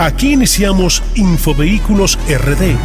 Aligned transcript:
Aquí 0.00 0.34
iniciamos 0.34 1.02
Infovehículos 1.16 2.20
RD, 2.28 2.76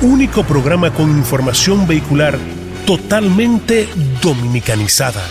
único 0.00 0.44
programa 0.44 0.94
con 0.94 1.10
información 1.10 1.88
vehicular 1.88 2.38
totalmente 2.86 3.88
dominicanizada. 4.22 5.24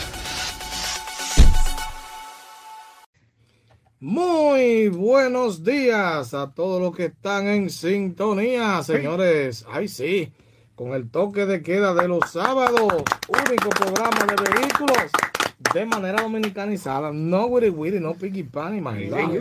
Muy 4.01 4.89
buenos 4.89 5.63
días 5.63 6.33
a 6.33 6.51
todos 6.53 6.81
los 6.81 6.93
que 6.93 7.05
están 7.05 7.47
en 7.47 7.69
sintonía, 7.69 8.83
señores. 8.83 9.65
Ay, 9.71 9.87
sí, 9.87 10.33
con 10.75 10.91
el 10.91 11.09
toque 11.09 11.45
de 11.45 11.61
queda 11.61 11.93
de 11.93 12.09
los 12.09 12.29
sábados, 12.29 12.91
único 13.29 13.69
programa 13.69 14.25
de 14.25 14.51
vehículos 14.51 15.11
de 15.73 15.85
manera 15.85 16.21
dominicanizada. 16.21 17.11
No 17.11 17.45
Wiri 17.45 17.69
Wiri, 17.69 17.99
no 17.99 18.13
Piggy 18.13 18.43
Pan, 18.43 18.75
imagínate. 18.75 19.39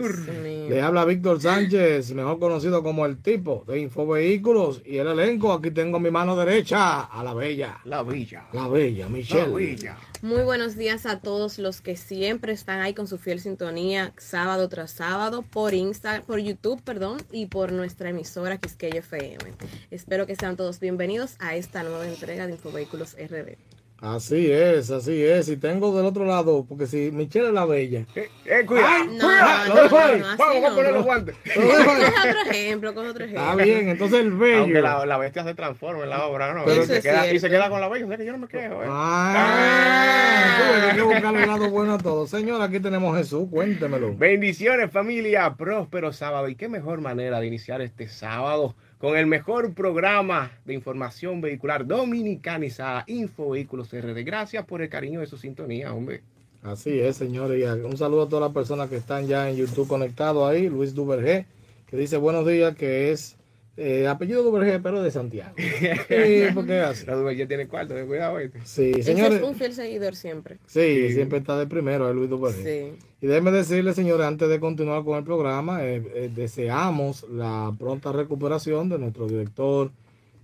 Le 0.69 0.81
habla 0.81 1.05
Víctor 1.05 1.41
Sánchez, 1.41 2.13
mejor 2.13 2.39
conocido 2.39 2.83
como 2.83 3.05
el 3.05 3.17
tipo 3.17 3.63
de 3.67 3.79
Infovehículos 3.79 4.81
y 4.85 4.97
el 4.97 5.07
elenco. 5.07 5.51
Aquí 5.53 5.71
tengo 5.71 5.99
mi 5.99 6.11
mano 6.11 6.35
derecha 6.35 7.01
a 7.01 7.23
la 7.23 7.33
bella. 7.33 7.79
La 7.85 8.03
Bella. 8.03 8.45
La 8.53 8.67
bella, 8.67 9.09
Michelle. 9.09 9.47
La 9.47 9.55
Bella. 9.55 9.97
Muy 10.21 10.43
buenos 10.43 10.75
días 10.75 11.05
a 11.05 11.19
todos 11.19 11.57
los 11.57 11.81
que 11.81 11.95
siempre 11.97 12.53
están 12.53 12.79
ahí 12.79 12.93
con 12.93 13.07
su 13.07 13.17
fiel 13.17 13.39
sintonía 13.39 14.13
sábado 14.17 14.69
tras 14.69 14.91
sábado 14.91 15.41
por 15.41 15.73
Insta, 15.73 16.23
por 16.27 16.39
YouTube, 16.39 16.81
perdón, 16.83 17.17
y 17.31 17.47
por 17.47 17.71
nuestra 17.71 18.09
emisora 18.09 18.57
Quisqueya 18.57 18.99
FM. 18.99 19.51
Espero 19.89 20.27
que 20.27 20.35
sean 20.35 20.57
todos 20.57 20.79
bienvenidos 20.79 21.35
a 21.39 21.55
esta 21.55 21.83
nueva 21.83 22.07
entrega 22.07 22.45
de 22.45 22.53
Infovehículos 22.53 23.15
RD. 23.15 23.80
Así 24.01 24.51
es, 24.51 24.89
así 24.89 25.23
es. 25.23 25.47
Y 25.47 25.57
tengo 25.57 25.95
del 25.95 26.07
otro 26.07 26.25
lado, 26.25 26.65
porque 26.67 26.87
si 26.87 27.11
Michelle 27.11 27.49
es 27.49 27.53
la 27.53 27.65
bella. 27.65 28.03
Eh, 28.15 28.29
eh, 28.45 28.65
cuidado. 28.65 29.05
No, 29.05 29.19
cuidado. 29.27 29.67
no, 29.67 29.75
Lo 29.75 29.83
dejo 29.83 29.95
no, 29.99 30.03
ahí. 30.05 30.19
no, 30.19 30.25
así 30.27 30.37
Vamos 30.39 30.65
a 30.65 30.69
no. 30.69 30.75
poner 30.75 30.93
los 30.93 31.05
guantes. 31.05 31.35
Coge 31.53 31.85
otro 31.85 32.51
ejemplo, 32.51 32.93
coge 32.95 33.09
otro 33.09 33.25
ejemplo. 33.25 33.51
Está 33.51 33.63
bien, 33.63 33.89
entonces 33.89 34.19
el 34.21 34.31
bello. 34.31 34.57
Aunque 34.63 34.81
la, 34.81 35.05
la 35.05 35.17
bestia 35.19 35.43
se 35.43 35.53
transforma 35.53 36.03
en 36.03 36.09
la 36.09 36.25
obra, 36.25 36.51
¿no? 36.51 36.63
Eso 36.65 36.83
se 36.85 36.99
queda, 36.99 37.31
y 37.31 37.39
se 37.39 37.47
queda 37.47 37.69
con 37.69 37.79
la 37.79 37.89
bella. 37.89 38.05
O 38.05 38.07
sea 38.07 38.17
que 38.17 38.25
yo 38.25 38.31
no 38.31 38.39
me 38.39 38.47
quejo, 38.47 38.81
¿eh? 38.81 38.87
Ah, 38.89 40.57
tú 40.57 40.79
que 40.81 40.85
hay 40.89 40.95
que 40.95 41.01
buscarle 41.03 41.41
el 41.43 41.47
lado 41.47 41.69
bueno 41.69 41.93
a 41.93 41.97
todo. 41.99 42.25
Señor, 42.25 42.59
aquí 42.63 42.79
tenemos 42.79 43.15
Jesús, 43.15 43.47
cuéntemelo. 43.51 44.15
Bendiciones, 44.15 44.89
familia. 44.91 45.53
Próspero 45.55 46.11
sábado. 46.11 46.49
Y 46.49 46.55
qué 46.55 46.67
mejor 46.69 47.01
manera 47.01 47.39
de 47.39 47.45
iniciar 47.45 47.81
este 47.81 48.07
sábado 48.07 48.75
con 49.01 49.17
el 49.17 49.25
mejor 49.25 49.73
programa 49.73 50.51
de 50.63 50.75
información 50.75 51.41
vehicular 51.41 51.87
dominicanizada, 51.87 53.03
Infovehículos 53.07 53.91
RD. 53.91 54.23
Gracias 54.23 54.63
por 54.63 54.83
el 54.83 54.89
cariño 54.89 55.21
de 55.21 55.25
su 55.25 55.37
sintonía, 55.37 55.91
hombre. 55.91 56.21
Así 56.61 56.99
es, 56.99 57.17
señores. 57.17 57.67
Un 57.83 57.97
saludo 57.97 58.21
a 58.21 58.29
todas 58.29 58.43
las 58.43 58.53
personas 58.53 58.91
que 58.91 58.97
están 58.97 59.25
ya 59.25 59.49
en 59.49 59.55
YouTube 59.55 59.87
conectados 59.87 60.47
ahí. 60.47 60.69
Luis 60.69 60.93
Duvergé, 60.93 61.47
que 61.87 61.97
dice 61.97 62.17
buenos 62.17 62.45
días, 62.45 62.75
que 62.75 63.11
es 63.11 63.37
eh, 63.77 64.07
apellido 64.07 64.43
Duvergé, 64.43 64.79
pero 64.79 65.01
de 65.01 65.11
Santiago. 65.11 65.53
Sí, 66.07 66.43
porque 66.53 66.79
así. 66.79 67.05
La 67.05 67.15
Duber 67.15 67.35
ya 67.35 67.47
tiene 67.47 67.67
cuarto, 67.67 67.93
ten 67.95 68.05
cuidado. 68.07 68.37
Sí, 68.63 68.91
Ese 68.91 69.03
señores. 69.03 69.39
es 69.41 69.43
un 69.47 69.55
fiel 69.55 69.73
seguidor 69.73 70.15
siempre. 70.15 70.57
Sí, 70.67 71.07
Sí. 71.07 71.13
siempre 71.13 71.39
está 71.39 71.57
de 71.57 71.67
primero, 71.67 72.09
eh, 72.09 72.13
Luis 72.13 72.29
Duvergé. 72.29 72.91
Sí. 72.91 73.05
Y 73.21 73.27
déjenme 73.27 73.51
decirle, 73.51 73.93
señores, 73.93 74.25
antes 74.27 74.49
de 74.49 74.59
continuar 74.59 75.03
con 75.03 75.17
el 75.17 75.23
programa, 75.23 75.83
eh, 75.85 76.03
eh, 76.15 76.31
deseamos 76.35 77.23
la 77.29 77.73
pronta 77.79 78.11
recuperación 78.11 78.89
de 78.89 78.97
nuestro 78.99 79.27
director, 79.27 79.91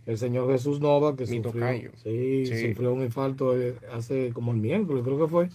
el 0.06 0.18
señor 0.18 0.50
Jesús 0.52 0.80
Nova, 0.80 1.16
que 1.18 1.26
Mi 1.26 1.44
sufrió, 1.44 1.92
sí, 2.04 2.46
Sí. 2.46 2.70
sufrió 2.70 2.94
un 2.94 3.02
infarto 3.04 3.60
eh, 3.60 3.76
hace 3.94 4.30
como 4.32 4.52
el 4.54 4.58
miércoles, 4.60 5.04
creo 5.04 5.20
que 5.20 5.28
fue, 5.28 5.50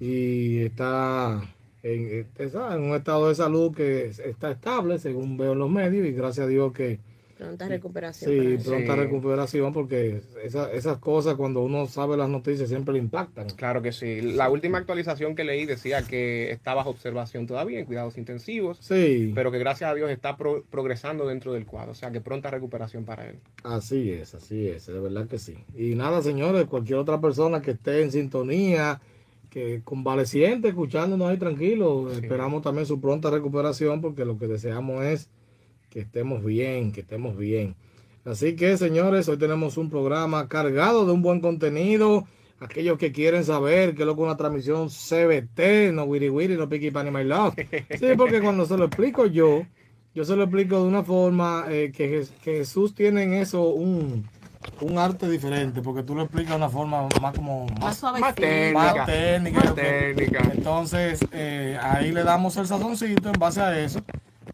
y 0.00 0.60
está 0.60 1.42
en, 1.82 2.08
eh, 2.20 2.26
en 2.38 2.80
un 2.82 2.94
estado 2.94 3.28
de 3.28 3.34
salud 3.34 3.74
que 3.74 4.06
es- 4.06 4.18
está 4.20 4.50
estable, 4.52 4.98
según 4.98 5.36
veo 5.36 5.52
en 5.52 5.58
los 5.58 5.70
medios, 5.70 6.06
y 6.06 6.12
gracias 6.12 6.46
a 6.46 6.48
Dios 6.48 6.72
que 6.72 7.00
Pronta 7.38 7.66
recuperación. 7.66 8.30
sí, 8.30 8.64
pronta 8.68 8.94
Sí. 8.94 9.00
recuperación, 9.00 9.72
porque 9.72 10.20
esa- 10.44 10.70
esas 10.72 10.98
cosas 10.98 11.34
cuando 11.34 11.60
uno 11.62 11.86
sabe 11.88 12.16
las 12.16 12.28
noticias 12.28 12.68
siempre 12.68 12.92
le 12.92 13.00
impactan. 13.00 13.48
Claro 13.56 13.82
que 13.82 13.90
sí. 13.90 14.20
La 14.20 14.48
última 14.48 14.78
actualización 14.78 15.34
que 15.34 15.42
leí 15.42 15.66
decía 15.66 16.02
que 16.02 16.52
está 16.52 16.72
bajo 16.74 16.90
observación 16.90 17.48
todavía 17.48 17.80
en 17.80 17.86
cuidados 17.86 18.16
intensivos, 18.16 18.78
Sí. 18.80 19.32
pero 19.34 19.50
que 19.50 19.58
gracias 19.58 19.90
a 19.90 19.94
Dios 19.94 20.08
está 20.12 20.36
pro- 20.36 20.62
progresando 20.70 21.26
dentro 21.26 21.52
del 21.52 21.66
cuadro. 21.66 21.90
O 21.90 21.94
sea 21.96 22.12
que 22.12 22.20
pronta 22.20 22.48
recuperación 22.48 23.04
para 23.04 23.28
él. 23.28 23.40
Así 23.64 24.12
es, 24.12 24.36
así 24.36 24.68
es, 24.68 24.86
de 24.86 25.00
verdad 25.00 25.26
que 25.26 25.40
sí. 25.40 25.56
Y 25.76 25.96
nada, 25.96 26.22
señores, 26.22 26.66
cualquier 26.66 26.98
otra 27.00 27.20
persona 27.20 27.60
que 27.60 27.72
esté 27.72 28.02
en 28.02 28.12
sintonía, 28.12 29.00
que 29.52 29.82
convaleciente, 29.84 30.68
escuchándonos 30.68 31.28
ahí 31.28 31.36
tranquilo, 31.36 32.08
Sí. 32.10 32.20
esperamos 32.22 32.62
también 32.62 32.86
su 32.86 33.00
pronta 33.00 33.30
recuperación 33.30 34.00
porque 34.00 34.24
lo 34.24 34.38
que 34.38 34.46
deseamos 34.48 35.04
es 35.04 35.28
que 35.90 36.00
estemos 36.00 36.42
bien, 36.42 36.90
que 36.90 37.02
estemos 37.02 37.36
bien. 37.36 37.74
Así 38.24 38.56
que, 38.56 38.78
señores, 38.78 39.28
hoy 39.28 39.36
tenemos 39.36 39.76
un 39.76 39.90
programa 39.90 40.48
cargado 40.48 41.04
de 41.04 41.12
un 41.12 41.20
buen 41.20 41.40
contenido. 41.40 42.24
Aquellos 42.60 42.96
que 42.96 43.12
quieren 43.12 43.44
saber 43.44 43.94
qué 43.94 44.02
es 44.02 44.06
lo 44.06 44.14
que 44.14 44.22
es 44.22 44.26
una 44.26 44.36
transmisión 44.38 44.88
CBT, 44.88 45.92
no 45.92 46.04
Wiri 46.04 46.30
Wiri, 46.30 46.56
no 46.56 46.68
Picky 46.68 46.90
Pani 46.90 47.10
My 47.10 47.24
Love. 47.24 47.54
Sí, 47.98 48.06
porque 48.16 48.40
cuando 48.42 48.64
se 48.64 48.78
lo 48.78 48.86
explico 48.86 49.26
yo, 49.26 49.66
yo 50.14 50.24
se 50.24 50.34
lo 50.34 50.44
explico 50.44 50.80
de 50.80 50.88
una 50.88 51.02
forma 51.02 51.66
eh, 51.68 51.92
que, 51.94 52.24
que 52.42 52.56
Jesús 52.58 52.94
tiene 52.94 53.24
en 53.24 53.34
eso 53.34 53.64
un, 53.68 54.24
un 54.80 54.98
arte 54.98 55.28
diferente, 55.28 55.82
porque 55.82 56.02
tú 56.02 56.14
lo 56.14 56.22
explicas 56.22 56.50
de 56.50 56.56
una 56.56 56.68
forma 56.68 57.06
más 57.20 57.34
como 57.34 57.66
Más 57.66 57.80
más, 57.80 57.96
suavecito. 57.98 58.26
Más 58.26 58.34
técnica. 58.34 58.94
más 58.94 59.06
técnica. 59.06 59.60
Más 59.60 59.70
ok. 59.70 59.76
técnica. 59.76 60.50
Entonces, 60.54 61.20
eh, 61.32 61.78
ahí 61.80 62.12
le 62.12 62.24
damos 62.24 62.56
el 62.56 62.66
sazoncito 62.66 63.28
en 63.28 63.38
base 63.38 63.60
a 63.60 63.78
eso. 63.78 64.00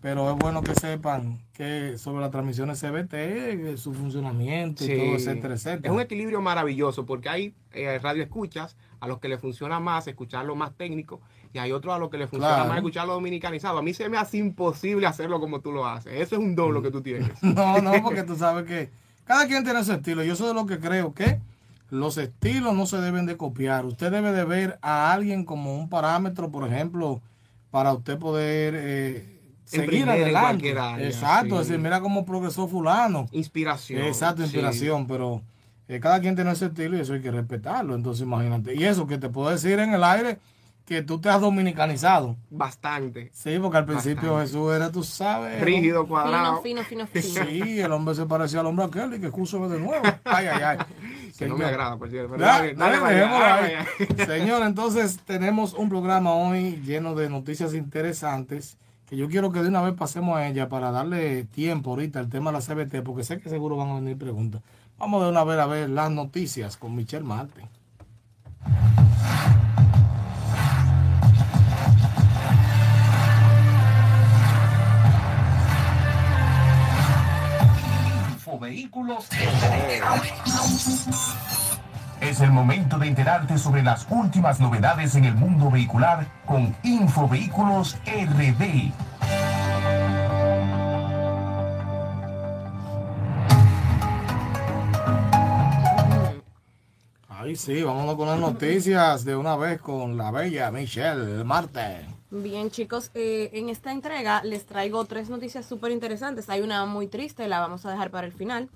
Pero 0.00 0.30
es 0.30 0.36
bueno 0.36 0.62
que 0.62 0.74
sepan 0.74 1.40
que 1.52 1.98
sobre 1.98 2.20
las 2.20 2.30
transmisiones 2.30 2.78
CBT, 2.78 3.76
su 3.76 3.92
funcionamiento 3.92 4.84
y 4.84 4.86
Sí. 4.86 4.96
todo, 4.96 5.16
etcétera, 5.16 5.54
Es 5.54 5.66
etcétera. 5.66 5.92
un 5.92 6.00
equilibrio 6.00 6.40
maravilloso 6.40 7.04
porque 7.04 7.28
hay 7.28 7.54
eh, 7.72 7.98
radio 8.00 8.22
escuchas 8.22 8.76
a 9.00 9.08
los 9.08 9.18
que 9.18 9.28
le 9.28 9.38
funciona 9.38 9.80
más 9.80 10.06
escucharlo 10.06 10.54
más 10.54 10.72
técnico 10.76 11.20
y 11.52 11.58
hay 11.58 11.72
otros 11.72 11.94
a 11.94 11.98
los 11.98 12.10
que 12.10 12.18
le 12.18 12.28
funciona 12.28 12.54
Claro. 12.54 12.68
más 12.68 12.76
escucharlo 12.78 13.14
dominicanizado. 13.14 13.78
A 13.78 13.82
mí 13.82 13.92
se 13.92 14.08
me 14.08 14.18
hace 14.18 14.36
imposible 14.38 15.06
hacerlo 15.06 15.40
como 15.40 15.60
tú 15.60 15.72
lo 15.72 15.84
haces. 15.86 16.12
Eso 16.12 16.36
es 16.36 16.40
un 16.42 16.54
don 16.54 16.74
lo 16.74 16.82
que 16.82 16.90
tú 16.92 17.00
tienes. 17.02 17.30
No, 17.42 17.80
no, 17.80 17.92
porque 18.04 18.22
tú 18.22 18.36
sabes 18.36 18.66
que 18.66 18.90
cada 19.28 19.46
quien 19.46 19.62
tiene 19.62 19.84
su 19.84 19.92
estilo. 19.92 20.24
Yo 20.24 20.34
soy 20.34 20.48
de 20.48 20.54
lo 20.54 20.64
que 20.64 20.78
creo 20.80 21.12
que 21.12 21.38
los 21.90 22.16
estilos 22.16 22.74
no 22.74 22.86
se 22.86 22.96
deben 22.96 23.26
de 23.26 23.36
copiar. 23.36 23.84
Usted 23.84 24.10
debe 24.10 24.32
de 24.32 24.44
ver 24.46 24.78
a 24.80 25.12
alguien 25.12 25.44
como 25.44 25.76
un 25.76 25.90
parámetro, 25.90 26.50
por 26.50 26.66
ejemplo, 26.66 27.20
para 27.70 27.92
usted 27.92 28.18
poder 28.18 28.74
eh, 28.74 29.40
seguir 29.66 30.08
adelante. 30.08 30.70
área, 30.70 31.06
Exacto, 31.06 31.56
sí. 31.56 31.60
es 31.60 31.68
decir, 31.68 31.78
mira 31.78 32.00
cómo 32.00 32.24
progresó 32.24 32.66
fulano. 32.68 33.28
Inspiración. 33.30 34.00
Exacto, 34.02 34.38
sí. 34.38 34.44
inspiración, 34.44 35.06
pero 35.06 35.42
eh, 35.88 36.00
cada 36.00 36.20
quien 36.20 36.34
tiene 36.34 36.52
ese 36.52 36.66
estilo 36.66 36.96
y 36.96 37.00
eso 37.00 37.12
hay 37.12 37.20
que 37.20 37.30
respetarlo. 37.30 37.94
Entonces, 37.94 38.22
imagínate. 38.22 38.74
Y 38.74 38.84
eso 38.84 39.06
que 39.06 39.18
te 39.18 39.28
puedo 39.28 39.50
decir 39.50 39.78
en 39.78 39.92
el 39.92 40.04
aire, 40.04 40.38
que 40.88 41.02
tú 41.02 41.20
te 41.20 41.28
has 41.28 41.38
dominicanizado. 41.38 42.34
Bastante. 42.48 43.30
Sí, 43.34 43.58
porque 43.60 43.76
al 43.76 43.84
principio 43.84 44.32
Bastante. 44.32 44.46
Jesús 44.46 44.72
era, 44.74 44.90
tú 44.90 45.04
sabes. 45.04 45.60
Rígido, 45.60 46.04
Fino, 46.04 46.08
cuadrado. 46.08 46.62
fino, 46.62 46.82
fino, 46.82 47.06
fino. 47.06 47.44
Sí, 47.44 47.78
el 47.78 47.92
hombre 47.92 48.14
se 48.14 48.24
parecía 48.24 48.60
al 48.60 48.66
hombre 48.66 48.86
aquel 48.86 49.12
y 49.12 49.20
que 49.20 49.30
curso 49.30 49.68
de 49.68 49.78
nuevo. 49.78 50.02
Ay, 50.24 50.46
ay, 50.46 50.62
ay. 50.62 50.78
Que 51.38 51.46
no 51.46 51.58
me 51.58 51.66
agrada, 51.66 51.96
por 51.98 52.08
cierto. 52.08 52.30
pero 52.32 52.40
Ya, 52.42 52.52
dale, 52.74 52.74
dale, 52.74 53.24
ahí. 53.24 54.16
Señor, 54.26 54.62
entonces 54.66 55.18
tenemos 55.26 55.74
un 55.74 55.90
programa 55.90 56.32
hoy 56.32 56.80
lleno 56.84 57.14
de 57.14 57.28
noticias 57.28 57.74
interesantes 57.74 58.78
que 59.06 59.16
yo 59.16 59.28
quiero 59.28 59.52
que 59.52 59.60
de 59.62 59.68
una 59.68 59.82
vez 59.82 59.92
pasemos 59.94 60.38
a 60.38 60.48
ella 60.48 60.70
para 60.70 60.90
darle 60.90 61.44
tiempo 61.44 61.90
ahorita 61.90 62.18
al 62.18 62.30
tema 62.30 62.50
de 62.50 62.58
la 62.58 62.64
CBT, 62.64 63.02
porque 63.04 63.24
sé 63.24 63.38
que 63.40 63.50
seguro 63.50 63.76
van 63.76 63.90
a 63.90 63.94
venir 63.96 64.16
preguntas. 64.16 64.62
Vamos 64.98 65.22
de 65.22 65.28
una 65.28 65.44
vez 65.44 65.58
a 65.58 65.66
ver 65.66 65.90
las 65.90 66.10
noticias 66.10 66.78
con 66.78 66.96
Michelle 66.96 67.24
Marte. 67.24 67.68
Es 82.20 82.40
el 82.40 82.50
momento 82.50 82.98
de 82.98 83.06
enterarte 83.06 83.56
sobre 83.56 83.82
las 83.82 84.06
últimas 84.10 84.60
novedades 84.60 85.14
en 85.14 85.24
el 85.24 85.34
mundo 85.34 85.70
vehicular 85.70 86.26
con 86.44 86.76
Infovehículos 86.82 87.96
RD. 88.04 88.92
Ahí 97.48 97.56
sí, 97.56 97.82
vámonos 97.82 98.14
con 98.16 98.28
las 98.28 98.38
noticias 98.38 99.24
de 99.24 99.34
una 99.34 99.56
vez 99.56 99.80
con 99.80 100.18
la 100.18 100.30
bella 100.30 100.70
Michelle 100.70 101.42
Marte. 101.44 102.04
Bien, 102.30 102.70
chicos, 102.70 103.10
eh, 103.14 103.48
en 103.54 103.70
esta 103.70 103.90
entrega 103.90 104.42
les 104.44 104.66
traigo 104.66 105.02
tres 105.06 105.30
noticias 105.30 105.64
súper 105.64 105.92
interesantes. 105.92 106.50
Hay 106.50 106.60
una 106.60 106.84
muy 106.84 107.06
triste, 107.06 107.48
la 107.48 107.60
vamos 107.60 107.86
a 107.86 107.90
dejar 107.90 108.10
para 108.10 108.26
el 108.26 108.34
final. 108.34 108.68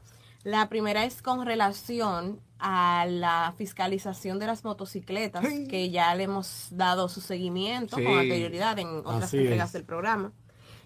La 0.43 0.71
primera 0.71 1.05
es 1.05 1.21
con 1.21 1.45
relación 1.45 2.41
a 2.59 3.05
la 3.07 3.53
fiscalización 3.59 4.39
de 4.39 4.47
las 4.47 4.65
motocicletas, 4.65 5.45
que 5.69 5.91
ya 5.91 6.15
le 6.15 6.23
hemos 6.23 6.69
dado 6.71 7.11
su 7.11 7.21
seguimiento 7.21 7.99
Sí. 7.99 8.05
con 8.05 8.21
anterioridad 8.21 8.79
en 8.79 8.87
otras 9.05 9.25
Así 9.25 9.37
entregas 9.37 9.67
es. 9.69 9.73
del 9.75 9.85
programa. 9.85 10.33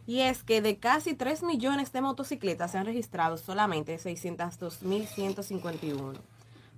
Y 0.08 0.22
es 0.22 0.42
que 0.42 0.60
de 0.60 0.78
casi 0.78 1.14
3 1.14 1.44
millones 1.44 1.92
de 1.92 2.00
motocicletas 2.00 2.72
se 2.72 2.78
han 2.78 2.86
registrado 2.86 3.36
solamente 3.36 3.96
602.151. 4.00 6.14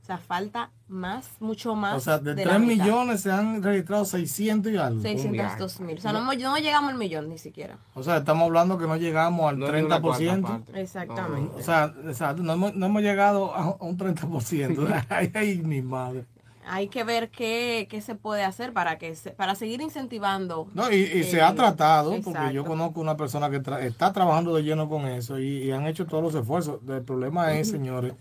O 0.09 0.11
sea, 0.11 0.17
falta 0.17 0.71
más, 0.89 1.29
mucho 1.39 1.75
más. 1.75 1.95
O 1.99 2.01
sea, 2.01 2.17
de, 2.17 2.35
de 2.35 2.43
3 2.43 2.47
la 2.55 2.59
mitad. 2.59 2.83
millones 2.87 3.21
se 3.21 3.31
han 3.31 3.63
registrado 3.63 4.07
600 4.07 4.73
y 4.73 4.77
algo. 4.79 5.03
602 5.03 5.81
mil. 5.81 5.99
O 5.99 6.01
sea, 6.01 6.13
no, 6.15 6.25
no 6.25 6.57
llegamos 6.57 6.91
al 6.93 6.97
millón 6.97 7.29
ni 7.29 7.37
siquiera. 7.37 7.77
O 7.95 8.03
sea, 8.03 8.17
estamos 8.17 8.45
hablando 8.47 8.79
que 8.79 8.87
no 8.87 8.97
llegamos 8.97 9.51
al 9.51 9.59
No 9.59 9.67
es 9.67 9.73
ni 9.75 9.81
una 9.83 10.01
cuarta 10.01 10.25
30%. 10.25 10.41
parte. 10.43 10.81
Exactamente. 10.81 11.57
O 11.61 11.63
sea, 11.63 11.93
exacto, 12.07 12.43
no 12.43 12.55
hemos, 12.55 12.75
no 12.75 12.87
hemos 12.87 13.03
llegado 13.03 13.55
a, 13.55 13.77
un 13.85 13.99
30%. 13.99 15.05
ay, 15.11 15.31
ay, 15.35 15.59
mi 15.59 15.83
madre. 15.83 16.25
Hay 16.71 16.89
que 16.89 17.05
ver 17.05 17.29
qué, 17.31 17.87
qué 17.91 18.01
se 18.01 18.15
puede 18.15 18.45
hacer 18.45 18.73
para 18.73 18.97
que 18.97 19.15
se- 19.15 19.31
para 19.33 19.55
seguir 19.57 19.83
incentivando. 19.83 20.69
No, 20.73 20.91
y, 20.91 20.97
y 20.97 21.25
se 21.25 21.43
ha 21.43 21.55
tratado, 21.55 22.15
porque 22.25 22.53
yo 22.55 22.65
conozco 22.65 23.01
una 23.03 23.17
persona 23.17 23.51
que 23.51 23.63
tra- 23.63 23.83
está 23.83 24.13
trabajando 24.15 24.55
de 24.55 24.63
lleno 24.63 24.89
con 24.89 25.07
eso 25.07 25.39
y, 25.39 25.65
y 25.65 25.71
han 25.71 25.87
hecho 25.87 26.07
todos 26.07 26.23
los 26.23 26.35
esfuerzos. 26.35 26.81
El 26.89 27.03
problema 27.03 27.53
es, 27.55 27.69
señores, 27.71 28.15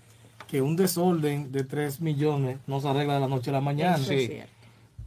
que 0.47 0.61
un 0.61 0.75
desorden 0.75 1.51
de 1.51 1.63
3 1.63 2.01
millones 2.01 2.57
no 2.67 2.79
se 2.79 2.87
arregla 2.87 3.15
de 3.15 3.19
la 3.19 3.27
noche 3.27 3.49
a 3.49 3.53
la 3.53 3.61
mañana. 3.61 3.95
Eso 3.97 4.11
es 4.13 4.21
Sí. 4.21 4.27
cierto. 4.27 4.51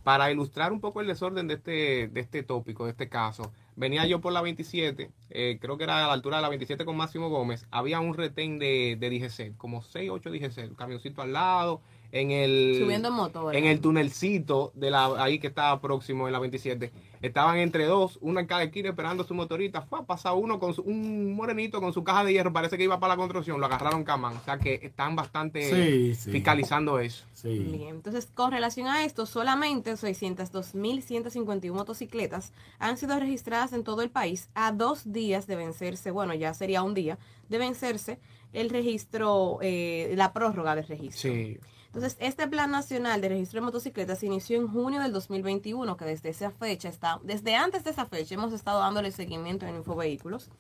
Para 0.05 0.31
ilustrar 0.33 0.73
un 0.73 0.81
poco 0.81 1.01
el 1.03 1.07
desorden 1.07 1.47
de 1.47 1.55
este, 1.55 2.09
de 2.09 2.21
este 2.21 2.43
tópico, 2.43 2.85
de 2.87 2.93
este 2.93 3.09
caso, 3.09 3.53
venía 3.77 4.07
yo 4.07 4.21
por 4.21 4.33
la 4.33 4.41
27, 4.41 5.11
eh, 5.29 5.59
creo 5.61 5.77
que 5.77 5.85
era 5.85 6.05
a 6.05 6.07
la 6.09 6.13
altura 6.15 6.37
de 6.39 6.43
la 6.43 6.49
27 6.49 6.85
con 6.87 6.97
Máximo 6.97 7.29
Gómez, 7.29 7.67
había 7.71 8.01
un 8.01 8.15
retén 8.15 8.59
de, 8.59 8.97
de 8.99 9.11
DGC, 9.11 9.57
como 9.59 9.83
6, 9.83 10.11
8 10.11 10.31
DGC, 10.31 10.69
un 10.71 10.75
camioncito 10.75 11.21
al 11.21 11.35
lado, 11.35 11.83
en 12.13 12.31
el... 12.31 12.77
Subiendo 12.81 13.09
en 13.09 13.15
moto. 13.15 13.45
¿verdad? 13.45 13.61
En 13.63 13.67
el 13.69 13.81
tunelcito 13.81 14.73
de 14.75 14.91
la 14.91 15.23
ahí 15.23 15.39
que 15.39 15.47
estaba 15.49 15.81
próximo 15.81 16.27
en 16.27 16.33
la 16.33 16.39
27. 16.41 16.91
Estaban 17.23 17.59
entre 17.59 17.85
dos, 17.85 18.19
uno 18.23 18.41
en 18.41 18.47
cada 18.47 18.63
esquina 18.63 18.89
esperando 18.91 19.25
su 19.25 19.35
motorita. 19.35 19.83
Fue 19.83 19.99
a 19.99 20.03
pasar 20.03 20.33
uno 20.35 20.59
con 20.59 20.73
su- 20.75 20.83
un 20.83 21.35
morenito 21.35 21.81
con 21.81 21.93
su 21.93 22.03
caja 22.03 22.25
de 22.25 22.33
hierro, 22.33 22.53
parece 22.53 22.79
que 22.79 22.85
iba 22.85 22.99
para 22.99 23.13
la 23.15 23.17
construcción, 23.19 23.61
lo 23.61 23.67
agarraron 23.67 24.05
camán. 24.05 24.37
O 24.37 24.45
sea 24.45 24.59
que 24.59 24.81
están 24.83 25.17
bastante 25.17 25.63
Sí, 25.71 26.15
sí. 26.15 26.31
fiscalizando 26.31 26.99
eso. 26.99 27.25
Sí. 27.35 27.59
Bien, 27.59 27.89
entonces 27.97 28.27
con 28.35 28.53
relación 28.53 28.87
a 28.87 29.05
esto, 29.05 29.27
solamente 29.27 29.97
602.151 29.97 31.73
motocicletas 31.75 32.53
han 32.79 32.97
sido 32.97 33.19
registradas 33.19 33.73
en 33.73 33.85
todo 33.85 34.03
el 34.03 34.11
país 34.11 34.49
a 34.55 34.73
dos 34.73 35.11
días 35.13 35.47
de 35.47 35.57
vencerse, 35.57 36.11
bueno, 36.11 36.35
ya 36.35 36.55
sería 36.55 36.83
un 36.83 36.95
día, 36.95 37.19
de 37.49 37.59
vencerse 37.59 38.19
el 38.53 38.71
registro, 38.71 39.59
eh, 39.63 40.13
la 40.17 40.33
prórroga 40.33 40.75
del 40.75 40.87
registro. 40.87 41.31
Sí. 41.33 41.59
Entonces, 41.93 42.17
este 42.21 42.47
plan 42.47 42.71
nacional 42.71 43.21
de 43.21 43.31
registro 43.31 43.61
de 43.61 43.67
motocicletas 43.67 44.21
se 44.21 44.27
inició 44.27 44.57
en 44.57 44.69
junio 44.69 45.01
del 45.01 45.13
2021, 45.13 45.97
que 45.97 46.05
desde 46.05 46.29
esa 46.29 46.53
fecha 46.53 46.89
está, 46.89 47.19
desde 47.25 47.57
antes 47.57 47.83
de 47.83 47.91
esa 47.91 48.07
fecha 48.07 48.37
hemos 48.37 48.53
estado 48.53 48.79
dándole 48.79 49.11
seguimiento 49.11 49.67
en 49.67 49.75
Infovehículos 49.75 50.51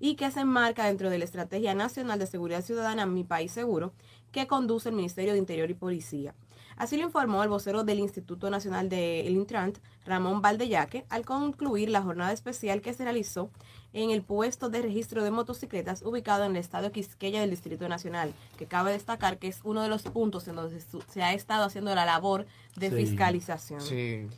y 0.00 0.14
que 0.14 0.30
se 0.30 0.40
enmarca 0.40 0.86
dentro 0.86 1.10
de 1.10 1.18
la 1.18 1.26
Estrategia 1.26 1.74
Nacional 1.74 2.18
de 2.18 2.26
Seguridad 2.26 2.62
Ciudadana 2.62 3.04
Mi 3.04 3.22
País 3.22 3.52
Seguro, 3.52 3.92
que 4.32 4.46
conduce 4.46 4.88
el 4.88 4.94
Ministerio 4.94 5.34
de 5.34 5.38
Interior 5.38 5.70
y 5.70 5.74
Policía. 5.74 6.34
Así 6.78 6.96
lo 6.96 7.02
informó 7.02 7.42
el 7.42 7.48
vocero 7.48 7.82
del 7.84 7.98
Instituto 7.98 8.50
Nacional 8.50 8.88
del 8.88 9.32
Intrant, 9.34 9.78
Ramón 10.06 10.40
Valdeyaque, 10.40 11.04
al 11.10 11.24
concluir 11.24 11.90
la 11.90 12.02
jornada 12.02 12.32
especial 12.32 12.80
que 12.80 12.94
se 12.94 13.02
realizó 13.04 13.50
en 13.92 14.10
el 14.10 14.22
puesto 14.22 14.68
de 14.68 14.82
registro 14.82 15.24
de 15.24 15.30
motocicletas 15.30 16.02
ubicado 16.02 16.44
en 16.44 16.52
el 16.52 16.58
estado 16.58 16.92
Quisqueya 16.92 17.40
del 17.40 17.50
Distrito 17.50 17.88
Nacional, 17.88 18.32
que 18.56 18.66
cabe 18.66 18.92
destacar 18.92 19.38
que 19.38 19.48
es 19.48 19.60
uno 19.64 19.82
de 19.82 19.88
los 19.88 20.02
puntos 20.02 20.46
en 20.46 20.54
donde 20.56 20.80
se- 20.80 20.98
se 21.08 21.22
ha 21.22 21.32
estado 21.34 21.64
haciendo 21.64 21.94
la 21.94 22.04
labor 22.04 22.46
de 22.76 22.90
Sí. 22.90 22.96
fiscalización. 22.96 23.80
Sí. 23.80 24.28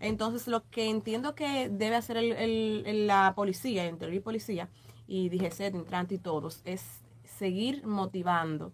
Entonces, 0.00 0.48
lo 0.48 0.68
que 0.70 0.88
entiendo 0.88 1.34
que 1.34 1.68
debe 1.68 1.96
hacer 1.96 2.16
el, 2.16 2.32
el- 2.32 2.82
el- 2.86 3.06
la 3.06 3.32
policía, 3.36 3.86
interior 3.86 4.14
y 4.16 4.20
policía, 4.20 4.68
y 5.06 5.28
DGC, 5.28 5.74
Intrante 5.74 6.14
y 6.14 6.18
todos, 6.18 6.62
es 6.64 6.82
seguir 7.24 7.86
motivando. 7.86 8.72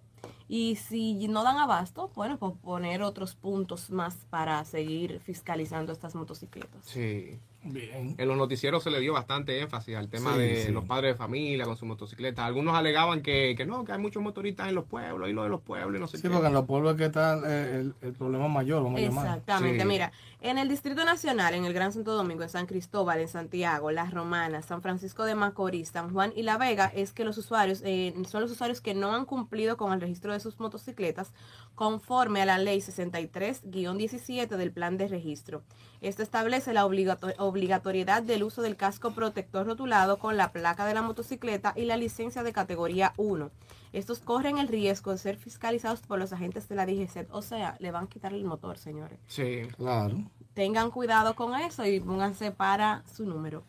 Y 0.48 0.76
si 0.76 1.26
no 1.28 1.42
dan 1.42 1.56
abasto, 1.58 2.10
bueno, 2.14 2.38
pues 2.38 2.52
poner 2.62 3.02
otros 3.02 3.34
puntos 3.34 3.90
más 3.90 4.14
para 4.30 4.64
seguir 4.64 5.20
fiscalizando 5.20 5.92
estas 5.92 6.14
motocicletas. 6.14 6.84
Sí. 6.84 7.40
Bien. 7.72 8.14
En 8.18 8.28
los 8.28 8.36
noticieros 8.36 8.82
se 8.82 8.90
le 8.90 9.00
dio 9.00 9.12
bastante 9.12 9.60
énfasis 9.60 9.96
al 9.96 10.08
tema 10.08 10.32
Sí, 10.34 10.38
de 10.40 10.64
sí. 10.66 10.72
los 10.72 10.84
padres 10.84 11.14
de 11.14 11.18
familia 11.18 11.64
con 11.64 11.76
sus 11.76 11.86
motocicletas. 11.88 12.44
Algunos 12.44 12.74
alegaban 12.74 13.22
que, 13.22 13.54
que 13.56 13.66
no, 13.66 13.84
que 13.84 13.92
hay 13.92 13.98
muchos 13.98 14.22
motoristas 14.22 14.68
en 14.68 14.74
los 14.74 14.84
pueblos 14.84 15.28
y 15.28 15.32
lo 15.32 15.42
de 15.42 15.48
los 15.48 15.60
pueblos 15.60 15.96
y 15.96 16.00
no 16.00 16.06
sé 16.06 16.16
Sí, 16.18 16.22
qué. 16.24 16.30
porque 16.30 16.46
en 16.48 16.54
los 16.54 16.64
pueblos 16.66 16.92
es 16.92 16.98
que 16.98 17.04
está 17.06 17.38
eh, 17.46 17.80
el, 17.80 17.94
el 18.00 18.12
problema 18.14 18.48
mayor, 18.48 18.82
vamos 18.82 19.00
a 19.00 19.02
llamar. 19.04 19.26
Exactamente, 19.26 19.80
Sí. 19.82 19.88
mira, 19.88 20.12
en 20.40 20.58
el 20.58 20.68
Distrito 20.68 21.04
Nacional, 21.04 21.54
en 21.54 21.64
el 21.64 21.72
Gran 21.72 21.92
Santo 21.92 22.14
Domingo, 22.14 22.42
en 22.42 22.48
San 22.48 22.66
Cristóbal, 22.66 23.20
en 23.20 23.28
Santiago, 23.28 23.90
Las 23.90 24.12
Romanas, 24.12 24.66
San 24.66 24.82
Francisco 24.82 25.24
de 25.24 25.34
Macorís, 25.34 25.88
San 25.88 26.12
Juan 26.12 26.32
y 26.36 26.42
La 26.42 26.58
Vega, 26.58 26.92
es 26.94 27.12
que 27.12 27.24
los 27.24 27.38
usuarios, 27.38 27.80
eh, 27.84 28.14
son 28.28 28.42
los 28.42 28.50
usuarios 28.50 28.80
que 28.80 28.94
no 28.94 29.14
han 29.14 29.24
cumplido 29.24 29.76
con 29.76 29.92
el 29.92 30.00
registro 30.00 30.32
de 30.32 30.40
sus 30.40 30.60
motocicletas 30.60 31.32
conforme 31.74 32.42
a 32.42 32.46
la 32.46 32.58
ley 32.58 32.80
63-17 32.80 34.56
del 34.56 34.72
plan 34.72 34.96
de 34.96 35.08
registro. 35.08 35.62
Esto 36.00 36.22
establece 36.22 36.72
la 36.72 36.84
obligato- 36.86 37.32
obligatoriedad 37.38 38.22
del 38.22 38.42
uso 38.42 38.62
del 38.62 38.76
casco 38.76 39.12
protector 39.12 39.66
rotulado 39.66 40.18
con 40.18 40.36
la 40.36 40.52
placa 40.52 40.86
de 40.86 40.94
la 40.94 41.02
motocicleta 41.02 41.72
y 41.76 41.84
la 41.86 41.96
licencia 41.96 42.42
de 42.42 42.52
categoría 42.52 43.12
1. 43.16 43.50
Estos 43.96 44.18
corren 44.20 44.58
el 44.58 44.68
riesgo 44.68 45.10
de 45.12 45.18
ser 45.18 45.36
fiscalizados 45.36 46.00
por 46.02 46.18
los 46.18 46.32
agentes 46.32 46.68
de 46.68 46.74
la 46.74 46.84
DGC, 46.86 47.28
o 47.30 47.40
sea, 47.42 47.76
le 47.80 47.90
van 47.90 48.04
a 48.04 48.08
quitar 48.08 48.32
el 48.34 48.44
motor, 48.44 48.76
señores. 48.78 49.18
Sí. 49.26 49.62
Claro, 49.76 50.16
Tengan 50.54 50.90
cuidado 50.90 51.34
con 51.34 51.54
eso 51.54 51.84
y 51.86 52.00
pónganse 52.00 52.50
para 52.50 53.02
su 53.14 53.24
número. 53.24 53.62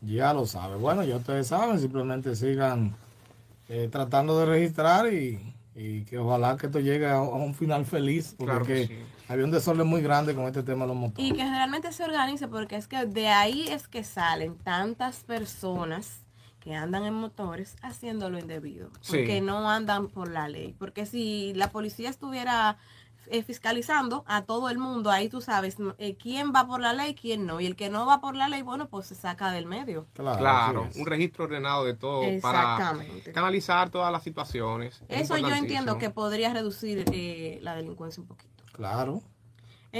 ya 0.00 0.32
lo 0.32 0.46
sabe. 0.46 0.76
Bueno, 0.76 1.02
ya 1.04 1.16
ustedes 1.16 1.46
saben, 1.48 1.78
simplemente 1.78 2.34
sigan 2.36 2.94
eh, 3.68 3.88
tratando 3.90 4.38
de 4.38 4.46
registrar 4.46 5.12
y, 5.12 5.54
y 5.74 6.02
que 6.04 6.18
ojalá 6.18 6.56
que 6.56 6.66
esto 6.66 6.80
llegue 6.80 7.08
a, 7.08 7.20
un 7.20 7.54
final 7.54 7.84
feliz, 7.84 8.34
porque 8.38 8.50
Claro 8.52 8.64
que 8.66 8.82
es 8.82 8.88
sí. 8.88 8.94
que 8.94 9.32
había 9.32 9.44
un 9.44 9.50
desorden 9.50 9.86
muy 9.86 10.00
grande 10.02 10.34
con 10.34 10.44
este 10.46 10.62
tema 10.62 10.84
de 10.84 10.88
los 10.88 10.96
motores. 10.96 11.26
Y 11.26 11.32
que 11.32 11.42
realmente 11.44 11.90
se 11.92 12.04
organice 12.04 12.48
porque 12.48 12.76
es 12.76 12.86
que 12.86 13.04
de 13.06 13.28
ahí 13.28 13.66
es 13.68 13.88
que 13.88 14.04
salen 14.04 14.56
tantas 14.56 15.24
personas 15.24 16.20
que 16.66 16.74
andan 16.74 17.04
en 17.04 17.14
motores 17.14 17.76
haciendo 17.80 18.28
lo 18.28 18.40
indebido, 18.40 18.90
Sí. 19.00 19.18
porque 19.18 19.40
no 19.40 19.70
andan 19.70 20.08
por 20.08 20.28
la 20.28 20.48
ley. 20.48 20.74
Porque 20.76 21.06
si 21.06 21.54
la 21.54 21.70
policía 21.70 22.10
estuviera 22.10 22.76
eh, 23.28 23.44
fiscalizando 23.44 24.24
a 24.26 24.42
todo 24.42 24.68
el 24.68 24.76
mundo, 24.78 25.12
ahí 25.12 25.28
tú 25.28 25.40
sabes 25.40 25.76
eh, 25.98 26.16
quién 26.16 26.52
va 26.52 26.66
por 26.66 26.80
la 26.80 26.92
ley, 26.92 27.14
quién 27.14 27.46
no. 27.46 27.60
Y 27.60 27.66
el 27.66 27.76
que 27.76 27.88
no 27.88 28.04
va 28.04 28.20
por 28.20 28.34
la 28.34 28.48
ley, 28.48 28.62
bueno, 28.62 28.88
pues 28.88 29.06
se 29.06 29.14
saca 29.14 29.52
del 29.52 29.66
medio. 29.66 30.08
Claro, 30.14 30.38
Claro, 30.38 30.88
un 30.96 31.06
registro 31.06 31.44
ordenado 31.44 31.84
de 31.84 31.94
todo 31.94 32.22
para 32.42 32.96
canalizar 33.32 33.90
todas 33.90 34.10
las 34.10 34.24
situaciones. 34.24 35.04
Es 35.08 35.22
Eso 35.22 35.38
yo 35.38 35.54
entiendo 35.54 35.98
que 35.98 36.10
podría 36.10 36.52
reducir 36.52 37.04
eh, 37.12 37.60
la 37.62 37.76
delincuencia 37.76 38.20
un 38.22 38.26
poquito. 38.26 38.64
Claro. 38.72 39.22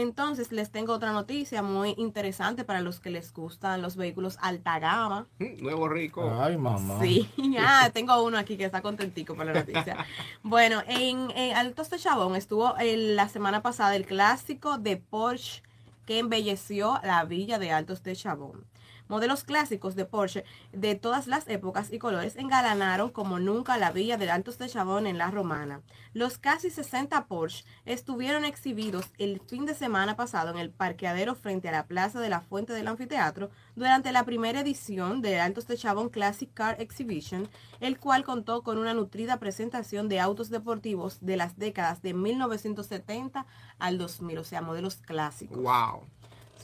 Entonces 0.00 0.52
les 0.52 0.70
tengo 0.70 0.92
otra 0.92 1.12
noticia 1.12 1.62
muy 1.62 1.94
interesante 1.96 2.64
para 2.64 2.82
los 2.82 3.00
que 3.00 3.08
les 3.08 3.32
gustan 3.32 3.80
los 3.80 3.96
vehículos 3.96 4.36
alta 4.42 4.78
gama. 4.78 5.26
Mm, 5.38 5.62
Nuevo 5.62 5.88
rico. 5.88 6.30
Ay, 6.38 6.58
mamá. 6.58 6.98
Sí, 7.00 7.26
ah, 7.58 7.88
tengo 7.94 8.22
uno 8.22 8.36
aquí 8.36 8.58
que 8.58 8.66
está 8.66 8.82
contentico 8.82 9.34
por 9.34 9.46
la 9.46 9.54
noticia. 9.54 10.04
Bueno, 10.42 10.82
en, 10.86 11.30
en 11.30 11.56
Altos 11.56 11.88
de 11.88 11.98
Chabón 11.98 12.36
estuvo 12.36 12.76
el- 12.76 13.16
la 13.16 13.28
semana 13.30 13.62
pasada 13.62 13.96
el 13.96 14.04
clásico 14.04 14.76
de 14.76 14.98
Porsche 14.98 15.62
que 16.04 16.18
embelleció 16.18 17.00
la 17.02 17.24
villa 17.24 17.58
de 17.58 17.72
Altos 17.72 18.02
de 18.02 18.14
Chabón. 18.14 18.64
Modelos 19.08 19.44
clásicos 19.44 19.94
de 19.94 20.04
Porsche 20.04 20.44
de 20.72 20.94
todas 20.94 21.26
las 21.26 21.48
épocas 21.48 21.92
y 21.92 21.98
colores 21.98 22.36
engalanaron 22.36 23.10
como 23.10 23.38
nunca 23.38 23.76
la 23.78 23.92
villa 23.92 24.16
de 24.16 24.30
Altos 24.30 24.58
de 24.58 24.68
Chabón 24.68 25.06
en 25.06 25.18
la 25.18 25.30
Romana. 25.30 25.82
Los 26.12 26.38
casi 26.38 26.70
60 26.70 27.26
Porsche 27.26 27.64
estuvieron 27.84 28.44
exhibidos 28.44 29.06
el 29.18 29.40
fin 29.40 29.66
de 29.66 29.74
semana 29.74 30.16
pasado 30.16 30.50
en 30.50 30.58
el 30.58 30.70
parqueadero 30.70 31.34
frente 31.34 31.68
a 31.68 31.72
la 31.72 31.86
Plaza 31.86 32.20
de 32.20 32.28
la 32.28 32.40
Fuente 32.40 32.72
del 32.72 32.88
Anfiteatro 32.88 33.50
durante 33.74 34.12
la 34.12 34.24
primera 34.24 34.60
edición 34.60 35.22
de 35.22 35.40
Altos 35.40 35.66
de 35.66 35.76
Chabón 35.76 36.08
Classic 36.08 36.52
Car 36.52 36.80
Exhibition, 36.80 37.48
el 37.80 37.98
cual 37.98 38.24
contó 38.24 38.62
con 38.62 38.78
una 38.78 38.94
nutrida 38.94 39.38
presentación 39.38 40.08
de 40.08 40.20
autos 40.20 40.50
deportivos 40.50 41.18
de 41.20 41.36
las 41.36 41.58
décadas 41.58 42.02
de 42.02 42.14
1970 42.14 43.46
al 43.78 43.98
2000, 43.98 44.38
o 44.38 44.44
sea, 44.44 44.62
modelos 44.62 44.96
clásicos. 44.96 45.58
Wow. 45.58 46.06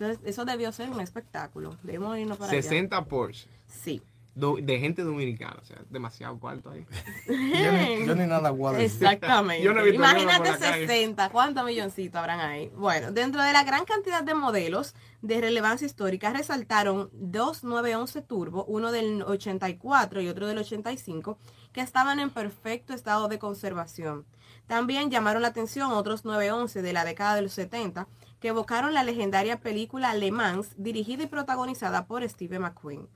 Entonces, 0.02 0.28
eso 0.28 0.44
debió 0.44 0.72
ser 0.72 0.90
un 0.90 1.00
espectáculo. 1.00 1.76
Debemos 1.82 2.18
irnos 2.18 2.38
para 2.38 2.52
allá. 2.52 2.62
60 2.62 3.04
Porsche. 3.04 3.48
Sí. 3.66 4.02
Do- 4.34 4.56
de 4.62 4.78
gente 4.78 5.02
dominicana. 5.02 5.58
O 5.60 5.64
sea, 5.64 5.78
demasiado 5.90 6.38
cuarto 6.38 6.70
ahí. 6.70 6.86
Yo 7.28 7.72
ni, 7.72 8.06
yo 8.06 8.14
ni 8.14 8.26
nada 8.26 8.48
guardo. 8.50 8.80
Exactamente. 8.80 9.62
Yo 9.64 9.74
no 9.74 9.80
he 9.80 9.84
visto 9.84 10.00
ninguno 10.00 10.22
Imagínate 10.22 10.50
por 10.52 10.60
la 10.60 10.70
calle. 10.70 10.86
60, 10.86 11.28
¿cuántos 11.30 11.64
milloncitos 11.66 12.16
habrán 12.18 12.40
ahí? 12.40 12.72
Bueno, 12.74 13.12
dentro 13.12 13.42
de 13.42 13.52
la 13.52 13.62
gran 13.62 13.84
cantidad 13.84 14.22
de 14.22 14.34
modelos 14.34 14.94
de 15.20 15.40
relevancia 15.40 15.86
histórica 15.86 16.32
resaltaron 16.32 17.10
dos 17.12 17.62
911 17.62 18.22
Turbo, 18.22 18.64
uno 18.64 18.90
del 18.90 19.22
84 19.22 20.20
y 20.22 20.28
otro 20.28 20.46
del 20.46 20.58
85, 20.58 21.38
que 21.72 21.82
estaban 21.82 22.18
en 22.18 22.30
perfecto 22.30 22.94
estado 22.94 23.28
de 23.28 23.38
conservación. 23.38 24.24
También 24.66 25.10
llamaron 25.10 25.42
la 25.42 25.48
atención 25.48 25.92
otros 25.92 26.24
911 26.24 26.80
de 26.80 26.92
la 26.94 27.04
década 27.04 27.34
de 27.34 27.42
los 27.42 27.52
70 27.52 28.08
que 28.42 28.48
evocaron 28.48 28.92
la 28.92 29.04
legendaria 29.04 29.60
película 29.60 30.12
Le 30.14 30.32
Mans, 30.32 30.74
dirigida 30.76 31.22
y 31.22 31.28
protagonizada 31.28 32.06
por 32.06 32.28
Steve 32.28 32.58
McQueen. 32.58 33.08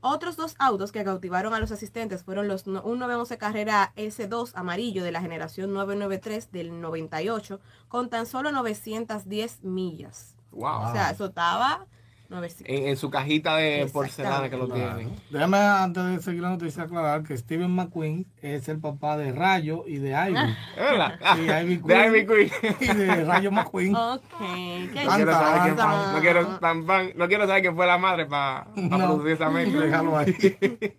Otros 0.00 0.34
dos 0.34 0.56
autos 0.58 0.90
que 0.90 1.04
cautivaron 1.04 1.54
a 1.54 1.60
los 1.60 1.70
asistentes 1.70 2.24
fueron 2.24 2.48
los 2.48 2.66
un 2.66 2.98
911 2.98 3.38
Carrera 3.38 3.92
S2 3.94 4.50
amarillo 4.56 5.04
de 5.04 5.12
la 5.12 5.20
generación 5.20 5.72
993 5.72 6.50
del 6.50 6.80
98 6.80 7.60
con 7.86 8.10
tan 8.10 8.26
solo 8.26 8.50
910 8.50 9.62
millas. 9.62 10.34
Wow. 10.50 10.88
O 10.88 10.92
sea, 10.92 11.12
eso 11.12 11.26
estaba 11.26 11.86
900. 12.32 12.66
En, 12.76 12.88
en 12.88 12.96
su 12.96 13.10
cajita 13.10 13.56
de 13.56 13.88
porcelana 13.92 14.50
que 14.50 14.56
lo 14.56 14.68
Claro. 14.68 14.96
tienen. 14.96 15.14
Déjame 15.30 15.58
antes 15.58 16.04
de 16.04 16.22
seguir 16.22 16.42
la 16.42 16.50
noticia 16.50 16.82
aclarar 16.84 17.22
que 17.22 17.36
Steven 17.36 17.70
McQueen 17.70 18.26
es 18.40 18.68
el 18.68 18.78
papá 18.80 19.16
de 19.16 19.32
Rayo 19.32 19.84
y 19.86 19.96
de 19.98 20.10
Ivy. 20.10 20.38
Ivy 21.62 21.76
De 21.76 22.06
Ivy 22.06 22.26
Queen. 22.26 22.50
Y 22.80 22.86
de 22.94 23.24
Rayo 23.24 23.50
McQueen. 23.52 23.94
Ok. 23.94 24.22
¿Qué 24.40 25.04
No 25.04 25.10
quiero 25.16 25.32
saber 25.32 25.62
quién 25.62 25.76
fue. 25.76 26.12
No 26.14 26.20
quiero, 26.20 26.46
tan 26.58 26.86
fan- 26.86 27.12
no 27.16 27.28
quiero 27.28 27.46
saber 27.46 27.62
quién 27.62 27.76
fue 27.76 27.86
la 27.86 27.98
madre 27.98 28.26
para 28.26 28.66
No. 28.76 28.96
producir 28.98 29.32
esa 29.32 29.50
mezcla. 29.50 29.80
Déjalo 29.82 30.16
ahí. 30.18 30.34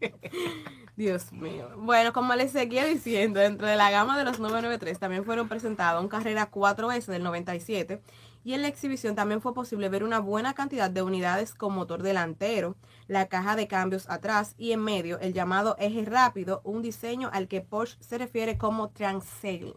Dios 0.95 1.31
mío. 1.33 1.69
Bueno, 1.77 2.13
como 2.13 2.35
les 2.35 2.51
seguía 2.51 2.85
diciendo, 2.85 3.39
dentro 3.39 3.65
de 3.65 3.75
la 3.75 3.89
gama 3.89 4.15
de 4.15 4.25
los 4.25 4.37
993 4.39 4.99
también 4.99 5.25
fueron 5.25 5.47
presentados 5.49 5.99
un 6.03 6.07
Carrera 6.07 6.51
4S 6.51 7.07
del 7.07 7.23
97 7.23 7.99
y 8.43 8.53
en 8.53 8.61
la 8.61 8.67
exhibición 8.67 9.15
también 9.15 9.41
fue 9.41 9.53
posible 9.53 9.89
ver 9.89 10.03
una 10.03 10.19
buena 10.19 10.53
cantidad 10.53 10.89
de 10.89 11.01
unidades 11.01 11.53
con 11.53 11.73
motor 11.73 12.03
delantero, 12.03 12.75
la 13.07 13.27
caja 13.27 13.55
de 13.55 13.67
cambios 13.67 14.09
atrás 14.09 14.55
y 14.57 14.71
en 14.71 14.81
medio 14.81 15.19
el 15.19 15.33
llamado 15.33 15.75
eje 15.79 16.03
rápido, 16.05 16.61
un 16.63 16.81
diseño 16.81 17.29
al 17.33 17.47
que 17.47 17.61
Porsche 17.61 17.97
se 18.01 18.17
refiere 18.17 18.57
como 18.57 18.89
Transail, 18.89 19.75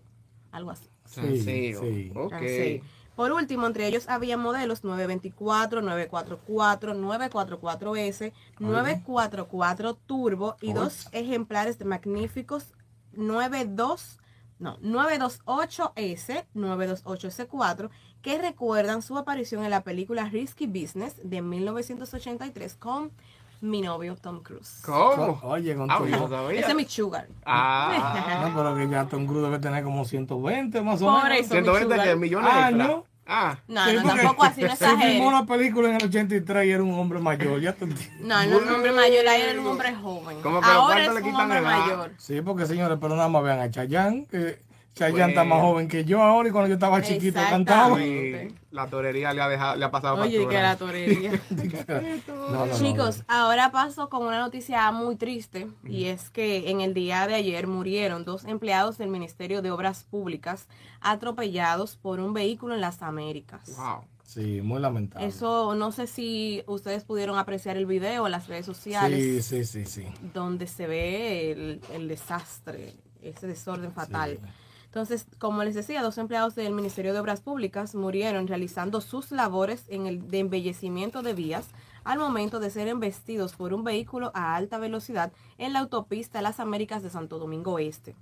algo 0.51 0.71
así. 0.71 0.89
Transeo. 1.13 1.81
sí. 1.81 2.13
Ok. 2.15 2.31
Transail. 2.31 2.83
Por 3.17 3.33
último, 3.33 3.67
entre 3.67 3.87
ellos 3.87 4.09
había 4.09 4.37
modelos 4.37 4.85
924, 4.85 5.81
944, 5.81 6.95
944S, 6.95 8.33
944 8.59 9.95
Turbo 9.95 10.57
y 10.61 10.75
dos 10.75 11.09
ejemplares 11.13 11.79
de 11.79 11.87
magníficos 11.87 12.75
92, 13.15 14.19
no, 14.59 14.79
928S, 14.81 16.45
928S4, 16.55 17.91
que 18.27 18.39
recuerdan 18.39 19.03
su 19.03 19.17
aparición 19.17 19.63
en 19.63 19.71
la 19.71 19.83
película 19.83 20.25
Risky 20.29 20.67
Business 20.67 21.15
de 21.23 21.43
1983 21.43 22.75
con 22.75 23.13
mi 23.61 23.83
novio 23.83 24.17
Tom 24.17 24.43
Cruise. 24.43 24.83
¿Cómo? 24.85 25.39
Oye, 25.45 25.77
con 25.77 25.89
Ah, 25.89 25.99
tu-. 25.99 26.51
Ese 26.51 26.69
es 26.71 26.75
mi 26.75 26.85
sugar. 26.87 27.29
Ah. 27.45 28.41
No, 28.49 28.57
pero 28.57 28.75
que 28.77 28.89
ya 28.91 29.05
Tom 29.07 29.27
Cruise 29.27 29.45
debe 29.45 29.61
tener 29.61 29.85
como 29.85 30.05
120 30.05 30.83
más 30.83 31.01
o 31.03 31.05
Por 31.07 31.23
menos. 31.23 31.39
eso. 31.39 31.51
120 31.51 31.85
sugar. 31.95 32.09
que 32.09 32.17
millones 32.17 32.51
Ah, 32.53 32.69
extra. 32.71 32.87
¿no? 32.89 33.05
Ah. 33.29 33.59
No, 33.69 33.85
Sí, 33.87 33.95
no, 33.95 34.03
tampoco 34.03 34.43
así, 34.45 34.63
no 34.63 34.75
Se 34.75 34.97
filmó 34.97 35.29
una 35.29 35.47
película 35.47 35.89
en 35.91 35.95
el 35.97 36.05
83 36.07 36.67
y 36.67 36.71
era 36.73 36.83
un 36.83 36.95
hombre 36.99 37.21
mayor, 37.21 37.61
ya 37.61 37.75
te 37.75 37.85
entiendes. 37.85 38.21
No, 38.23 38.45
no 38.45 38.57
es 38.57 38.63
un 38.63 38.75
hombre 38.75 38.91
mayor, 38.91 39.29
ahí 39.29 39.41
era 39.43 39.61
un 39.61 39.67
hombre 39.69 39.95
joven. 39.95 40.41
Como 40.43 40.61
que 40.61 40.67
Ahora 40.67 40.95
¿cuánto 41.05 41.19
es 41.19 41.25
le 41.25 41.31
un 41.31 41.37
hombre 41.37 41.59
edad? 41.61 41.79
mayor. 41.79 42.13
Sí, 42.19 42.41
porque 42.43 42.67
señores, 42.67 42.99
pero 43.01 43.15
nada 43.15 43.29
más 43.29 43.45
vean 43.45 43.61
a 43.61 43.71
Chayanne, 43.71 44.27
que 44.27 44.66
Chayanne 44.97 45.29
está 45.33 45.43
Bueno. 45.43 45.55
más 45.57 45.61
joven 45.63 45.89
que 45.89 46.05
yo 46.07 46.23
ahora 46.23 46.49
y 46.49 46.53
cuando 46.53 46.69
yo 46.69 46.75
estaba 46.75 47.03
chiquito 47.03 47.39
cantaba. 47.39 48.03
Y 48.03 48.49
la 48.71 48.87
torería 48.89 49.33
le 49.35 49.43
ha, 49.43 49.49
dejado, 49.49 49.77
le 49.77 49.85
ha 49.85 49.91
pasado 49.91 50.17
Oye, 50.23 50.39
factura. 50.39 50.57
que 50.57 50.63
la 50.63 50.77
torería. 50.77 51.33
No, 52.27 52.51
no, 52.51 52.67
no, 52.67 52.79
Chicos, 52.79 53.23
ahora 53.29 53.71
paso 53.73 54.09
con 54.09 54.25
una 54.27 54.39
noticia 54.39 54.91
muy 54.93 55.17
triste 55.17 55.67
y 55.85 56.07
es 56.07 56.31
que 56.31 56.71
en 56.71 56.81
el 56.81 56.95
día 56.95 57.27
de 57.27 57.35
ayer 57.35 57.67
murieron 57.67 58.25
dos 58.25 58.45
empleados 58.45 58.97
del 58.99 59.09
Ministerio 59.11 59.61
de 59.63 59.71
Obras 59.71 60.05
Públicas 60.05 60.67
atropellados 61.01 61.97
por 61.97 62.21
un 62.21 62.33
vehículo 62.33 62.75
en 62.75 62.81
las 62.81 63.03
Américas. 63.03 63.77
Wow. 63.77 64.05
Sí, 64.23 64.61
muy 64.63 64.81
lamentable. 64.81 65.27
Eso 65.27 65.75
no 65.75 65.93
sé 65.93 66.07
si 66.07 66.63
ustedes 66.67 67.05
pudieron 67.05 67.39
apreciar 67.39 67.77
el 67.77 67.87
video 67.87 68.27
en 68.27 68.33
las 68.33 68.49
redes 68.49 68.67
Sí, 68.67 68.73
sociales 68.73 69.45
sí, 69.47 69.65
sí, 69.65 69.85
sí. 69.85 70.05
donde 70.35 70.67
se 70.67 70.87
ve 70.87 71.53
el, 71.53 71.81
el 71.93 72.09
desastre, 72.09 72.95
ese 73.23 73.47
desorden 73.47 73.93
fatal. 73.93 74.39
Sí. 74.43 74.49
Entonces, 74.97 75.27
como 75.39 75.63
les 75.63 75.75
decía, 75.75 76.03
dos 76.03 76.17
empleados 76.17 76.55
del 76.55 76.73
Ministerio 76.73 77.13
de 77.13 77.21
Obras 77.21 77.43
Públicas 77.43 77.95
murieron 77.95 78.47
realizando 78.47 79.03
sus 79.03 79.31
labores 79.31 79.85
en 79.89 80.07
el 80.07 80.31
de 80.31 80.39
embellecimiento 80.39 81.21
de 81.21 81.35
vías 81.35 81.67
al 82.03 82.19
momento 82.19 82.61
de 82.61 82.71
ser 82.71 82.89
embestidos 82.89 83.53
por 83.57 83.75
un 83.75 83.85
vehículo 83.85 84.31
a 84.33 84.57
alta 84.57 84.79
velocidad 84.79 85.35
en 85.59 85.75
la 85.75 85.81
autopista 85.81 86.41
Las 86.41 86.61
Américas 86.61 87.03
de 87.03 87.11
Santo 87.11 87.39
Domingo 87.39 87.79
Este. 87.79 88.17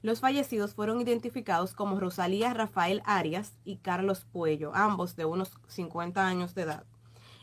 Los 0.00 0.20
fallecidos 0.20 0.72
fueron 0.72 0.98
identificados 0.98 1.74
como 1.74 2.00
Rosalía 2.00 2.54
Rafael 2.54 3.02
Arias 3.04 3.52
y 3.66 3.76
Carlos 3.76 4.24
Puello, 4.32 4.72
ambos 4.74 5.16
de 5.16 5.26
unos 5.26 5.50
50 5.68 6.26
años 6.26 6.54
de 6.54 6.62
edad. 6.62 6.84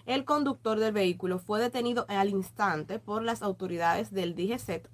El 0.08 0.26
conductor 0.26 0.80
del 0.80 0.92
vehículo 0.92 1.38
fue 1.38 1.60
detenido 1.62 2.08
al 2.10 2.30
instante 2.30 2.98
por 2.98 3.22
las 3.22 3.44
autoridades 3.44 4.12
del 4.12 4.34
DGCET 4.34 4.90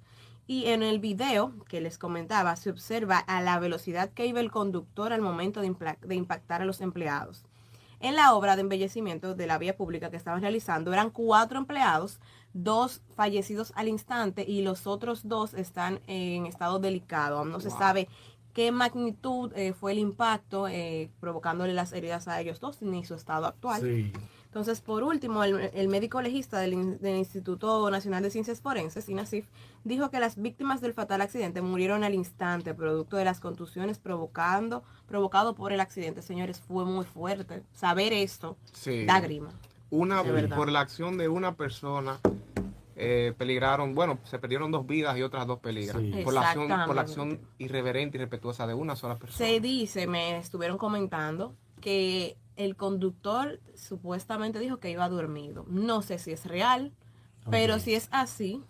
y 0.48 0.68
en 0.68 0.82
el 0.82 0.98
video 0.98 1.52
que 1.68 1.82
les 1.82 1.98
comentaba 1.98 2.56
se 2.56 2.70
observa 2.70 3.18
a 3.18 3.42
la 3.42 3.58
velocidad 3.60 4.10
que 4.10 4.26
iba 4.26 4.40
el 4.40 4.50
conductor 4.50 5.12
al 5.12 5.20
momento 5.20 5.60
de, 5.60 6.14
impactar 6.14 6.62
a 6.62 6.64
los 6.64 6.80
empleados. 6.80 7.44
En 8.00 8.16
la 8.16 8.32
obra 8.32 8.56
de 8.56 8.62
embellecimiento 8.62 9.34
de 9.34 9.46
la 9.46 9.58
vía 9.58 9.76
pública 9.76 10.10
que 10.10 10.16
estaban 10.16 10.40
realizando 10.40 10.92
eran 10.92 11.10
cuatro 11.10 11.58
empleados, 11.58 12.18
dos 12.54 13.02
fallecidos 13.14 13.72
al 13.76 13.88
instante 13.88 14.44
y 14.48 14.62
los 14.62 14.86
otros 14.86 15.28
dos 15.28 15.52
están 15.52 16.00
en 16.06 16.46
estado 16.46 16.78
delicado. 16.78 17.38
Aún 17.38 17.50
no 17.50 17.60
se 17.60 17.70
sabe 17.70 18.08
qué 18.58 18.72
magnitud 18.72 19.52
eh, 19.54 19.72
fue 19.72 19.92
el 19.92 19.98
impacto 20.00 20.66
eh, 20.66 21.10
provocándole 21.20 21.72
las 21.74 21.92
heridas 21.92 22.26
a 22.26 22.40
ellos 22.40 22.58
dos 22.58 22.82
ni 22.82 23.04
su 23.04 23.14
estado 23.14 23.46
actual. 23.46 23.82
Sí. 23.82 24.12
Entonces, 24.46 24.80
por 24.80 25.04
último, 25.04 25.44
el, 25.44 25.70
el 25.72 25.86
médico 25.86 26.20
legista 26.20 26.58
del, 26.58 26.72
In- 26.72 26.98
del 26.98 27.18
Instituto 27.18 27.88
Nacional 27.88 28.20
de 28.24 28.30
Ciencias 28.30 28.60
Forenses, 28.60 29.08
INACIF, 29.08 29.46
dijo 29.84 30.10
que 30.10 30.18
las 30.18 30.42
víctimas 30.42 30.80
del 30.80 30.92
fatal 30.92 31.20
accidente 31.20 31.62
murieron 31.62 32.02
al 32.02 32.14
instante, 32.14 32.74
producto 32.74 33.16
de 33.16 33.24
las 33.24 33.38
contusiones 33.38 34.00
provocando, 34.00 34.82
provocado 35.06 35.54
por 35.54 35.72
el 35.72 35.78
accidente. 35.78 36.20
Señores, 36.20 36.58
fue 36.60 36.84
muy 36.84 37.04
fuerte. 37.04 37.62
Saber 37.72 38.12
esto 38.12 38.56
Sí. 38.72 39.04
da 39.06 39.20
grima. 39.20 39.50
Una, 39.90 40.24
por 40.56 40.68
la 40.72 40.80
acción 40.80 41.16
de 41.16 41.28
una 41.28 41.54
persona, 41.54 42.18
eh, 43.00 43.32
peligraron, 43.38 43.94
bueno, 43.94 44.18
se 44.24 44.40
perdieron 44.40 44.72
dos 44.72 44.84
vidas 44.84 45.16
y 45.16 45.22
otras 45.22 45.46
dos 45.46 45.60
peligran. 45.60 46.02
Sí. 46.02 46.22
Por, 46.24 46.34
la 46.34 46.50
acción, 46.50 46.68
por 46.84 46.96
la 46.96 47.02
acción 47.02 47.40
irreverente 47.58 48.18
y 48.18 48.20
respetuosa 48.20 48.66
de 48.66 48.74
una 48.74 48.96
sola 48.96 49.16
persona. 49.16 49.38
Se 49.38 49.60
dice, 49.60 50.08
me 50.08 50.36
estuvieron 50.36 50.78
comentando, 50.78 51.54
que 51.80 52.36
el 52.56 52.74
conductor 52.74 53.60
supuestamente 53.76 54.58
dijo 54.58 54.78
que 54.78 54.90
iba 54.90 55.08
dormido. 55.08 55.64
No 55.68 56.02
sé 56.02 56.18
si 56.18 56.32
es 56.32 56.44
real, 56.44 56.92
pero 57.48 57.78
si 57.78 57.94
es 57.94 58.08
así, 58.10 58.60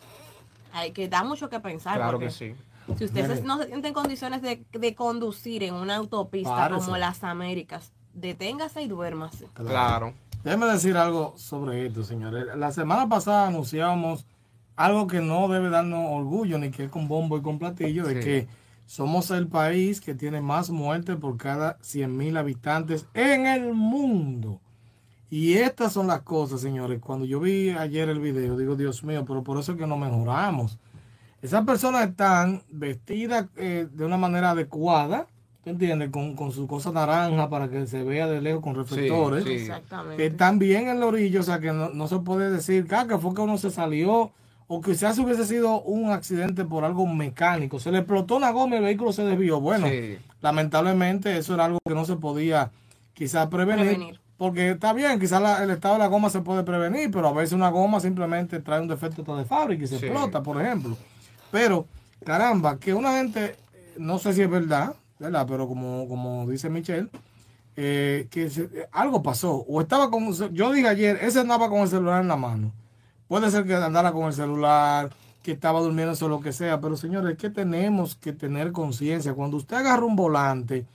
hay 0.74 0.92
que 0.92 1.08
dar 1.08 1.24
mucho 1.24 1.48
que 1.48 1.58
pensar. 1.58 1.96
Claro 1.96 2.18
porque 2.18 2.26
que 2.26 2.32
sí. 2.32 2.54
Si 2.98 3.04
ustedes 3.04 3.42
no 3.44 3.56
se 3.56 3.66
sienten 3.66 3.88
en 3.88 3.94
condiciones 3.94 4.42
de, 4.42 4.64
de 4.72 4.94
conducir 4.94 5.62
en 5.62 5.74
una 5.74 5.96
autopista 5.96 6.54
Párese. 6.54 6.84
como 6.84 6.98
las 6.98 7.24
Américas, 7.24 7.92
deténgase 8.12 8.82
y 8.82 8.88
duérmase. 8.88 9.46
Claro. 9.54 10.12
Déjeme 10.44 10.66
decir 10.66 10.96
algo 10.96 11.34
sobre 11.36 11.86
esto, 11.86 12.04
señores. 12.04 12.46
La 12.56 12.72
semana 12.72 13.08
pasada 13.08 13.48
anunciábamos 13.48 14.26
algo 14.76 15.06
que 15.06 15.20
no 15.20 15.48
debe 15.48 15.68
darnos 15.68 16.06
orgullo, 16.10 16.58
ni 16.58 16.70
que 16.70 16.84
es 16.84 16.90
con 16.90 17.08
bombo 17.08 17.36
y 17.36 17.42
con 17.42 17.58
platillo, 17.58 18.04
de 18.06 18.20
que 18.20 18.48
somos 18.86 19.30
el 19.30 19.48
país 19.48 20.00
que 20.00 20.14
tiene 20.14 20.40
más 20.40 20.70
muertes 20.70 21.16
por 21.16 21.36
cada 21.36 21.76
100 21.82 22.16
mil 22.16 22.36
habitantes 22.36 23.06
en 23.14 23.46
el 23.46 23.74
mundo. 23.74 24.60
Y 25.30 25.54
estas 25.54 25.92
son 25.92 26.06
las 26.06 26.22
cosas, 26.22 26.60
señores. 26.60 27.00
Cuando 27.00 27.26
yo 27.26 27.40
vi 27.40 27.70
ayer 27.70 28.08
el 28.08 28.20
video, 28.20 28.56
digo, 28.56 28.76
Dios 28.76 29.04
mío, 29.04 29.24
pero 29.26 29.42
por 29.42 29.58
eso 29.58 29.72
es 29.72 29.78
que 29.78 29.86
no 29.86 29.96
mejoramos. 29.96 30.78
Esas 31.42 31.64
personas 31.64 32.08
están 32.08 32.62
vestidas 32.70 33.46
eh, 33.56 33.88
de 33.92 34.04
una 34.04 34.16
manera 34.16 34.50
adecuada, 34.52 35.26
¿te 35.64 35.70
entiendes? 35.70 36.10
Con, 36.10 36.34
con 36.34 36.52
su 36.52 36.66
cosa 36.66 36.92
naranja 36.92 37.48
para 37.50 37.68
que 37.68 37.86
se 37.86 38.02
vea 38.04 38.26
de 38.26 38.40
lejos 38.40 38.62
con 38.62 38.74
reflectores 38.74 39.44
sí. 39.44 39.50
Exactamente. 39.52 40.16
que 40.16 40.26
están 40.26 40.58
bien 40.58 40.88
en 40.88 41.00
la 41.00 41.06
orilla, 41.06 41.40
o 41.40 41.42
sea 41.42 41.58
que 41.60 41.72
no, 41.72 41.90
no 41.90 42.08
se 42.08 42.18
puede 42.20 42.50
decir 42.50 42.86
"Ah, 42.90 43.06
que 43.08 43.18
fue 43.18 43.34
que 43.34 43.40
uno 43.42 43.58
se 43.58 43.70
salió 43.70 44.30
o 44.66 44.80
quizás 44.80 45.18
hubiese 45.18 45.46
sido 45.46 45.80
un 45.82 46.10
accidente 46.10 46.64
por 46.64 46.84
algo 46.84 47.06
mecánico. 47.06 47.80
Se 47.80 47.90
le 47.90 47.98
explotó 47.98 48.36
una 48.36 48.50
goma 48.50 48.74
y 48.74 48.78
el 48.78 48.84
vehículo 48.84 49.12
se 49.12 49.24
desvió. 49.24 49.60
Bueno, 49.60 49.86
Sí. 49.88 50.18
lamentablemente 50.42 51.36
eso 51.38 51.54
era 51.54 51.64
algo 51.64 51.78
que 51.86 51.94
no 51.94 52.04
se 52.04 52.16
podía 52.16 52.70
quizás 53.14 53.46
prevenir. 53.48 53.86
Prevenir. 53.86 54.20
Porque 54.36 54.70
está 54.70 54.92
bien, 54.92 55.18
quizás 55.18 55.42
la- 55.42 55.64
el 55.64 55.70
estado 55.70 55.94
de 55.94 56.00
la 56.00 56.06
goma 56.06 56.30
se 56.30 56.40
puede 56.42 56.62
prevenir, 56.62 57.10
pero 57.10 57.28
a 57.28 57.32
veces 57.32 57.54
una 57.54 57.70
goma 57.70 57.98
simplemente 57.98 58.60
trae 58.60 58.80
un 58.80 58.86
defecto 58.88 59.36
de 59.36 59.44
fábrica 59.44 59.82
y 59.84 59.86
se 59.88 59.98
Sí. 59.98 60.06
explota, 60.06 60.42
por 60.42 60.60
ejemplo. 60.62 60.96
Pero, 61.50 61.86
caramba, 62.24 62.78
que 62.78 62.94
una 62.94 63.14
gente, 63.18 63.56
no 63.96 64.18
sé 64.18 64.32
si 64.34 64.42
es 64.42 64.50
verdad, 64.50 64.94
¿verdad? 65.18 65.46
Pero 65.48 65.68
como, 65.68 66.08
como 66.08 66.46
dice 66.48 66.70
Michelle, 66.70 67.08
eh, 67.76 68.26
que 68.30 68.46
eh, 68.46 68.88
algo 68.92 69.22
pasó. 69.22 69.64
O 69.68 69.80
estaba 69.80 70.10
con, 70.10 70.32
yo 70.52 70.72
dije 70.72 70.88
ayer, 70.88 71.18
ese 71.22 71.40
andaba 71.40 71.68
con 71.68 71.80
el 71.80 71.88
celular 71.88 72.22
en 72.22 72.28
la 72.28 72.36
mano. 72.36 72.72
Puede 73.28 73.50
ser 73.50 73.66
que 73.66 73.74
andara 73.74 74.12
con 74.12 74.24
el 74.24 74.32
celular, 74.32 75.10
que 75.42 75.52
estaba 75.52 75.80
durmiendo 75.80 76.14
o 76.20 76.28
lo 76.28 76.40
que 76.40 76.52
sea, 76.52 76.80
pero 76.80 76.96
señores, 76.96 77.36
que 77.36 77.50
tenemos 77.50 78.16
que 78.16 78.32
tener 78.32 78.72
conciencia. 78.72 79.34
Cuando 79.34 79.58
usted 79.58 79.76
agarra 79.76 80.04
un 80.04 80.16
volante, 80.16 80.86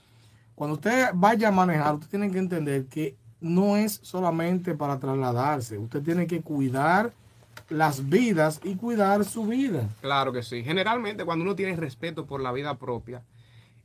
cuando 0.54 0.74
usted 0.74 1.10
vaya 1.14 1.48
a 1.48 1.52
manejar, 1.52 1.94
usted 1.94 2.08
tiene 2.08 2.30
que 2.30 2.38
entender 2.38 2.86
que 2.86 3.16
no 3.40 3.76
es 3.76 4.00
solamente 4.02 4.74
para 4.74 4.98
trasladarse. 4.98 5.78
Usted 5.78 6.02
tiene 6.02 6.26
que 6.26 6.40
cuidar 6.40 7.12
las 7.68 8.08
vidas 8.08 8.60
y 8.62 8.74
cuidar 8.76 9.24
su 9.24 9.46
vida. 9.46 9.88
Claro 10.00 10.32
que 10.32 10.42
sí. 10.42 10.62
Generalmente 10.62 11.24
cuando 11.24 11.44
uno 11.44 11.54
tiene 11.54 11.76
respeto 11.76 12.26
por 12.26 12.40
la 12.40 12.52
vida 12.52 12.76
propia 12.76 13.22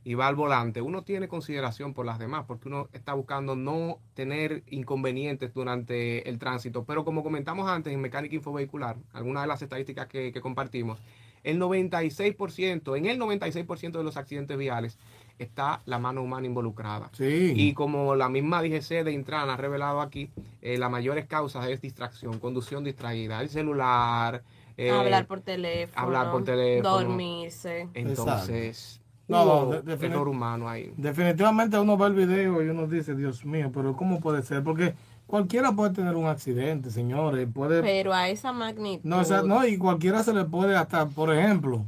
y 0.02 0.14
va 0.14 0.28
al 0.28 0.34
volante, 0.34 0.80
uno 0.80 1.02
tiene 1.02 1.28
consideración 1.28 1.92
por 1.92 2.06
las 2.06 2.18
demás, 2.18 2.44
porque 2.46 2.68
uno 2.68 2.88
está 2.92 3.12
buscando 3.12 3.54
no 3.54 3.98
tener 4.14 4.62
inconvenientes 4.68 5.52
durante 5.52 6.28
el 6.28 6.38
tránsito. 6.38 6.84
Pero 6.84 7.04
como 7.04 7.22
comentamos 7.22 7.68
antes 7.68 7.92
en 7.92 8.00
Mecánica 8.00 8.34
Infovehicular, 8.34 8.96
algunas 9.12 9.42
de 9.42 9.48
las 9.48 9.62
estadísticas 9.62 10.06
que, 10.06 10.32
que 10.32 10.40
compartimos, 10.40 10.98
el 11.42 11.58
96%, 11.58 12.96
en 12.96 13.06
el 13.06 13.18
96% 13.18 13.92
de 13.92 14.04
los 14.04 14.16
accidentes 14.16 14.58
viales 14.58 14.98
está 15.38 15.80
la 15.86 15.98
mano 15.98 16.22
humana 16.22 16.46
involucrada. 16.46 17.10
Sí. 17.12 17.52
Y 17.56 17.72
como 17.72 18.14
la 18.14 18.28
misma 18.28 18.62
DGC 18.62 19.04
de 19.04 19.12
Intran 19.12 19.48
ha 19.48 19.56
revelado 19.56 20.02
aquí, 20.02 20.30
eh, 20.60 20.76
las 20.76 20.90
mayores 20.90 21.26
causas 21.26 21.66
es 21.68 21.80
distracción, 21.80 22.38
conducción 22.38 22.84
distraída, 22.84 23.40
el 23.40 23.48
celular, 23.48 24.42
eh, 24.76 24.90
hablar 24.90 25.26
por 25.26 25.40
teléfono. 25.40 26.06
hablar 26.06 26.30
por 26.30 26.44
teléfono. 26.44 26.90
Dormirse. 26.90 27.88
Entonces, 27.94 28.99
No, 29.30 29.66
de- 29.70 29.82
defini- 29.84 30.12
error 30.12 30.28
humano 30.28 30.68
ahí. 30.68 30.92
Definitivamente 30.96 31.78
uno 31.78 31.96
ve 31.96 32.06
el 32.08 32.14
video 32.14 32.62
y 32.62 32.68
uno 32.68 32.86
dice, 32.86 33.14
Dios 33.14 33.44
mío, 33.44 33.70
pero 33.72 33.96
¿cómo 33.96 34.20
puede 34.20 34.42
ser? 34.42 34.62
Porque 34.62 34.94
cualquiera 35.26 35.72
puede 35.72 35.92
tener 35.94 36.16
un 36.16 36.26
accidente, 36.26 36.90
señores. 36.90 37.48
Puede, 37.52 37.82
Pero 37.82 38.12
a 38.12 38.28
esa 38.28 38.52
magnitud. 38.52 39.02
no, 39.08 39.18
o 39.20 39.24
sea, 39.24 39.42
no, 39.42 39.64
y 39.66 39.78
cualquiera 39.78 40.22
se 40.22 40.32
le 40.34 40.44
puede 40.44 40.76
hasta, 40.76 41.06
por 41.06 41.32
ejemplo, 41.34 41.84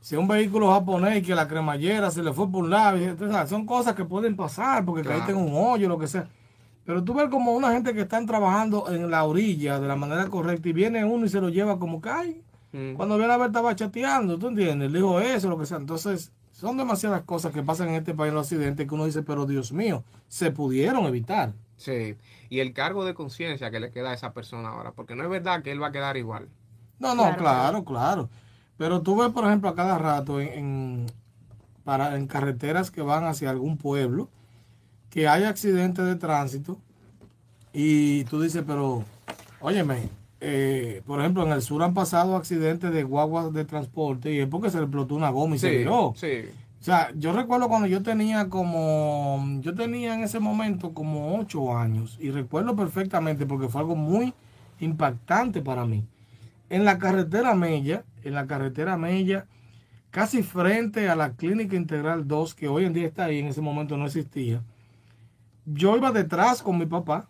si 0.00 0.16
un 0.16 0.26
vehículo 0.26 0.72
japonés 0.72 1.24
que 1.24 1.34
la 1.34 1.46
cremallera 1.46 2.10
se 2.10 2.22
le 2.22 2.32
fue 2.32 2.50
por 2.50 2.64
un 2.64 2.70
lado, 2.70 2.98
son 3.46 3.64
cosas 3.66 3.94
que 3.94 4.04
pueden 4.04 4.34
pasar 4.34 4.84
porque 4.84 5.02
Claro. 5.02 5.18
caíste 5.20 5.32
en 5.32 5.38
un 5.46 5.52
hoyo, 5.54 5.88
lo 5.88 5.96
que 5.98 6.08
sea. 6.08 6.26
Pero 6.84 7.04
tú 7.04 7.14
ves 7.14 7.28
como 7.30 7.52
una 7.52 7.70
gente 7.70 7.94
que 7.94 8.00
están 8.00 8.26
trabajando 8.26 8.90
en 8.92 9.08
la 9.08 9.22
orilla 9.22 9.78
de 9.78 9.86
la 9.86 9.94
manera 9.94 10.26
correcta 10.26 10.68
y 10.68 10.72
viene 10.72 11.04
uno 11.04 11.26
y 11.26 11.28
se 11.28 11.40
lo 11.40 11.48
lleva 11.48 11.78
como 11.78 12.00
ay, 12.04 12.42
Mm. 12.72 12.94
cuando 12.94 13.18
viene 13.18 13.32
a 13.32 13.36
ver 13.36 13.48
estaba 13.48 13.76
chateando, 13.76 14.38
¿tú 14.38 14.48
entiendes? 14.48 14.90
Le 14.90 14.98
dijo 14.98 15.20
eso, 15.20 15.48
lo 15.48 15.58
que 15.58 15.66
sea. 15.66 15.76
Entonces, 15.76 16.32
son 16.52 16.76
demasiadas 16.76 17.22
cosas 17.22 17.52
que 17.52 17.62
pasan 17.62 17.88
en 17.88 17.94
este 17.96 18.14
país, 18.14 18.32
los 18.32 18.46
accidentes, 18.46 18.86
que 18.88 18.94
uno 18.94 19.04
dice, 19.06 19.22
pero 19.22 19.46
Dios 19.46 19.72
mío, 19.72 20.04
se 20.28 20.50
pudieron 20.50 21.04
evitar. 21.04 21.52
Sí. 21.76 22.16
Y 22.48 22.60
el 22.60 22.72
cargo 22.72 23.04
de 23.04 23.14
conciencia 23.14 23.70
que 23.70 23.80
le 23.80 23.90
queda 23.90 24.10
a 24.10 24.14
esa 24.14 24.32
persona 24.32 24.68
ahora, 24.70 24.92
porque 24.92 25.14
no 25.16 25.24
es 25.24 25.30
verdad 25.30 25.62
que 25.62 25.72
él 25.72 25.82
va 25.82 25.88
a 25.88 25.92
quedar 25.92 26.16
igual. 26.16 26.48
No, 26.98 27.14
no, 27.14 27.22
Claro, 27.22 27.38
claro, 27.38 27.84
claro. 27.84 28.28
Pero 28.78 29.02
tú 29.02 29.16
ves, 29.16 29.30
por 29.30 29.44
ejemplo, 29.44 29.68
a 29.68 29.74
cada 29.74 29.98
rato 29.98 30.40
en, 30.40 30.48
en- 30.48 31.06
para, 31.84 32.16
en 32.16 32.26
carreteras 32.26 32.90
que 32.90 33.02
van 33.02 33.24
hacia 33.24 33.50
algún 33.50 33.76
pueblo, 33.76 34.28
que 35.10 35.26
hay 35.28 35.44
accidentes 35.44 36.04
de 36.04 36.14
tránsito 36.16 36.78
y 37.72 38.24
tú 38.24 38.40
dices, 38.40 38.62
pero, 38.66 39.04
óyeme, 39.60 40.08
eh, 40.44 41.02
por 41.06 41.20
ejemplo, 41.20 41.44
en 41.46 41.52
el 41.52 41.62
sur 41.62 41.82
han 41.84 41.94
pasado 41.94 42.34
accidentes 42.36 42.92
de 42.92 43.04
guaguas 43.04 43.52
de 43.52 43.64
transporte 43.64 44.32
y 44.32 44.40
es 44.40 44.48
porque 44.48 44.70
se 44.70 44.78
le 44.78 44.84
explotó 44.84 45.14
una 45.14 45.30
goma 45.30 45.54
y 45.54 45.58
se 45.60 45.70
Sí, 45.70 45.76
viró. 45.78 46.12
sí. 46.16 46.42
O 46.80 46.84
sea, 46.84 47.12
yo 47.16 47.32
recuerdo 47.32 47.68
cuando 47.68 47.86
yo 47.86 48.02
tenía 48.02 48.48
como, 48.48 49.40
yo 49.60 49.72
tenía 49.72 50.14
en 50.14 50.24
ese 50.24 50.40
momento 50.40 50.92
como 50.92 51.36
ocho 51.38 51.76
años 51.76 52.18
y 52.20 52.32
recuerdo 52.32 52.74
perfectamente 52.74 53.46
porque 53.46 53.68
fue 53.68 53.82
algo 53.82 53.94
muy 53.94 54.34
impactante 54.80 55.62
para 55.62 55.86
mí. 55.86 56.04
En 56.70 56.84
la 56.84 56.98
carretera 56.98 57.54
Mella, 57.54 58.02
en 58.24 58.34
la 58.34 58.48
carretera 58.48 58.96
Mella, 58.96 59.46
casi 60.10 60.42
frente 60.42 61.08
a 61.08 61.14
la 61.14 61.34
Clínica 61.36 61.76
Integral 61.76 62.26
2, 62.26 62.54
que 62.56 62.66
hoy 62.66 62.84
en 62.84 62.92
día 62.94 63.06
está 63.06 63.26
ahí, 63.26 63.38
en 63.38 63.46
ese 63.46 63.60
momento 63.60 63.96
no 63.96 64.06
existía, 64.06 64.60
yo 65.64 65.96
iba 65.96 66.10
detrás 66.10 66.62
con 66.64 66.78
mi 66.78 66.86
papá 66.86 67.28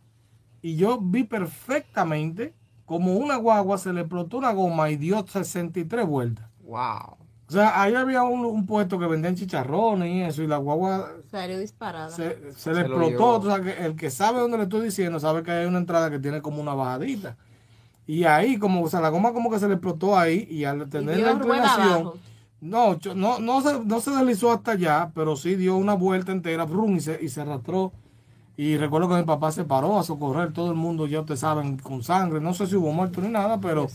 y 0.62 0.76
yo 0.76 0.98
vi 0.98 1.24
perfectamente 1.24 2.54
como 2.92 3.14
una 3.16 3.36
guagua 3.36 3.78
se 3.78 3.92
le 3.92 4.02
explotó 4.02 4.38
una 4.38 4.52
goma 4.52 4.90
y 4.90 4.96
dio 4.96 5.26
63 5.26 6.06
vueltas. 6.06 6.48
Wow. 6.60 7.16
O 7.48 7.52
sea, 7.52 7.82
ahí 7.82 7.94
había 7.94 8.22
un, 8.22 8.44
un 8.46 8.66
puesto 8.66 8.98
que 8.98 9.06
vendían 9.06 9.34
chicharrones 9.36 10.08
y 10.10 10.22
eso, 10.22 10.42
y 10.42 10.46
la 10.46 10.56
guagua 10.58 11.10
Salió 11.30 11.58
disparada. 11.58 12.10
se, 12.10 12.52
se 12.54 12.72
le 12.74 12.82
Se 12.82 12.88
lo 12.88 12.98
explotó. 12.98 13.08
llevó. 13.08 13.38
O 13.38 13.44
sea, 13.44 13.60
que 13.60 13.84
el 13.84 13.96
que 13.96 14.10
sabe 14.10 14.40
dónde 14.40 14.56
le 14.58 14.64
estoy 14.64 14.82
diciendo 14.86 15.20
sabe 15.20 15.42
que 15.42 15.50
hay 15.50 15.66
una 15.66 15.78
entrada 15.78 16.10
que 16.10 16.18
tiene 16.18 16.40
como 16.42 16.62
una 16.62 16.74
bajadita. 16.74 17.36
Y 18.06 18.24
ahí, 18.24 18.58
como, 18.58 18.82
o 18.82 18.88
sea, 18.88 19.00
la 19.00 19.10
goma 19.10 19.32
como 19.32 19.50
que 19.50 19.58
se 19.58 19.68
le 19.68 19.74
explotó 19.74 20.18
ahí, 20.18 20.46
y 20.50 20.64
al 20.64 20.88
tener 20.90 21.16
dio 21.16 21.26
la 21.26 21.34
rueda 21.34 21.74
inclinación, 21.74 21.92
abajo. 21.92 22.18
no, 22.60 22.98
no, 23.14 23.38
no, 23.40 23.60
se, 23.62 23.84
no 23.84 24.00
se 24.00 24.10
deslizó 24.12 24.52
hasta 24.52 24.72
allá, 24.72 25.12
pero 25.14 25.36
sí 25.36 25.56
dio 25.56 25.76
una 25.76 25.94
vuelta 25.94 26.32
entera, 26.32 26.64
brum, 26.64 26.96
y 26.96 27.00
se, 27.00 27.18
y 27.22 27.28
se 27.28 27.40
arrastró. 27.42 27.92
Y 28.62 28.76
recuerdo 28.76 29.08
que 29.08 29.16
mi 29.16 29.24
papá 29.24 29.50
se 29.50 29.64
paró 29.64 29.98
a 29.98 30.04
socorrer, 30.04 30.52
todo 30.52 30.70
el 30.70 30.76
mundo, 30.76 31.06
ya 31.08 31.20
ustedes 31.20 31.40
saben, 31.40 31.78
con 31.78 32.02
sangre. 32.04 32.40
No 32.40 32.54
sé 32.54 32.66
si 32.68 32.76
hubo 32.76 32.92
muerto 32.92 33.20
ni 33.20 33.28
nada, 33.28 33.58
pero 33.60 33.88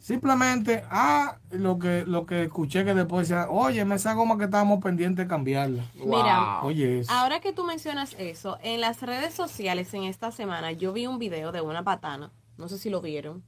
simplemente, 0.00 0.82
ah, 0.90 1.36
lo 1.50 1.78
que, 1.78 2.04
lo 2.06 2.26
que 2.26 2.42
escuché 2.44 2.84
que 2.84 2.92
después 2.94 3.28
decía, 3.28 3.48
oye, 3.48 3.86
esa 3.94 4.14
goma 4.14 4.36
que 4.36 4.44
estábamos 4.44 4.82
pendientes 4.82 5.24
de 5.24 5.28
cambiarla. 5.28 5.84
Mira, 5.94 6.58
Wow. 6.62 6.68
Oye, 6.70 7.00
eso. 7.00 7.12
Ahora 7.12 7.40
que 7.40 7.52
tú 7.52 7.62
mencionas 7.64 8.14
eso, 8.18 8.58
en 8.62 8.80
las 8.80 9.00
redes 9.02 9.32
sociales 9.32 9.94
en 9.94 10.04
esta 10.04 10.30
semana 10.32 10.72
yo 10.72 10.92
vi 10.92 11.06
un 11.06 11.18
video 11.18 11.52
de 11.52 11.60
una 11.60 11.84
patana, 11.84 12.32
no 12.58 12.68
sé 12.68 12.78
si 12.78 12.90
lo 12.90 13.00
vieron, 13.00 13.42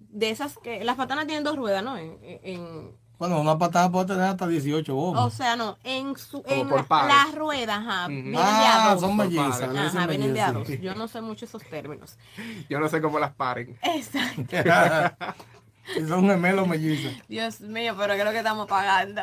de 0.00 0.30
esas 0.30 0.56
que 0.58 0.82
las 0.84 0.96
patanas 0.96 1.26
tienen 1.26 1.44
dos 1.44 1.56
ruedas, 1.56 1.84
¿no? 1.84 1.96
En, 1.98 2.16
en- 2.22 3.03
Bueno, 3.18 3.40
una 3.40 3.56
patada 3.56 3.90
puede 3.90 4.06
tener 4.06 4.22
hasta 4.24 4.46
18 4.48 4.92
o 4.92 4.96
gomas. 4.96 5.32
sea, 5.34 5.54
no, 5.56 5.78
en 5.84 6.16
su 6.16 6.42
en 6.46 6.68
la- 6.68 6.84
las 7.06 7.34
ruedas, 7.34 7.78
ajá, 7.78 8.04
Ujú. 8.06 8.12
vienen 8.12 8.32
de 8.32 8.38
ah, 8.42 8.90
a 8.90 8.92
dos. 8.94 9.00
son 9.02 9.16
mellizas. 9.16 9.62
Ajá, 9.62 10.06
vienen 10.06 10.34
de 10.34 10.40
a 10.40 10.52
dos. 10.52 10.68
Yo 10.80 10.94
no 10.94 11.06
sé 11.08 11.20
mucho 11.20 11.44
esos 11.44 11.62
términos. 11.64 12.16
Yo 12.68 12.80
no 12.80 12.88
sé 12.88 13.00
cómo 13.00 13.18
las 13.18 13.32
paren. 13.32 13.78
Exacto. 13.82 14.56
Son 16.08 16.26
gemelos 16.26 16.66
mellizas. 16.66 17.12
Dios 17.28 17.60
mío, 17.60 17.94
pero 17.98 18.14
creo 18.14 18.32
que 18.32 18.38
estamos 18.38 18.66
pagando. 18.66 19.20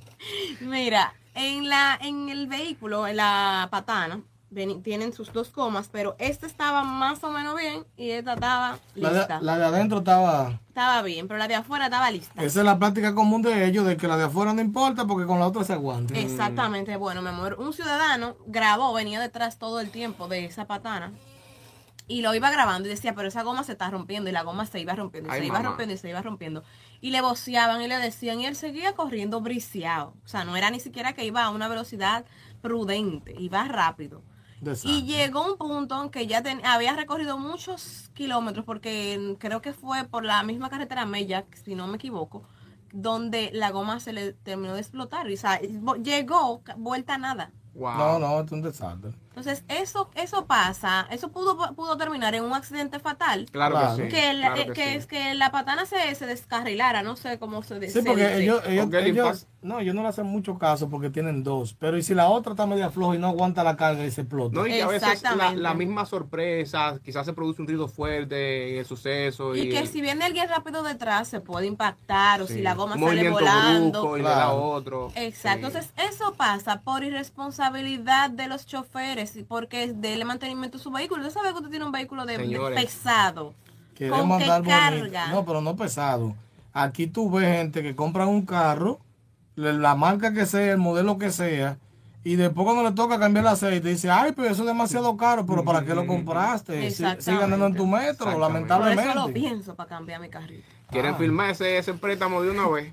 Mira, 0.60 1.14
en 1.34 1.68
la 1.68 1.98
en 2.00 2.28
el 2.28 2.46
vehículo, 2.46 3.06
en 3.06 3.16
la 3.16 3.68
patana, 3.70 4.20
ven- 4.54 4.82
tienen 4.82 5.12
sus 5.12 5.32
dos 5.32 5.50
comas, 5.50 5.88
pero 5.92 6.16
esta 6.18 6.46
estaba 6.46 6.84
más 6.84 7.22
o 7.24 7.30
menos 7.30 7.56
bien 7.56 7.84
y 7.96 8.10
esta 8.10 8.34
estaba 8.34 8.78
La 8.94 9.10
lista. 9.12 9.38
de, 9.38 9.44
la 9.44 9.58
de 9.58 9.64
adentro 9.66 9.98
estaba... 9.98 10.60
Estaba 10.68 11.02
bien, 11.02 11.28
pero 11.28 11.38
la 11.38 11.46
de 11.48 11.54
afuera 11.56 11.84
estaba 11.86 12.10
lista. 12.10 12.42
Esa 12.42 12.60
es 12.60 12.64
la 12.64 12.78
práctica 12.78 13.14
común 13.14 13.42
de 13.42 13.66
ellos, 13.66 13.84
de 13.86 13.96
que 13.96 14.08
la 14.08 14.16
de 14.16 14.24
afuera 14.24 14.52
no 14.54 14.60
importa 14.60 15.04
porque 15.06 15.26
con 15.26 15.38
la 15.38 15.46
otra 15.46 15.62
se 15.64 15.72
aguanta. 15.72 16.18
Exactamente, 16.18 16.96
bueno, 16.96 17.20
mi 17.22 17.28
amor, 17.28 17.56
un 17.58 17.72
ciudadano 17.72 18.36
grabó, 18.46 18.92
venía 18.94 19.20
detrás 19.20 19.58
todo 19.58 19.80
el 19.80 19.90
tiempo 19.90 20.26
de 20.28 20.44
esa 20.46 20.66
patana 20.66 21.12
y 22.06 22.20
lo 22.22 22.34
iba 22.34 22.50
grabando 22.50 22.86
y 22.86 22.90
decía, 22.90 23.14
pero 23.14 23.28
esa 23.28 23.42
goma 23.42 23.64
se 23.64 23.72
está 23.72 23.88
rompiendo 23.90 24.28
y 24.28 24.32
la 24.32 24.42
goma 24.42 24.66
se 24.66 24.78
iba 24.80 24.94
rompiendo 24.94 25.30
y 25.30 25.32
Ay, 25.32 25.40
se 25.40 25.46
iba 25.46 25.62
rompiendo 25.62 25.94
y 25.94 25.98
se 25.98 26.08
iba 26.10 26.20
rompiendo. 26.22 26.62
Y 27.00 27.10
le 27.10 27.20
voceaban 27.22 27.80
y 27.80 27.88
le 27.88 27.96
decían 27.98 28.40
y 28.40 28.46
él 28.46 28.56
seguía 28.56 28.94
corriendo 28.94 29.40
briseado. 29.40 30.14
O 30.24 30.28
sea, 30.28 30.44
no 30.44 30.56
era 30.56 30.70
ni 30.70 30.80
siquiera 30.80 31.12
que 31.14 31.24
iba 31.24 31.42
a 31.44 31.50
una 31.50 31.66
velocidad 31.68 32.24
prudente, 32.60 33.34
iba 33.38 33.64
rápido. 33.64 34.22
Desastre. 34.64 34.90
Y 34.92 35.02
llegó 35.04 35.44
un 35.46 35.56
punto 35.56 36.02
en 36.02 36.10
que 36.10 36.26
ya 36.26 36.42
ten- 36.42 36.64
había 36.64 36.94
recorrido 36.96 37.38
muchos 37.38 38.10
kilómetros, 38.14 38.64
porque 38.64 39.36
creo 39.38 39.60
que 39.62 39.72
fue 39.72 40.04
por 40.04 40.24
la 40.24 40.42
misma 40.42 40.70
carretera 40.70 41.06
Mella, 41.06 41.44
si 41.64 41.74
no 41.74 41.86
me 41.86 41.96
equivoco, 41.96 42.42
donde 42.92 43.50
la 43.52 43.70
goma 43.70 44.00
se 44.00 44.12
le 44.12 44.32
terminó 44.32 44.74
de 44.74 44.80
explotar. 44.80 45.30
Y, 45.30 45.34
o 45.34 45.36
sea, 45.36 45.60
vo- 45.60 46.02
llegó 46.02 46.62
vuelta 46.76 47.14
a 47.14 47.18
nada. 47.18 47.52
Wow. 47.74 47.96
No, 47.98 48.18
no, 48.18 48.40
es 48.40 48.50
un 48.52 48.62
desastre. 48.62 49.12
Entonces, 49.36 49.64
eso 49.66 50.10
eso 50.14 50.46
pasa, 50.46 51.08
eso 51.10 51.32
pudo 51.32 51.74
pudo 51.74 51.96
terminar 51.96 52.36
en 52.36 52.44
un 52.44 52.52
accidente 52.52 53.00
fatal. 53.00 53.46
Claro, 53.50 53.74
Claro. 53.74 53.96
que 53.96 54.02
sí. 54.04 54.08
Que, 54.08 54.32
la, 54.32 54.52
claro 54.54 54.62
eh, 54.62 54.66
que 54.66 54.72
que 54.74 54.90
sí. 54.90 54.96
es 54.96 55.06
que 55.06 55.34
la 55.34 55.50
patana 55.50 55.86
se, 55.86 56.14
se 56.14 56.24
descarrilara, 56.26 57.02
no 57.02 57.16
sé 57.16 57.38
cómo 57.40 57.62
se, 57.64 57.80
Sí, 57.80 57.90
se 57.90 58.02
porque 58.04 58.22
dice. 58.28 58.42
ellos, 58.44 58.62
ellos, 58.66 58.84
Porque 58.86 59.06
ellos- 59.08 59.46
no, 59.60 59.80
ellos 59.80 59.94
no 59.94 60.02
le 60.02 60.08
hacen 60.08 60.26
mucho 60.26 60.58
caso 60.58 60.88
porque 60.90 61.08
tienen 61.10 61.42
dos. 61.42 61.74
Pero 61.74 61.96
y 61.98 62.02
si 62.02 62.14
la 62.14 62.28
otra 62.28 62.52
está 62.52 62.66
media 62.66 62.90
floja 62.90 63.16
y 63.16 63.18
no 63.18 63.28
aguanta 63.28 63.64
la 63.64 63.76
carga 63.76 64.04
y 64.04 64.10
se 64.10 64.20
explota. 64.20 64.54
No, 64.54 64.66
y 64.66 64.78
a 64.80 64.86
veces 64.86 65.02
la, 65.08 65.12
Exactamente. 65.14 65.60
la 65.62 65.74
misma 65.74 66.04
sorpresa, 66.06 66.98
quizás 67.02 67.24
se 67.26 67.32
produce 67.32 67.62
un 67.62 67.66
ruido 67.68 67.88
fuerte 67.88 68.78
el 68.78 68.84
suceso. 68.86 69.56
Y, 69.56 69.62
Y 69.62 69.68
que 69.70 69.78
el- 69.78 69.88
si 69.88 70.00
viene 70.00 70.24
alguien 70.24 70.48
rápido 70.48 70.82
detrás 70.82 71.28
se 71.28 71.40
puede 71.40 71.66
impactar 71.66 72.42
o 72.42 72.46
sí, 72.46 72.54
si 72.54 72.62
la 72.62 72.74
goma 72.74 72.94
un 72.94 73.00
sale 73.00 73.30
movimiento 73.30 73.38
volando. 73.40 74.00
brusco 74.00 74.16
y 74.18 74.22
le 74.22 74.28
da 74.28 74.34
Claro. 74.34 74.62
otro. 74.62 75.12
Exacto, 75.16 75.70
Sí. 75.70 75.76
entonces 75.78 75.92
eso 76.12 76.34
pasa 76.34 76.82
por 76.82 77.02
irresponsabilidad 77.02 78.30
de 78.30 78.48
los 78.48 78.66
choferes 78.66 79.23
y 79.36 79.42
porque 79.42 79.84
es 79.84 80.00
del 80.00 80.24
mantenimiento 80.24 80.78
de 80.78 80.84
su 80.84 80.90
vehículo. 80.90 81.22
Usted 81.22 81.34
sabe 81.34 81.50
que 81.50 81.56
usted 81.56 81.70
tiene 81.70 81.84
un 81.84 81.92
vehículo 81.92 82.24
de, 82.26 82.38
de 82.38 82.44
Señores. 82.44 82.80
pesado. 82.84 83.54
Queremos 83.94 84.20
¿Con 84.20 84.28
bonito. 84.30 84.62
carga? 84.64 85.28
No, 85.28 85.44
pero 85.44 85.60
no 85.60 85.76
pesado. 85.76 86.34
Aquí 86.72 87.06
tú 87.06 87.30
ves 87.30 87.46
gente 87.56 87.82
que 87.82 87.94
compra 87.94 88.26
un 88.26 88.44
carro, 88.44 88.98
la 89.54 89.94
marca 89.94 90.32
que 90.34 90.46
sea, 90.46 90.72
el 90.72 90.78
modelo 90.78 91.18
que 91.18 91.30
sea, 91.30 91.78
y 92.24 92.36
después 92.36 92.64
cuando 92.64 92.82
le 92.82 92.92
toca 92.92 93.18
cambiar 93.18 93.44
el 93.44 93.52
aceite, 93.52 93.88
dice, 93.88 94.10
ay, 94.10 94.32
pero 94.34 94.48
eso 94.48 94.62
es 94.62 94.66
demasiado 94.66 95.16
caro, 95.16 95.44
pero 95.46 95.62
¿para 95.62 95.84
qué 95.84 95.94
lo 95.94 96.06
compraste? 96.06 96.80
Si- 96.80 96.86
Exactamente. 96.86 97.22
Sigue 97.22 97.42
andando 97.44 97.66
en 97.66 97.74
tu 97.76 97.86
metro. 97.86 98.30
Por 98.30 98.40
lamentablemente. 98.40 99.10
eso 99.10 99.26
lo 99.28 99.32
pienso 99.32 99.74
para 99.74 99.88
cambiar 99.90 100.20
mi 100.20 100.28
carrito. 100.30 100.66
¿Quieren 100.90 101.14
Ah. 101.14 101.18
firmar 101.18 101.50
ese, 101.50 101.76
ese 101.78 101.94
préstamo 101.94 102.40
de 102.42 102.50
una 102.50 102.66
vez? 102.68 102.92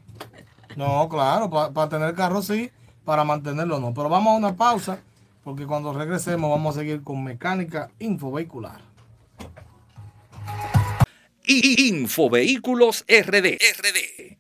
No, 0.76 1.08
claro, 1.10 1.50
para 1.50 1.90
tener 1.90 2.14
carro 2.14 2.42
sí, 2.42 2.70
para 3.06 3.24
mantenerlo 3.24 3.80
no. 3.80 3.94
Pero 3.94 4.10
vamos 4.10 4.34
a 4.34 4.38
una 4.38 4.54
pausa, 4.56 5.00
porque 5.44 5.66
cuando 5.66 5.94
regresemos 5.94 6.50
vamos 6.50 6.76
a 6.76 6.80
seguir 6.80 7.04
con 7.04 7.24
mecánica 7.24 7.90
infovehicular. 8.00 8.82
Infovehículos 11.46 13.04
RD. 13.08 13.58
RD. 13.58 14.38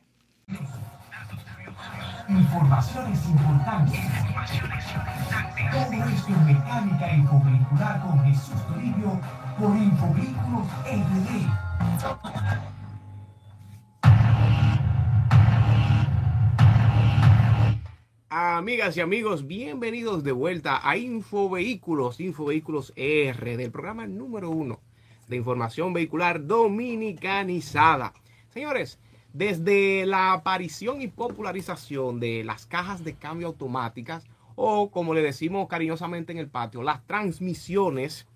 Informaciones 2.30 3.20
importantes. 3.26 4.00
Todo 5.72 5.92
esto 5.92 6.28
en 6.28 6.46
mecánica 6.46 7.14
infovehicular 7.14 8.02
con 8.02 8.24
Jesús 8.24 8.68
Toribio 8.68 9.20
por 9.60 9.76
Infovehículos 9.76 10.68
RD. 10.86 11.72
Amigas 18.34 18.96
y 18.96 19.02
amigos, 19.02 19.46
bienvenidos 19.46 20.24
de 20.24 20.32
vuelta 20.32 20.80
a 20.89 20.96
Infovehículos, 20.96 22.22
Infovehículos 22.22 22.94
R, 22.96 23.58
del 23.58 23.72
programa 23.72 24.08
número 24.08 24.50
uno 24.50 24.80
de 25.28 25.36
información 25.36 25.91
vehicular 25.91 26.48
dominicanizada. 26.48 28.13
Señores, 28.48 29.00
desde 29.34 30.06
la 30.06 30.32
aparición 30.32 31.02
y 31.02 31.10
popularización 31.10 32.22
de 32.22 32.46
las 32.46 32.65
cajas 32.65 33.04
de 33.04 33.15
cambio 33.15 33.48
automáticas, 33.48 34.24
o 34.56 34.91
como 34.91 35.13
le 35.13 35.24
decimos 35.24 35.67
cariñosamente 35.67 36.32
en 36.32 36.38
el 36.38 36.48
patio, 36.48 36.84
las 36.84 37.06
transmisiones, 37.06 38.28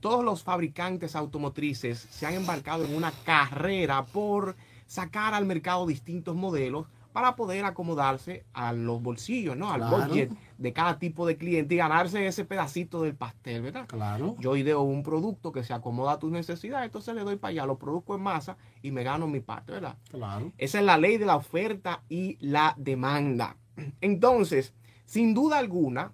todos 0.00 0.24
los 0.24 0.42
fabricantes 0.42 1.14
automotrices 1.14 2.08
se 2.10 2.26
han 2.26 2.34
embarcado 2.34 2.84
en 2.84 2.96
una 2.96 3.12
carrera 3.24 4.04
por 4.04 4.56
sacar 4.88 5.32
al 5.32 5.46
mercado 5.46 5.86
distintos 5.86 6.34
modelos 6.34 6.88
para 7.12 7.36
poder 7.36 7.64
acomodarse 7.64 8.44
a 8.52 8.72
los 8.72 9.02
bolsillos, 9.02 9.56
¿no? 9.56 9.70
Al 9.72 9.80
Claro. 9.80 10.06
budget 10.06 10.30
de 10.58 10.72
cada 10.72 10.98
tipo 10.98 11.26
de 11.26 11.36
cliente 11.36 11.74
y 11.74 11.78
ganarse 11.78 12.26
ese 12.26 12.44
pedacito 12.44 13.02
del 13.02 13.14
pastel, 13.16 13.62
¿verdad? 13.62 13.86
Claro. 13.86 14.36
Yo 14.38 14.56
ideo 14.56 14.82
un 14.82 15.02
producto 15.02 15.50
que 15.52 15.64
se 15.64 15.72
acomoda 15.72 16.12
a 16.12 16.18
tus 16.18 16.30
necesidades, 16.30 16.86
entonces 16.86 17.14
le 17.14 17.22
doy 17.22 17.36
para 17.36 17.50
allá, 17.50 17.66
lo 17.66 17.78
produzco 17.78 18.14
en 18.14 18.22
masa 18.22 18.56
y 18.82 18.90
me 18.90 19.02
gano 19.02 19.26
mi 19.26 19.40
parte, 19.40 19.72
¿verdad? 19.72 19.96
Claro. 20.10 20.52
Esa 20.58 20.78
es 20.80 20.84
la 20.84 20.98
ley 20.98 21.16
de 21.18 21.26
la 21.26 21.36
oferta 21.36 22.02
y 22.08 22.36
la 22.40 22.74
demanda. 22.76 23.56
Entonces, 24.00 24.74
sin 25.04 25.34
duda 25.34 25.58
alguna, 25.58 26.12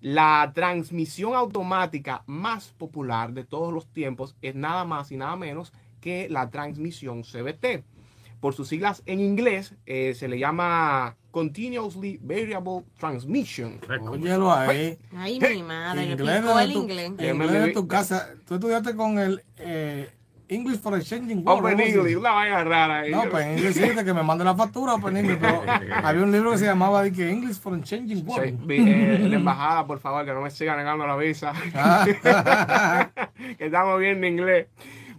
la 0.00 0.52
transmisión 0.54 1.34
automática 1.34 2.22
más 2.26 2.68
popular 2.72 3.32
de 3.32 3.44
todos 3.44 3.72
los 3.72 3.86
tiempos 3.88 4.36
es 4.42 4.54
nada 4.54 4.84
más 4.84 5.10
y 5.10 5.16
nada 5.16 5.34
menos 5.36 5.72
que 6.00 6.28
la 6.28 6.48
transmisión 6.50 7.24
CVT. 7.24 7.82
Por 8.40 8.54
sus 8.54 8.68
siglas 8.68 9.02
en 9.06 9.20
inglés 9.20 9.74
eh, 9.86 10.14
se 10.14 10.28
le 10.28 10.38
llama 10.38 11.16
Continuously 11.32 12.20
Variable 12.22 12.84
Transmission. 12.98 13.80
Óyelo 14.08 14.52
ahí. 14.52 14.96
Ay, 15.16 15.40
mi 15.40 15.62
madre, 15.62 16.04
Inglés 16.04 16.40
picó 16.40 16.58
el 16.60 16.72
tu- 16.72 16.82
inglés. 16.82 17.12
Eh, 17.18 17.30
Inglés 17.34 17.52
de 17.64 17.72
tu 17.72 17.88
casa. 17.88 18.28
Tú 18.46 18.54
estudiaste 18.54 18.94
con 18.94 19.18
el 19.18 19.42
eh, 19.58 20.08
English 20.50 20.78
for 20.80 20.96
Exchanging 20.96 21.46
World, 21.46 21.64
Open. 21.66 21.80
English, 21.80 22.16
una 22.16 22.30
vaina 22.30 22.62
rara 22.64 23.00
ahí. 23.00 23.10
No, 23.10 23.24
pues 23.28 23.44
English 23.44 23.72
sí, 23.74 23.80
de 23.88 24.04
que 24.04 24.14
me 24.14 24.22
mande 24.22 24.44
la 24.44 24.54
factura 24.54 24.94
Open 24.94 25.16
English, 25.16 25.38
pero 25.40 25.62
había 26.04 26.22
un 26.22 26.30
libro 26.32 26.52
que 26.52 26.58
se 26.58 26.64
llamaba 26.66 27.10
que 27.10 27.28
English 27.28 27.58
for 27.58 27.76
Exchanging 27.76 28.18
Sí, 28.18 28.24
World. 28.24 28.66
vi- 28.66 28.76
eh, 28.88 29.26
la 29.28 29.36
embajada, 29.36 29.84
por 29.86 29.98
favor, 29.98 30.24
que 30.24 30.32
no 30.32 30.40
me 30.42 30.50
siga 30.50 30.76
negando 30.76 31.06
la 31.06 31.16
visa. 31.16 31.52
Ah. 31.74 32.06
que 33.58 33.64
estamos 33.66 33.98
viendo 34.00 34.26
inglés. 34.26 34.68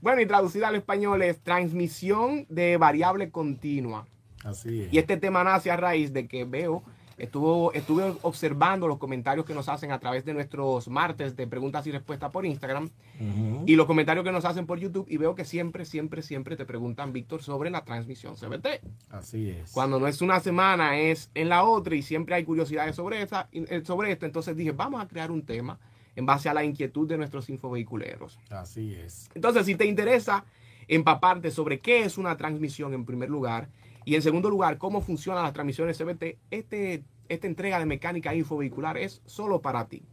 Bueno, 0.01 0.21
y 0.21 0.25
traducida 0.25 0.67
al 0.67 0.75
español 0.75 1.21
es 1.21 1.39
transmisión 1.41 2.45
de 2.49 2.77
variable 2.77 3.29
continua. 3.31 4.07
Así 4.43 4.83
es. 4.83 4.93
Y 4.93 4.97
este 4.97 5.17
tema 5.17 5.43
nace 5.43 5.69
a 5.71 5.77
raíz 5.77 6.13
de 6.13 6.27
que 6.27 6.45
veo, 6.45 6.83
estuvo, 7.17 7.73
estuve 7.73 8.15
observando 8.21 8.88
los 8.88 8.97
comentarios 8.97 9.45
que 9.45 9.53
nos 9.53 9.67
hacen 9.67 9.91
a 9.91 9.99
través 9.99 10.23
de 10.23 10.33
nuestros 10.33 10.88
martes 10.88 11.35
de 11.35 11.45
preguntas 11.47 11.85
y 11.88 11.91
respuestas 11.91 12.31
por 12.31 12.45
Instagram 12.45 12.89
Ujú. 13.19 13.63
y 13.65 13.75
los 13.75 13.85
comentarios 13.85 14.23
que 14.23 14.31
nos 14.31 14.45
hacen 14.45 14.65
por 14.65 14.79
YouTube 14.79 15.05
y 15.09 15.17
veo 15.17 15.35
que 15.35 15.43
siempre, 15.43 15.83
siempre, 15.83 16.21
siempre 16.21 16.55
te 16.55 16.65
preguntan, 16.65 17.12
Víctor, 17.12 17.43
sobre 17.43 17.69
la 17.69 17.83
transmisión 17.83 18.35
CBT. 18.35 18.81
Así 19.09 19.49
es. 19.49 19.71
Cuando 19.71 19.99
no 19.99 20.07
es 20.07 20.21
una 20.21 20.39
semana, 20.39 20.97
es 20.97 21.29
en 21.35 21.49
la 21.49 21.65
otra 21.65 21.95
y 21.95 22.01
siempre 22.01 22.35
hay 22.35 22.45
curiosidades 22.45 22.95
sobre, 22.95 23.21
esa, 23.21 23.49
eh, 23.51 23.81
sobre 23.85 24.12
esto. 24.12 24.25
Entonces 24.25 24.55
dije, 24.55 24.71
vamos 24.71 25.01
a 25.01 25.07
crear 25.07 25.31
un 25.31 25.41
tema 25.41 25.77
en 26.19 26.25
base 26.25 26.49
a 26.49 26.53
la 26.53 26.65
inquietud 26.65 27.08
de 27.08 27.17
nuestros 27.17 27.49
infovehiculeros. 27.49 28.38
Así 28.49 28.93
es. 28.93 29.29
Entonces, 29.34 29.65
si 29.65 29.75
te 29.75 29.86
interesa 29.86 30.43
empaparte 30.89 31.49
sobre 31.49 31.79
qué 31.79 32.03
es 32.03 32.17
una 32.17 32.36
transmisión 32.36 32.93
en 32.93 33.05
primer 33.05 33.29
lugar 33.29 33.69
y 34.03 34.15
en 34.15 34.21
segundo 34.21 34.49
lugar 34.49 34.77
cómo 34.77 34.99
funcionan 34.99 35.43
las 35.43 35.53
transmisiones 35.53 35.97
CBT, 35.97 36.38
este, 36.51 37.05
esta 37.29 37.47
entrega 37.47 37.79
de 37.79 37.86
mecánica 37.86 38.36
infovehicular 38.36 38.97
es 38.97 39.21
solo 39.25 39.62
para 39.62 39.88
ti. 39.88 40.03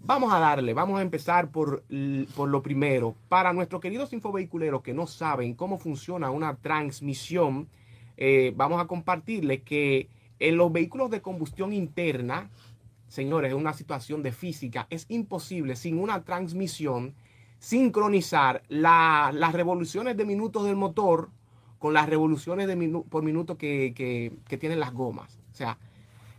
Vamos 0.00 0.32
a 0.32 0.40
darle, 0.40 0.74
vamos 0.74 0.98
a 0.98 1.02
empezar 1.02 1.50
por, 1.50 1.84
por 2.34 2.48
lo 2.48 2.60
primero. 2.60 3.14
Para 3.28 3.52
nuestros 3.52 3.80
queridos 3.80 4.12
infovehiculeros 4.12 4.82
que 4.82 4.92
no 4.92 5.06
saben 5.06 5.54
cómo 5.54 5.78
funciona 5.78 6.32
una 6.32 6.56
transmisión, 6.56 7.68
eh, 8.16 8.52
vamos 8.56 8.80
a 8.80 8.88
compartirles 8.88 9.62
que 9.62 10.08
en 10.40 10.56
los 10.56 10.72
vehículos 10.72 11.10
de 11.10 11.22
combustión 11.22 11.72
interna, 11.72 12.50
señores, 13.08 13.50
es 13.52 13.56
una 13.58 13.72
situación 13.72 14.22
de 14.22 14.32
física, 14.32 14.86
es 14.90 15.06
imposible 15.08 15.76
sin 15.76 15.98
una 15.98 16.22
transmisión 16.24 17.14
sincronizar 17.58 18.62
la- 18.68 19.30
las 19.34 19.52
revoluciones 19.52 20.16
de 20.16 20.24
minutos 20.24 20.64
del 20.64 20.76
motor 20.76 21.28
con 21.78 21.92
las 21.94 22.08
revoluciones 22.08 22.66
de 22.66 22.76
minu- 22.76 23.04
por 23.04 23.22
minuto 23.22 23.56
que, 23.58 23.92
que- 23.94 24.32
que 24.48 24.58
tienen 24.58 24.80
las 24.80 24.92
gomas. 24.92 25.38
O 25.52 25.54
sea, 25.54 25.78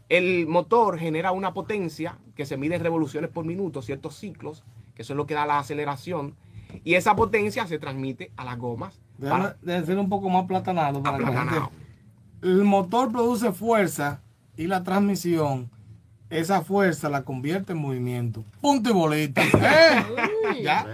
el 0.10 0.48
motor 0.48 0.98
genera 0.98 1.32
una 1.32 1.54
potencia 1.54 2.18
que 2.36 2.46
se 2.46 2.58
mide 2.58 2.76
en 2.76 2.82
revoluciones 2.84 3.30
por 3.30 3.46
minuto, 3.46 3.82
ciertos 3.82 4.16
ciclos, 4.16 4.64
que 4.96 5.02
eso 5.04 5.14
es 5.14 5.18
lo 5.18 5.26
que 5.26 5.34
da 5.36 5.46
la 5.46 5.60
aceleración, 5.60 6.36
y 6.84 6.96
esa 6.96 7.16
potencia 7.16 7.68
se 7.68 7.80
transmite 7.80 8.32
a 8.38 8.44
las 8.46 8.58
gomas. 8.58 9.00
Déjame 9.18 9.44
para- 9.44 9.58
decir 9.62 9.98
un 9.98 10.10
poco 10.10 10.30
más 10.30 10.46
platanado 10.46 11.02
para 11.04 11.18
que 11.18 11.24
la 11.24 11.30
Aplatanado. 11.30 11.70
gente- 11.72 11.86
El 12.42 12.64
motor 12.64 13.12
produce 13.12 13.52
fuerza 13.52 14.22
y 14.56 14.68
la 14.68 14.84
transmisión, 14.84 15.70
esa 16.30 16.62
fuerza 16.62 17.10
la 17.10 17.24
convierte 17.24 17.74
en 17.74 17.80
movimiento. 17.80 18.44
Punto 18.62 18.90
y 18.90 18.94
bolita. 18.94 19.42
¿Eh? 19.54 20.62
¿Ya? 20.64 20.86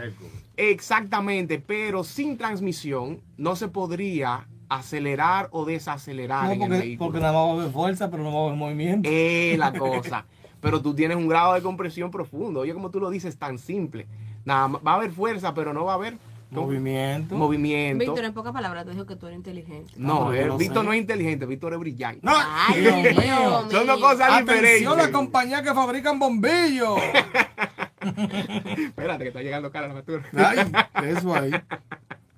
Exactamente, 0.57 1.59
pero 1.59 2.03
sin 2.03 2.37
transmisión 2.37 3.19
no 3.37 3.55
se 3.55 3.67
podría 3.67 4.47
acelerar 4.69 5.49
o 5.51 5.65
desacelerar 5.65 6.45
No, 6.45 6.51
en 6.51 6.61
el 6.61 6.67
porque, 6.69 6.79
vehículo. 6.79 7.05
porque 7.07 7.19
nada 7.21 7.33
más 7.33 7.43
va 7.43 7.49
a 7.49 7.53
haber 7.61 7.71
fuerza, 7.73 8.09
pero 8.09 8.23
no 8.23 8.33
va 8.33 8.39
a 8.39 8.43
haber 8.45 8.57
movimiento. 8.57 9.09
Es 9.11 9.57
la 9.59 9.71
cosa. 9.77 10.25
Pero 10.61 10.81
tú 10.81 10.95
tienes 10.95 11.17
un 11.17 11.27
grado 11.27 11.53
de 11.53 11.61
compresión 11.61 12.09
profundo. 12.09 12.61
Oye, 12.61 12.73
como 12.73 12.89
tú 12.89 12.99
lo 12.99 13.09
dices, 13.09 13.37
tan 13.37 13.59
simple. 13.59 14.07
Nada 14.45 14.67
más, 14.67 14.81
va 14.85 14.93
a 14.93 14.95
haber 14.95 15.11
fuerza, 15.11 15.53
pero 15.53 15.73
no 15.73 15.85
va 15.85 15.91
a 15.91 15.95
haber. 15.95 16.17
Movimiento. 16.61 17.35
movimiento. 17.35 17.99
Víctor, 18.05 18.25
en 18.25 18.33
pocas 18.33 18.53
palabras, 18.53 18.85
te 18.85 18.91
dijo 18.91 19.05
que 19.05 19.15
tú 19.15 19.27
eres 19.27 19.37
inteligente. 19.37 19.93
No, 19.97 20.29
Ah, 20.29 20.37
eh, 20.37 20.45
no 20.45 20.57
Víctor 20.57 20.83
sé. 20.83 20.87
no 20.87 20.93
es 20.93 20.99
inteligente, 20.99 21.45
Víctor 21.45 21.73
es 21.73 21.79
brillante. 21.79 22.19
No. 22.23 22.33
Ay, 22.35 22.81
Dios 22.81 22.95
mío. 23.25 23.69
Son 23.71 23.87
dos 23.87 23.99
cosas 23.99 24.21
Atención, 24.31 24.47
la 24.63 24.69
diferentes. 24.71 25.09
compañía 25.09 25.63
que 25.63 25.73
fabrican 25.73 26.19
bombillos. 26.19 26.99
Espérate, 28.01 29.23
que 29.23 29.27
está 29.29 29.41
llegando 29.41 29.71
cara 29.71 29.87
la 29.87 29.93
factura. 29.95 30.23
Ay, 30.35 30.71
eso 31.09 31.33
ahí. 31.35 31.51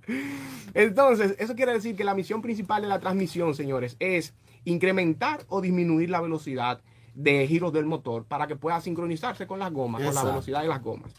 Entonces, 0.74 1.36
eso 1.40 1.56
quiere 1.56 1.74
decir 1.74 1.96
que 1.96 2.04
la 2.04 2.14
misión 2.14 2.42
principal 2.42 2.82
de 2.82 2.88
la 2.88 3.00
transmisión, 3.00 3.56
señores, 3.56 3.96
es 4.00 4.34
incrementar 4.64 5.46
o 5.50 5.62
disminuir 5.62 6.10
la 6.10 6.22
velocidad 6.22 6.82
de 7.16 7.48
giros 7.48 7.74
del 7.74 7.86
motor 7.86 8.26
para 8.26 8.46
que 8.48 8.56
pueda 8.56 8.80
sincronizarse 8.80 9.48
con 9.48 9.58
las 9.60 9.72
gomas, 9.72 10.00
con 10.00 10.06
la 10.06 10.12
Exacto. 10.12 10.30
velocidad 10.30 10.62
de 10.62 10.68
las 10.68 10.82
gomas. 10.84 11.12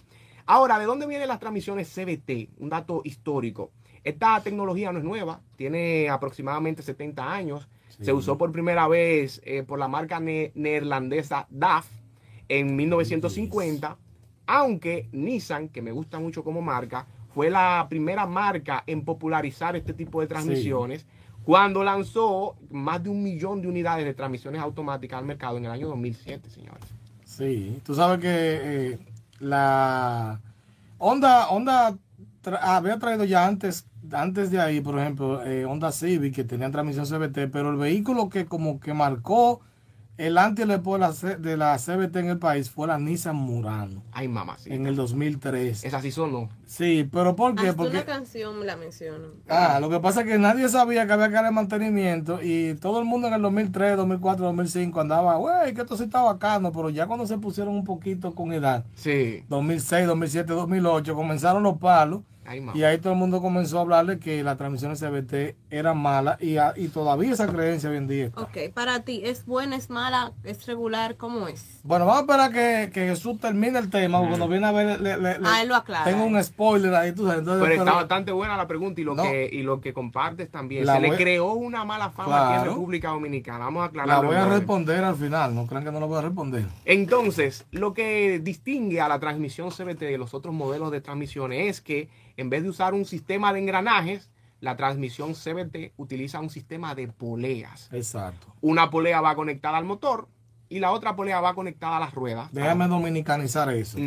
Ahora, 0.50 0.78
¿de 0.78 0.87
dónde 0.87 1.06
vienen 1.06 1.28
las 1.28 1.40
transmisiones 1.40 1.92
CBT? 1.94 2.58
Un 2.58 2.70
dato 2.70 3.02
histórico. 3.04 3.70
Esta 4.02 4.42
tecnología 4.42 4.90
no 4.92 4.98
es 4.98 5.04
nueva, 5.04 5.42
tiene 5.56 6.08
aproximadamente 6.08 6.82
70 6.82 7.30
años. 7.30 7.68
Se 8.00 8.14
usó 8.14 8.38
por 8.38 8.50
primera 8.50 8.88
vez 8.88 9.42
eh, 9.44 9.62
por 9.62 9.78
la 9.78 9.88
marca 9.88 10.20
ne- 10.20 10.50
neerlandesa 10.54 11.46
DAF 11.50 11.87
en 12.48 12.76
1950, 12.76 13.98
aunque 14.46 15.08
Nissan, 15.12 15.68
que 15.68 15.82
me 15.82 15.92
gusta 15.92 16.18
mucho 16.18 16.42
como 16.42 16.62
marca, 16.62 17.06
fue 17.34 17.50
la 17.50 17.87
primera 17.90 18.24
marca 18.24 18.84
en 18.87 19.04
popularizar 19.04 19.76
este 19.76 19.92
tipo 19.92 20.22
de 20.22 20.28
transmisiones 20.28 21.04
cuando 21.44 21.84
lanzó 21.84 22.56
más 22.70 23.02
de 23.02 23.11
un 23.11 23.22
millón 23.22 23.61
de 23.61 23.68
unidades 23.68 24.06
de 24.06 24.14
transmisiones 24.14 24.62
automáticas 24.62 25.18
al 25.18 25.26
mercado 25.26 25.58
en 25.58 25.66
el 25.66 25.72
año 25.72 25.88
2007, 25.88 26.48
señores. 26.48 26.84
Sí, 27.24 27.80
tú 27.84 27.94
sabes 27.94 28.18
que 28.20 28.28
eh, 28.30 28.98
la 29.40 30.40
Honda, 30.98 31.48
Honda 31.51 31.98
tra- 32.42 32.59
había 32.62 32.98
traído 32.98 33.24
ya 33.24 33.46
antes, 33.46 33.87
antes 34.12 34.51
de 34.51 34.61
ahí, 34.61 34.81
por 34.81 34.98
ejemplo, 34.98 35.44
eh, 35.44 35.64
Honda 35.64 35.92
Civic 35.92 36.35
que 36.35 36.44
tenían 36.44 36.72
transmisión 36.72 37.07
CBT, 37.07 37.48
pero 37.48 37.70
el 37.70 37.77
vehículo 37.77 38.29
que 38.29 38.46
como 38.46 38.81
que 38.81 38.94
marcó 38.94 39.61
el 40.18 40.37
antes 40.37 40.61
y 40.61 40.62
el 40.64 40.68
después 40.76 41.00
de 41.00 41.07
la, 41.07 41.12
C- 41.14 41.37
de 41.37 41.57
la 41.57 41.76
CBT 41.78 42.16
en 42.16 42.28
el 42.31 42.38
país 42.38 42.68
fue 42.70 42.87
la 42.87 42.98
Nissan 42.98 43.37
Murano 43.37 44.02
Ay, 44.12 44.28
mamá, 44.28 44.57
sí. 44.59 44.70
en 44.72 44.87
el 44.87 44.96
2003. 44.96 45.85
Esa 45.85 46.02
sí 46.02 46.11
sonó. 46.11 46.48
Sí, 46.66 47.09
pero 47.11 47.35
¿por 47.37 47.54
qué? 47.54 47.68
Hasta 47.68 47.76
Porque 47.76 47.96
una 47.96 48.04
canción 48.04 48.66
la 48.66 48.76
menciono. 48.76 49.28
Ah, 49.48 49.78
lo 49.81 49.88
que 49.88 50.00
pasa 50.00 50.20
es 50.20 50.26
que 50.26 50.38
nadie 50.38 50.68
sabía 50.68 51.07
que 51.07 51.12
había 51.14 51.28
que 51.28 51.35
darle 51.35 51.50
mantenimiento 51.52 52.40
y 52.42 52.74
todo 52.74 52.98
el 52.98 53.04
mundo 53.07 53.28
en 53.28 53.35
el 53.35 53.42
2003, 53.42 53.96
2004, 53.96 54.44
2005 54.44 55.00
andaba, 55.00 55.37
güey, 55.37 55.72
que 55.72 55.81
esto 55.83 55.96
sí 55.96 56.04
está 56.04 56.20
bacano, 56.22 56.72
pero 56.72 56.90
ya 56.90 57.07
cuando 57.07 57.26
se 57.26 57.38
pusieron 57.38 57.74
un 57.74 57.85
poquito 57.85 58.35
con 58.35 58.52
edad, 58.52 58.85
Sí. 58.94 59.44
2006, 59.48 60.07
2007, 60.07 60.52
2008, 60.52 61.14
comenzaron 61.14 61.62
los 61.62 61.78
palos 61.78 62.22
Ay, 62.48 62.64
y 62.74 62.82
ahí 62.82 62.96
todo 62.98 63.12
el 63.12 63.18
mundo 63.18 63.42
comenzó 63.42 63.78
a 63.78 63.82
hablarle 63.82 64.18
que 64.18 64.42
las 64.42 64.56
transmisiones 64.56 65.00
CBT 65.00 65.54
eran 65.70 65.98
malas 65.98 66.40
y, 66.42 66.56
a- 66.56 66.72
y 66.76 66.88
todavía 66.88 67.32
esa 67.32 67.46
creencia 67.46 67.90
hoy 67.90 67.96
en 67.98 68.08
día. 68.08 68.24
está. 68.26 68.40
Ok, 68.40 68.56
para 68.72 69.00
ti, 69.00 69.20
¿es 69.24 69.44
buena, 69.44 69.76
es 69.76 69.90
mala, 69.90 70.32
es 70.44 70.66
regular? 70.66 71.16
¿Cómo 71.16 71.46
es? 71.48 71.80
Bueno, 71.82 72.06
vamos 72.06 72.20
a 72.20 72.22
esperar 72.22 72.52
que, 72.52 72.90
que 72.92 73.06
Jesús 73.08 73.38
termine 73.38 73.78
el 73.78 73.90
tema, 73.90 74.18
cuando 74.26 74.48
viene 74.48 74.66
a 74.66 74.72
ver, 74.72 75.00
le- 75.00 75.16
le- 75.18 75.38
le- 75.38 75.46
Ah, 75.46 75.61
él 75.62 75.68
lo 75.68 75.74
aclara. 75.76 76.04
tengo 76.04 76.24
un 76.24 76.42
spoiler 76.42 76.94
ahí, 76.94 77.12
tú 77.12 77.24
sabes. 77.26 77.40
entonces, 77.40 77.62
Pero 77.62 77.72
está 77.74 77.84
pero- 77.84 77.96
bastante 77.96 78.32
buena 78.32 78.56
la 78.56 78.66
pregunta 78.66 79.00
y 79.00 79.04
lo, 79.04 79.14
No. 79.14 79.22
que, 79.24 79.48
y 79.52 79.62
lo 79.62 79.80
que 79.80 79.92
compartes 79.92 80.50
también. 80.50 80.87
La 80.87 80.94
Se 80.94 81.00
le 81.00 81.16
creó 81.16 81.52
una 81.52 81.84
mala 81.84 82.11
fama 82.11 82.48
aquí 82.54 82.58
en. 82.61 82.64
República 82.74 83.08
Dominicana. 83.11 83.66
Vamos 83.66 83.80
a 83.80 83.82
la 83.82 83.87
aclararlo. 83.88 84.28
voy 84.28 84.37
a 84.37 84.46
responder 84.46 85.04
al 85.04 85.16
final, 85.16 85.54
no 85.54 85.66
crean 85.66 85.84
que 85.84 85.92
no 85.92 86.00
la 86.00 86.06
voy 86.06 86.18
a 86.18 86.22
responder. 86.22 86.64
Entonces, 86.84 87.66
lo 87.70 87.94
que 87.94 88.40
distingue 88.42 89.00
a 89.00 89.08
la 89.08 89.18
transmisión 89.18 89.70
CBT 89.70 90.06
de 90.06 90.18
los 90.18 90.34
otros 90.34 90.54
modelos 90.54 90.90
de 90.90 91.00
transmisiones 91.00 91.68
es 91.68 91.80
que 91.80 92.08
en 92.38 92.48
vez 92.48 92.62
de 92.62 92.70
usar 92.70 92.94
un 92.94 93.05
sistema 93.05 93.53
de 93.53 93.59
engranajes, 93.59 94.31
la 94.61 94.77
transmisión 94.77 95.35
CBT 95.35 95.92
utiliza 95.96 96.40
un 96.40 96.51
sistema 96.51 96.94
de 96.94 97.09
poleas. 97.09 97.88
Exacto. 97.92 98.46
Una 98.61 98.90
polea 98.90 99.20
va 99.20 99.35
conectada 99.35 99.77
al 99.77 99.85
motor 99.85 100.29
y 100.68 100.79
la 100.79 100.92
otra 100.92 101.16
polea 101.16 101.40
va 101.40 101.55
conectada 101.55 101.96
a 101.96 102.01
las 102.01 102.14
ruedas. 102.14 102.48
Déjame 102.53 102.87
dominicanizar 102.87 103.70
eso. 103.74 103.98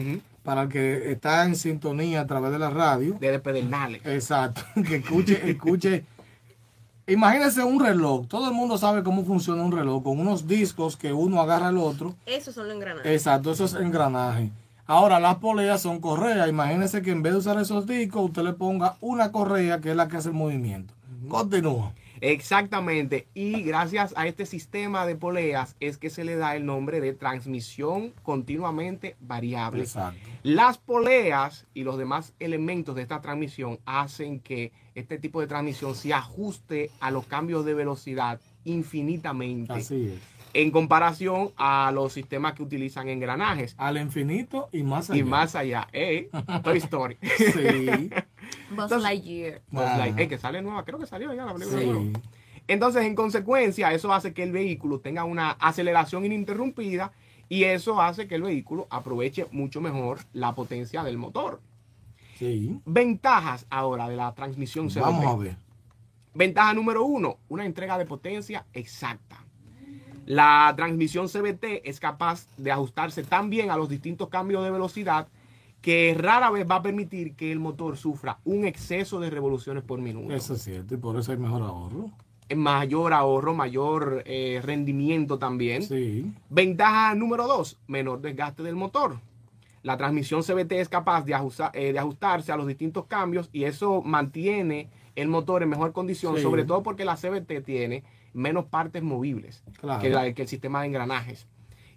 Para 0.43 0.63
el 0.63 0.69
que 0.69 1.11
está 1.11 1.45
en 1.45 1.55
sintonía 1.55 2.21
a 2.21 2.27
través 2.27 2.51
de 2.51 2.59
la 2.59 2.69
radio. 2.69 3.17
De 3.19 3.37
pedernales. 3.39 4.01
Exacto. 4.05 4.61
Que 4.87 4.95
escuche, 4.97 5.49
escuche. 5.49 6.05
Imagínense 7.07 7.63
un 7.63 7.83
reloj. 7.83 8.27
Todo 8.27 8.47
el 8.47 8.53
mundo 8.53 8.77
sabe 8.77 9.03
cómo 9.03 9.25
funciona 9.25 9.61
un 9.61 9.73
reloj. 9.73 10.03
Con 10.03 10.19
unos 10.19 10.47
discos 10.47 10.95
que 10.95 11.11
uno 11.11 11.41
agarra 11.41 11.67
al 11.67 11.77
otro. 11.77 12.15
Esos 12.25 12.55
son 12.55 12.67
los 12.67 12.75
engranajes. 12.77 13.11
Exacto, 13.11 13.51
eso 13.51 13.65
es 13.65 13.73
engranaje. 13.73 14.51
Ahora 14.91 15.21
las 15.21 15.37
poleas 15.37 15.81
son 15.81 16.01
correas. 16.01 16.49
Imagínense 16.49 17.01
que 17.01 17.11
en 17.11 17.23
vez 17.23 17.31
de 17.31 17.39
usar 17.39 17.57
esos 17.57 17.87
discos, 17.87 18.25
usted 18.25 18.43
le 18.43 18.51
ponga 18.51 18.97
una 18.99 19.31
correa 19.31 19.79
que 19.79 19.91
es 19.91 19.95
la 19.95 20.09
que 20.09 20.17
hace 20.17 20.27
el 20.27 20.35
movimiento. 20.35 20.93
Continúa. 21.29 21.93
Exactamente. 22.19 23.25
Y 23.33 23.61
gracias 23.61 24.13
a 24.17 24.27
este 24.27 24.45
sistema 24.45 25.05
de 25.05 25.15
poleas 25.15 25.77
es 25.79 25.97
que 25.97 26.09
se 26.09 26.25
le 26.25 26.35
da 26.35 26.57
el 26.57 26.65
nombre 26.65 26.99
de 26.99 27.13
transmisión 27.13 28.11
continuamente 28.21 29.15
variable. 29.21 29.83
Exacto. 29.83 30.19
Las 30.43 30.77
poleas 30.77 31.67
y 31.73 31.83
los 31.83 31.97
demás 31.97 32.33
elementos 32.41 32.93
de 32.93 33.03
esta 33.03 33.21
transmisión 33.21 33.79
hacen 33.85 34.41
que 34.41 34.73
este 34.93 35.17
tipo 35.17 35.39
de 35.39 35.47
transmisión 35.47 35.95
se 35.95 36.13
ajuste 36.13 36.91
a 36.99 37.11
los 37.11 37.27
cambios 37.27 37.63
de 37.63 37.75
velocidad 37.75 38.41
infinitamente 38.65 39.71
Así 39.71 40.07
es. 40.07 40.40
En 40.53 40.71
comparación 40.71 41.51
a 41.57 41.91
los 41.93 42.13
sistemas 42.13 42.53
que 42.53 42.63
utilizan 42.63 43.07
engranajes 43.09 43.75
Al 43.77 43.97
infinito 43.97 44.69
y 44.71 44.83
más 44.83 45.09
allá. 45.09 45.19
y 45.19 45.23
más 45.23 45.55
allá. 45.55 45.87
Eh, 45.93 46.29
Toy 46.63 46.77
Story. 46.79 47.17
Sí. 47.21 47.43
Buzz 48.69 48.83
Entonces- 48.83 49.01
Lightyear. 49.01 49.61
Buzz. 49.69 49.83
Lightyear, 49.83 50.19
eh, 50.21 50.27
que 50.27 50.37
sale 50.37 50.61
nueva, 50.61 50.83
creo 50.85 50.99
que 50.99 51.05
salió 51.07 51.33
ya 51.33 51.45
la 51.45 51.53
película. 51.53 51.79
Sí. 51.79 51.85
nueva. 51.87 52.19
Entonces, 52.67 53.03
en 53.03 53.15
consecuencia, 53.15 53.91
eso 53.93 54.13
hace 54.13 54.33
que 54.33 54.43
el 54.43 54.51
vehículo 54.51 54.99
tenga 54.99 55.23
una 55.25 55.51
aceleración 55.51 56.25
ininterrumpida 56.25 57.11
y 57.49 57.63
eso 57.65 58.01
hace 58.01 58.27
que 58.27 58.35
el 58.35 58.43
vehículo 58.43 58.87
aproveche 58.89 59.47
mucho 59.51 59.81
mejor 59.81 60.19
la 60.31 60.53
potencia 60.55 61.03
del 61.03 61.17
motor. 61.17 61.59
Sí. 62.37 62.79
Ventajas 62.85 63.65
ahora 63.69 64.07
de 64.07 64.15
la 64.15 64.33
transmisión 64.33 64.87
CVT. 64.89 65.01
Vamos 65.01 65.25
a 65.25 65.35
ver. 65.37 65.57
Ventaja 66.33 66.73
número 66.73 67.03
uno, 67.03 67.39
una 67.49 67.65
entrega 67.65 67.97
de 67.97 68.05
potencia 68.05 68.65
exacta. 68.73 69.40
La 70.25 70.73
transmisión 70.77 71.27
CVT 71.27 71.81
es 71.89 71.99
capaz 71.99 72.45
de 72.57 72.71
ajustarse 72.71 73.23
tan 73.23 73.49
bien 73.49 73.71
a 73.71 73.77
los 73.77 73.89
distintos 73.89 74.29
cambios 74.29 74.63
de 74.63 74.71
velocidad 74.71 75.27
que 75.81 76.15
rara 76.17 76.51
vez 76.51 76.65
va 76.69 76.75
a 76.75 76.81
permitir 76.83 77.35
que 77.35 77.51
el 77.51 77.59
motor 77.59 77.97
sufra 77.97 78.37
un 78.45 78.65
exceso 78.65 79.19
de 79.19 79.31
revoluciones 79.31 79.83
por 79.83 79.99
minuto. 79.99 80.33
Eso 80.33 80.53
es 80.53 80.61
cierto. 80.61 80.93
Y 80.93 80.97
por 80.97 81.17
eso 81.17 81.31
hay 81.31 81.39
mejor 81.39 81.63
ahorro. 81.63 82.11
Mayor 82.55 83.13
ahorro, 83.13 83.53
mayor 83.53 84.23
eh, 84.25 84.59
rendimiento 84.63 85.39
también. 85.39 85.83
Sí. 85.83 86.31
Ventaja 86.49 87.15
número 87.15 87.47
dos, 87.47 87.79
menor 87.87 88.21
desgaste 88.21 88.61
del 88.61 88.75
motor. 88.75 89.17
La 89.83 89.97
transmisión 89.97 90.43
CVT 90.43 90.73
es 90.73 90.89
capaz 90.89 91.23
de, 91.25 91.33
eh, 91.73 91.93
de 91.93 91.99
ajustarse 91.99 92.51
a 92.51 92.57
los 92.57 92.67
distintos 92.67 93.05
cambios 93.05 93.49
y 93.51 93.63
eso 93.63 94.01
mantiene 94.03 94.89
el 95.15 95.29
motor 95.29 95.63
en 95.63 95.69
mejor 95.69 95.93
condición, 95.93 96.35
Sí. 96.35 96.43
sobre 96.43 96.63
todo 96.65 96.83
porque 96.83 97.05
la 97.05 97.15
CVT 97.15 97.61
tiene 97.61 98.03
menos 98.33 98.65
partes 98.65 99.03
movibles 99.03 99.63
Claro. 99.79 100.01
que, 100.01 100.09
la- 100.09 100.33
que 100.33 100.41
el 100.43 100.47
sistema 100.47 100.81
de 100.81 100.87
engranajes. 100.87 101.47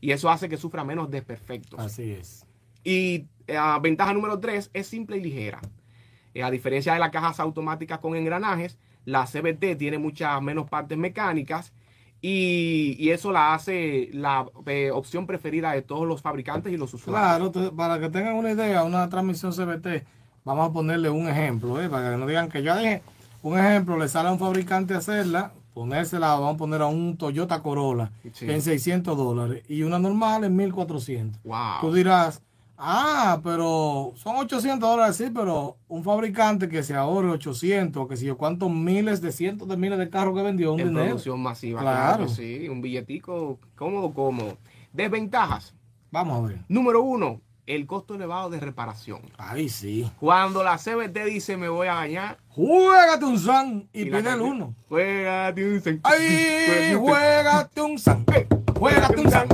Y 0.01 0.12
eso 0.12 0.29
hace 0.31 0.49
que 0.49 0.57
sufra 0.57 0.85
menos 0.85 1.11
desperfectos. 1.11 1.81
Así 1.81 2.11
es. 2.12 2.47
Y 2.83 3.27
eh, 3.47 3.59
ventaja 3.81 4.12
número 4.12 4.38
tres 4.40 4.70
es 4.75 4.87
simple 4.87 5.16
y 5.16 5.20
ligera. 5.23 5.61
Eh, 6.35 6.42
a 6.42 6.51
diferencia 6.51 6.92
de 6.92 6.99
las 6.99 7.11
cajas 7.11 7.40
automáticas 7.40 7.99
con 8.01 8.14
engranajes, 8.16 8.79
la 9.07 9.25
CBT 9.27 9.77
tiene 9.79 9.99
muchas 9.99 10.40
menos 10.42 10.68
partes 10.68 10.99
mecánicas 10.99 11.73
y, 12.20 12.97
y 12.99 13.11
eso 13.11 13.33
la 13.33 13.55
hace 13.55 14.09
la 14.12 14.47
eh, 14.66 14.90
opción 14.90 15.27
preferida 15.27 15.73
de 15.73 15.83
todos 15.83 16.07
los 16.07 16.23
fabricantes 16.23 16.73
y 16.73 16.77
los 16.77 16.92
usuarios. 16.94 17.53
Claro, 17.53 17.73
para 17.77 17.99
que 18.01 18.09
tengan 18.09 18.35
una 18.35 18.51
idea, 18.53 18.83
una 18.83 19.09
transmisión 19.09 19.53
CBT, 19.53 20.05
vamos 20.44 20.70
a 20.70 20.73
ponerle 20.73 21.11
un 21.11 21.29
ejemplo, 21.29 21.75
para 21.90 22.11
que 22.12 22.16
no 22.16 22.27
digan 22.27 22.49
que 22.49 22.62
yo 22.62 22.77
dije, 22.77 23.03
un 23.42 23.59
ejemplo, 23.59 23.99
le 23.99 24.09
sale 24.09 24.29
a 24.31 24.33
un 24.33 24.38
fabricante 24.38 24.94
hacerla, 24.94 25.53
ponérsela, 25.74 26.28
vamos 26.34 26.54
a 26.54 26.56
poner 26.56 26.80
a 26.82 26.87
un 26.87 27.16
Toyota 27.16 27.60
Corolla 27.62 28.12
Sí. 28.32 28.48
en 28.48 28.62
600 28.62 29.16
dólares 29.16 29.64
y 29.68 29.82
una 29.82 29.98
normal 29.98 30.44
en 30.44 30.54
1400. 30.56 31.42
Wow. 31.42 31.56
Tú 31.80 31.92
dirás, 31.92 32.40
ah, 32.78 33.40
pero 33.42 34.12
son 34.16 34.37
800 34.37 34.88
dólares, 34.88 35.16
sí, 35.16 35.26
pero 35.34 35.76
un 35.88 36.02
fabricante 36.04 36.68
que 36.68 36.82
se 36.82 36.94
ahorre 36.94 37.28
800, 37.30 38.08
que 38.08 38.16
si 38.16 38.26
yo 38.26 38.37
cuántos 38.38 38.70
miles 38.70 39.20
de 39.20 39.32
cientos 39.32 39.68
de 39.68 39.76
miles 39.76 39.98
de 39.98 40.08
carros 40.08 40.34
que 40.37 40.42
vendió, 40.42 40.72
un 40.74 40.80
en 40.80 40.88
dinero. 40.88 41.06
producción 41.06 41.40
masiva, 41.40 41.80
Claro. 41.80 42.16
claro. 42.16 42.28
sí, 42.28 42.68
un 42.68 42.80
billetico 42.80 43.58
cómodo, 43.76 44.12
cómodo. 44.12 44.56
Desventajas. 44.92 45.74
Vamos 46.10 46.38
a 46.44 46.46
ver. 46.46 46.60
Número 46.68 47.02
uno, 47.02 47.40
el 47.66 47.87
costo 47.87 48.14
elevado 48.14 48.50
de 48.50 48.61
reparación. 48.61 49.22
Ahí 49.38 49.68
sí. 49.68 50.11
Cuando 50.20 50.62
la 50.62 50.77
CBT 50.79 51.24
dice 51.27 51.57
me 51.57 51.68
voy 51.68 51.87
a 51.88 51.94
bañar 51.94 52.38
Juégate 52.48 53.24
un 53.24 53.38
san 53.38 53.88
y, 53.92 54.05
pide 54.05 54.31
el 54.33 54.40
uno. 54.40 54.74
Juégate 54.88 55.64
un 55.66 55.81
cen- 55.83 56.00
¡Ay! 56.05 56.94
Juégate 56.94 57.81
un 57.83 57.96
cen- 57.96 58.24
Juégate 58.24 58.40
un 58.40 58.46
san. 58.46 58.68
Juégate 58.79 59.20
un 59.20 59.31
san. 59.31 59.48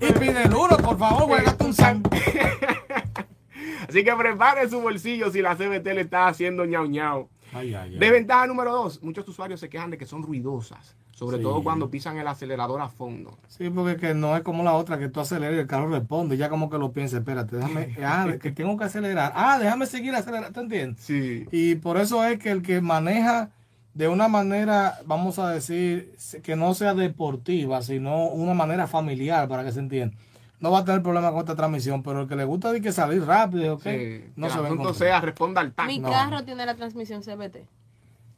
Y 0.00 0.12
pide 0.18 0.42
el 0.44 0.54
uno, 0.54 0.76
por 0.78 0.98
favor, 0.98 1.24
juégate 1.28 1.64
un 1.64 1.74
san. 1.74 2.02
Así 3.88 4.04
que 4.04 4.14
prepare 4.14 4.68
su 4.68 4.80
bolsillo 4.80 5.30
si 5.30 5.42
la 5.42 5.54
CBT 5.56 5.86
le 5.94 6.00
está 6.02 6.28
haciendo 6.28 6.64
ñau 6.64 6.86
ñau. 6.86 7.28
Ay, 7.52 7.74
ay, 7.74 7.92
ay. 7.94 7.98
Desventaja 7.98 8.46
número 8.46 8.72
dos, 8.72 9.02
muchos 9.02 9.26
usuarios 9.28 9.58
se 9.60 9.68
quejan 9.68 9.90
de 9.90 9.98
que 9.98 10.06
son 10.06 10.22
ruidosas. 10.22 10.94
Sobre 11.20 11.36
Sí. 11.36 11.42
todo 11.42 11.62
cuando 11.62 11.90
pisan 11.90 12.16
el 12.16 12.26
acelerador 12.26 12.80
a 12.80 12.88
fondo. 12.88 13.36
Sí, 13.46 13.68
porque 13.68 13.96
que 13.96 14.14
no 14.14 14.34
es 14.38 14.42
como 14.42 14.62
la 14.64 14.72
otra 14.72 14.98
que 14.98 15.10
tú 15.10 15.20
aceleras 15.20 15.54
y 15.54 15.58
el 15.58 15.66
carro 15.66 15.90
responde. 15.90 16.38
Ya 16.38 16.48
como 16.48 16.70
que 16.70 16.78
lo 16.78 16.92
piensa, 16.92 17.18
espérate, 17.18 17.56
déjame, 17.56 17.94
ah, 18.02 18.26
que 18.40 18.50
tengo 18.52 18.78
que 18.78 18.84
acelerar. 18.84 19.30
Ah, 19.36 19.58
déjame 19.60 19.84
seguir 19.84 20.14
acelerando, 20.14 20.50
¿te 20.50 20.60
entiendes? 20.60 21.04
Sí. 21.04 21.46
Y 21.52 21.74
por 21.74 21.98
eso 21.98 22.24
es 22.24 22.38
que 22.38 22.50
el 22.50 22.62
que 22.62 22.80
maneja 22.80 23.50
de 23.92 24.08
una 24.08 24.28
manera, 24.28 25.00
vamos 25.04 25.38
a 25.38 25.50
decir, 25.50 26.16
que 26.42 26.56
no 26.56 26.72
sea 26.72 26.94
deportiva, 26.94 27.82
sino 27.82 28.28
una 28.28 28.54
manera 28.54 28.86
familiar, 28.86 29.46
para 29.46 29.62
que 29.62 29.72
se 29.72 29.80
entienda, 29.80 30.16
no 30.58 30.70
va 30.70 30.78
a 30.78 30.84
tener 30.86 31.02
problema 31.02 31.32
con 31.32 31.40
esta 31.40 31.54
transmisión, 31.54 32.02
pero 32.02 32.22
el 32.22 32.28
que 32.28 32.36
le 32.36 32.44
gusta 32.44 32.72
de 32.72 32.80
que 32.80 32.92
salir 32.92 33.26
rápido, 33.26 33.74
¿ok? 33.74 33.82
Sí, 33.82 34.24
no 34.36 34.46
que 34.46 34.52
se 34.54 34.58
va 34.58 34.90
a 34.90 34.94
sea, 34.94 35.20
responda 35.20 35.60
al 35.60 35.72
tanque. 35.74 35.92
Mi 35.92 35.98
no. 35.98 36.08
carro 36.08 36.44
tiene 36.44 36.64
la 36.64 36.76
transmisión 36.76 37.20
CBT. 37.22 37.66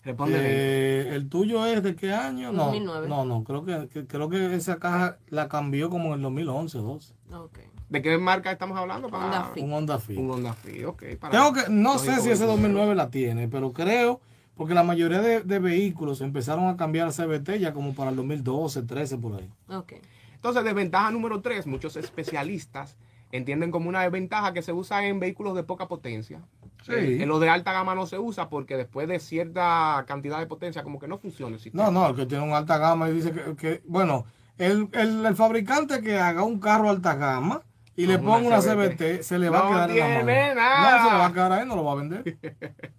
Responde. 0.04 0.36
Eh, 0.40 1.14
¿El 1.14 1.28
tuyo 1.28 1.64
es 1.66 1.82
de 1.82 1.94
qué 1.94 2.12
año? 2.12 2.52
No, 2.52 2.64
2009. 2.66 3.08
no, 3.08 3.24
no, 3.24 3.44
creo 3.44 3.64
que, 3.64 3.88
que- 3.88 4.06
creo 4.06 4.28
que 4.28 4.54
esa 4.54 4.76
caja 4.76 5.18
la 5.28 5.48
cambió 5.48 5.90
como 5.90 6.08
en 6.08 6.14
el 6.14 6.22
2011 6.22 6.78
12. 6.78 7.14
Ok. 7.34 7.58
¿De 7.88 8.00
qué 8.02 8.16
marca 8.18 8.50
estamos 8.50 8.76
hablando? 8.78 9.08
Para... 9.08 9.26
Honda 9.26 9.50
Fit. 9.54 9.62
Un 9.62 9.72
Honda 9.72 9.98
Fit. 9.98 10.18
Un 10.18 10.30
Honda 10.30 10.52
Fit, 10.54 10.84
ok. 10.86 11.02
para- 11.20 11.30
Tengo 11.32 11.52
que, 11.52 11.70
no 11.70 11.98
sé 11.98 12.06
si 12.06 12.10
ese 12.12 12.28
vehículos. 12.30 12.48
2009 12.48 12.94
la 12.94 13.10
tiene, 13.10 13.48
pero 13.48 13.72
creo, 13.72 14.20
porque 14.56 14.74
la 14.74 14.82
mayoría 14.82 15.20
de, 15.20 15.42
de 15.42 15.58
vehículos 15.58 16.20
empezaron 16.20 16.66
a 16.68 16.76
cambiar 16.76 17.06
a 17.08 17.12
CBT 17.12 17.58
ya 17.60 17.72
como 17.72 17.94
para 17.94 18.10
el 18.10 18.16
2012, 18.16 18.82
13 18.82 19.18
por 19.18 19.34
ahí. 19.34 19.48
Ok. 19.68 19.92
Entonces, 20.34 20.64
desventaja 20.64 21.10
número 21.12 21.40
tres, 21.42 21.66
muchos 21.68 21.94
especialistas 21.96 22.96
entienden 23.30 23.70
como 23.70 23.88
una 23.88 24.02
desventaja 24.02 24.52
que 24.52 24.62
se 24.62 24.72
usa 24.72 25.06
en 25.06 25.20
vehículos 25.20 25.54
de 25.54 25.62
poca 25.62 25.86
potencia. 25.86 26.40
Sí. 26.82 26.92
Eh, 26.92 27.22
en 27.22 27.28
los 27.28 27.40
de 27.40 27.48
alta 27.48 27.72
gama 27.72 27.94
no 27.94 28.06
se 28.06 28.18
usa 28.18 28.48
porque 28.48 28.76
después 28.76 29.08
de 29.08 29.18
cierta 29.20 30.04
cantidad 30.06 30.38
de 30.38 30.46
potencia 30.46 30.82
como 30.82 30.98
que 30.98 31.08
no 31.08 31.18
funciona 31.18 31.54
el 31.56 31.60
sistema. 31.60 31.84
No, 31.84 31.90
no, 31.90 32.08
el 32.08 32.16
que 32.16 32.26
tiene 32.26 32.44
una 32.44 32.58
alta 32.58 32.78
gama 32.78 33.08
y 33.08 33.12
dice 33.14 33.32
que, 33.32 33.56
que- 33.56 33.82
bueno, 33.86 34.24
el, 34.58 34.88
el, 34.92 35.24
el 35.26 35.36
fabricante 35.36 36.00
que 36.02 36.18
haga 36.18 36.42
un 36.42 36.58
carro 36.60 36.90
alta 36.90 37.14
gama 37.14 37.62
y 37.96 38.06
le 38.06 38.18
ponga 38.18 38.38
una 38.48 38.60
CBT, 38.60 39.22
se 39.22 39.38
le 39.38 39.48
va 39.50 39.58
no 39.58 39.64
a 39.64 39.68
quedar 39.86 39.90
en 39.90 39.96
la 39.98 40.04
tiene 40.24 40.24
mano. 40.44 40.54
nada. 40.60 40.98
No, 40.98 41.04
se 41.04 41.12
le 41.12 41.18
va 41.18 41.26
a 41.26 41.32
quedar 41.32 41.52
ahí, 41.52 41.66
no 41.66 41.76
lo 41.76 41.84
va 41.84 41.92
a 41.92 41.96
vender. 41.96 42.38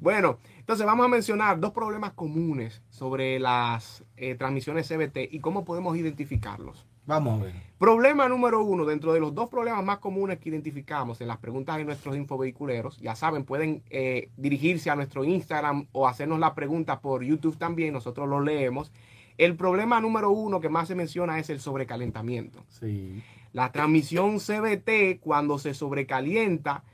Bueno, 0.00 0.38
entonces 0.58 0.86
vamos 0.86 1.04
a 1.04 1.08
mencionar 1.08 1.60
dos 1.60 1.72
problemas 1.72 2.12
comunes 2.14 2.82
sobre 2.88 3.38
las 3.38 4.02
eh, 4.16 4.34
transmisiones 4.34 4.88
CBT 4.88 5.28
y 5.30 5.40
cómo 5.40 5.64
podemos 5.64 5.96
identificarlos. 5.96 6.86
Vamos 7.06 7.40
a 7.40 7.44
ver. 7.44 7.54
Problema 7.78 8.28
número 8.28 8.62
uno, 8.62 8.84
dentro 8.84 9.12
de 9.12 9.18
los 9.18 9.34
dos 9.34 9.48
problemas 9.48 9.84
más 9.84 9.98
comunes 9.98 10.38
que 10.38 10.48
identificamos 10.48 11.20
en 11.20 11.26
las 11.26 11.38
preguntas 11.38 11.76
de 11.76 11.84
nuestros 11.84 12.14
infovehiculeros, 12.16 12.98
ya 12.98 13.16
saben, 13.16 13.44
pueden 13.44 13.82
eh, 13.90 14.28
dirigirse 14.36 14.88
a 14.88 14.94
nuestro 14.94 15.24
Instagram 15.24 15.88
o 15.90 16.06
hacernos 16.06 16.38
la 16.38 16.54
pregunta 16.54 17.00
por 17.00 17.24
YouTube 17.24 17.58
también, 17.58 17.92
nosotros 17.92 18.28
lo 18.28 18.40
leemos. 18.40 18.92
El 19.36 19.56
problema 19.56 20.00
número 20.00 20.30
uno 20.30 20.60
que 20.60 20.68
más 20.68 20.86
se 20.86 20.94
menciona 20.94 21.40
es 21.40 21.50
el 21.50 21.58
sobrecalentamiento. 21.58 22.64
Sí. 22.68 23.20
La 23.52 23.72
transmisión 23.72 24.38
CBT, 24.38 25.18
cuando 25.20 25.58
se 25.58 25.74
sobrecalienta, 25.74 26.84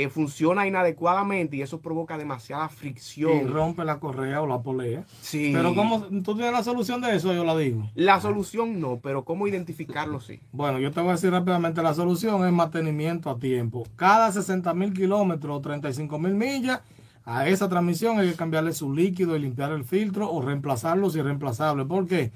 eh, 0.00 0.08
funciona 0.08 0.64
inadecuadamente 0.66 1.56
y 1.56 1.62
eso 1.62 1.80
provoca 1.80 2.16
demasiada 2.16 2.66
Y 2.72 2.76
fricción. 2.76 3.48
rompe 3.52 3.84
la 3.84 3.98
correa 3.98 4.40
o 4.40 4.46
la 4.46 4.62
polea. 4.62 5.04
Sí. 5.20 5.50
Pero 5.52 5.74
¿cómo 5.74 6.02
tú 6.22 6.34
tienes 6.36 6.52
la 6.52 6.62
solución 6.62 7.00
de 7.00 7.16
eso? 7.16 7.34
Yo 7.34 7.44
la 7.44 7.56
digo. 7.56 7.90
La 7.96 8.20
solución 8.20 8.80
no, 8.80 9.00
pero 9.02 9.24
cómo 9.24 9.48
identificarlo 9.48 10.20
sí. 10.20 10.40
Bueno, 10.52 10.78
yo 10.78 10.92
te 10.92 11.00
voy 11.00 11.08
a 11.08 11.12
decir 11.12 11.32
rápidamente, 11.32 11.82
la 11.82 11.94
solución 11.94 12.46
es 12.46 12.52
mantenimiento 12.52 13.28
a 13.28 13.38
tiempo. 13.40 13.88
Cada 13.96 14.30
60 14.30 14.72
mil 14.74 14.92
kilómetros 14.92 15.56
o 15.58 15.60
35 15.60 16.16
mil 16.20 16.34
millas, 16.34 16.80
a 17.24 17.48
esa 17.48 17.68
transmisión 17.68 18.20
hay 18.20 18.30
que 18.30 18.36
cambiarle 18.36 18.72
su 18.72 18.94
líquido 18.94 19.34
y 19.36 19.40
limpiar 19.40 19.72
el 19.72 19.84
filtro 19.84 20.30
o 20.30 20.40
reemplazarlo 20.40 21.10
si 21.10 21.18
es 21.18 21.24
reemplazable. 21.24 21.84
¿Por 21.86 22.06
qué? 22.06 22.30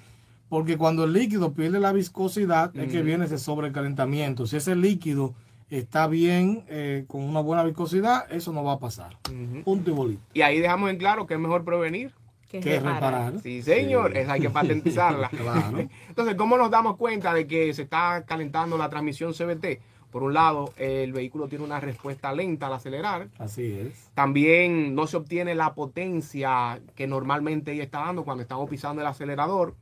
Porque 0.49 0.77
cuando 0.77 1.05
el 1.05 1.13
líquido 1.13 1.53
pierde 1.53 1.79
la 1.79 1.93
viscosidad 1.93 2.77
es 2.77 2.91
que 2.91 3.03
viene 3.03 3.25
ese 3.27 3.39
sobrecalentamiento. 3.39 4.47
Si 4.47 4.57
ese 4.57 4.75
líquido 4.77 5.35
está 5.79 6.07
bien, 6.07 6.65
eh, 6.69 7.05
con 7.07 7.23
una 7.23 7.41
buena 7.41 7.65
viscosidad, 7.65 8.31
eso 8.33 8.53
no 8.53 8.63
va 8.65 8.73
a 8.75 8.79
pasar. 8.79 9.17
Punto 9.65 9.91
y 9.91 9.95
bolito. 9.95 10.23
Y 10.35 10.43
ahí 10.43 10.61
dejamos 10.61 10.91
en 10.91 10.99
claro 10.99 11.27
que 11.27 11.35
es 11.35 11.41
mejor 11.41 11.65
prevenir. 11.65 12.13
Que 12.51 12.61
Que 12.61 12.77
reparar. 12.77 12.95
reparar. 12.95 13.41
Sí, 13.41 13.63
señor, 13.63 14.15
esa 14.17 14.35
hay 14.35 14.41
que 14.43 14.51
patentizarla. 14.51 15.29
Claro. 15.37 15.89
Entonces, 16.09 16.35
¿cómo 16.35 16.59
nos 16.59 16.71
damos 16.71 16.97
cuenta 16.97 17.33
de 17.33 17.47
que 17.47 17.73
se 17.73 17.83
está 17.83 18.25
calentando 18.27 18.77
la 18.77 18.91
transmisión 18.91 19.33
CBT? 19.33 19.81
Por 20.11 20.23
un 20.23 20.35
lado, 20.35 20.75
el 20.77 21.15
vehículo 21.15 21.49
tiene 21.49 21.65
una 21.65 21.81
respuesta 21.81 22.35
lenta 22.35 22.67
al 22.67 22.75
acelerar. 22.75 23.29
Así 23.39 23.73
es. 23.73 24.11
También 24.13 24.95
no 24.95 25.07
se 25.07 25.17
obtiene 25.17 25.55
la 25.55 25.75
potencia 25.75 26.83
que 26.95 27.07
normalmente 27.07 27.73
ella 27.73 27.85
está 27.85 28.01
dando 28.01 28.23
cuando 28.23 28.43
estamos 28.43 28.69
pisando 28.69 29.01
el 29.01 29.09
acelerador. 29.09 29.75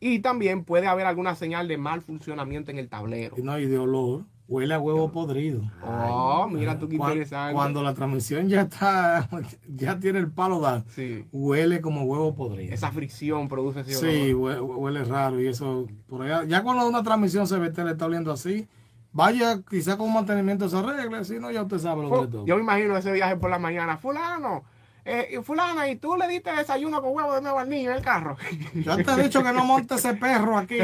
Y 0.00 0.20
también 0.20 0.64
puede 0.64 0.86
haber 0.86 1.04
alguna 1.04 1.34
señal 1.34 1.68
de 1.68 1.76
mal 1.76 2.00
funcionamiento 2.00 2.70
en 2.70 2.78
el 2.78 2.88
tablero. 2.88 3.36
Y 3.38 3.42
no 3.42 3.52
hay 3.52 3.66
de 3.66 3.78
olor. 3.78 4.22
Huele 4.46 4.74
a 4.74 4.78
huevo 4.78 5.10
podrido. 5.10 5.62
Oh, 5.82 6.46
mira 6.50 6.78
tú 6.78 6.86
qué 6.86 6.98
Cuan- 6.98 7.12
interesante. 7.12 7.54
Cuando 7.54 7.82
la 7.82 7.94
transmisión 7.94 8.46
ya 8.48 8.62
está, 8.62 9.26
ya 9.68 9.98
tiene 9.98 10.18
el 10.18 10.30
palo 10.30 10.60
dado, 10.60 10.84
Sí. 10.88 11.24
huele 11.32 11.80
como 11.80 12.02
huevo 12.04 12.34
podrido. 12.34 12.74
Esa 12.74 12.90
fricción 12.92 13.48
produce 13.48 13.80
ese 13.80 13.94
Sí, 13.94 14.32
olor. 14.34 14.60
huele, 14.60 15.02
raro 15.04 15.40
y 15.40 15.46
eso 15.46 15.86
por 16.06 16.22
allá. 16.22 16.44
Ya 16.44 16.62
cuando 16.62 16.86
una 16.86 17.02
transmisión 17.02 17.46
CBT 17.46 17.84
le 17.84 17.92
está 17.92 18.04
oliendo 18.04 18.30
así, 18.32 18.68
vaya 19.12 19.62
quizá 19.62 19.96
con 19.96 20.12
mantenimiento 20.12 20.68
se 20.68 20.76
arregle, 20.76 21.24
si 21.24 21.38
no 21.40 21.50
ya 21.50 21.62
usted 21.62 21.78
sabe 21.78 22.02
lo 22.02 22.10
que 22.10 22.20
le 22.20 22.26
toca. 22.28 22.46
Yo 22.46 22.56
me 22.56 22.62
imagino 22.62 22.96
ese 22.98 23.12
viaje 23.12 23.36
por 23.38 23.48
la 23.48 23.58
mañana. 23.58 23.96
Fulano, 23.96 24.64
eh, 25.04 25.40
fulana, 25.42 25.88
¿y 25.88 25.96
tú 25.96 26.16
le 26.16 26.26
diste 26.28 26.50
desayuno 26.54 27.02
con 27.02 27.12
huevo 27.14 27.34
de 27.34 27.40
nuevo 27.42 27.58
al 27.58 27.68
niño 27.68 27.90
en 27.90 27.96
el 27.98 28.02
carro? 28.02 28.36
Ya 28.74 28.96
te 28.96 29.10
he 29.12 29.22
dicho 29.24 29.42
que 29.42 29.52
no 29.52 29.64
monte 29.64 29.94
ese 29.96 30.14
perro 30.14 30.56
aquí. 30.58 30.78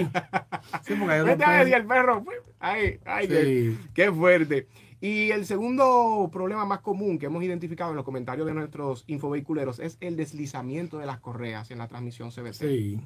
Sí, 0.82 0.94
porque 0.98 1.14
hay 1.14 1.22
Vete 1.24 1.44
a 1.44 1.50
ver 1.50 1.66
si 1.66 1.72
el 1.72 1.86
perro. 1.86 2.24
Ay, 2.58 2.98
ay, 3.04 3.28
qué, 3.28 3.44
Sí. 3.44 3.78
qué 3.94 4.12
fuerte. 4.12 4.68
Y 5.00 5.30
el 5.30 5.46
segundo 5.46 6.28
problema 6.30 6.66
más 6.66 6.80
común 6.80 7.18
que 7.18 7.26
hemos 7.26 7.42
identificado 7.42 7.90
en 7.90 7.96
los 7.96 8.04
comentarios 8.04 8.46
de 8.46 8.52
nuestros 8.52 9.04
infovehiculeros 9.06 9.78
es 9.80 9.96
el 10.00 10.14
deslizamiento 10.16 10.98
de 10.98 11.06
las 11.06 11.18
correas 11.20 11.70
en 11.70 11.78
la 11.78 11.88
transmisión 11.88 12.30
CBT. 12.30 12.52
Sí. 12.68 13.00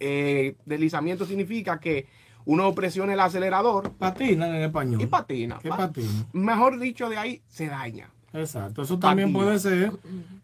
Eh, 0.00 0.56
deslizamiento 0.66 1.24
significa 1.24 1.78
que 1.80 2.06
uno 2.44 2.74
presiona 2.74 3.12
el 3.14 3.20
acelerador 3.20 3.92
Patinan 3.92 4.54
en 4.54 4.62
español. 4.62 5.00
y 5.00 5.06
patina. 5.06 5.58
¿Qué 5.62 5.68
Pa- 5.70 5.76
patina? 5.78 6.26
Mejor 6.32 6.78
dicho, 6.78 7.08
de 7.08 7.16
ahí 7.18 7.42
se 7.48 7.66
daña. 7.66 8.10
Exacto, 8.32 8.82
eso 8.82 8.98
también 8.98 9.32
puede 9.32 9.58
ser 9.58 9.92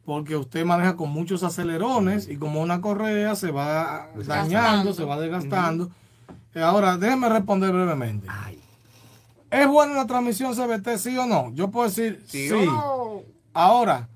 porque 0.05 0.37
usted 0.37 0.65
maneja 0.65 0.97
con 0.97 1.11
muchos 1.11 1.43
acelerones 1.43 2.29
y 2.29 2.37
como 2.37 2.61
una 2.61 2.81
correa 2.81 3.35
se 3.37 3.51
va 3.51 4.09
dañando, 4.27 4.93
se 4.93 5.05
va 5.05 5.19
desgastando. 5.21 5.91
Eh, 6.55 6.63
Ahora, 6.63 6.97
déjeme 6.97 7.29
responder 7.29 7.73
brevemente. 7.73 8.27
¿Es 9.51 9.69
buena 9.69 9.95
la 9.95 10.07
transmisión 10.07 10.55
CBT, 10.55 10.97
sí 10.99 11.17
o 11.17 11.27
no? 11.27 11.53
Yo 11.55 11.71
puedo 11.71 11.87
decir 11.89 12.23
sí. 12.27 12.49
¿Sí 12.49 12.55
o 12.55 12.65
no? 12.65 13.23
Ahora, 13.55 14.09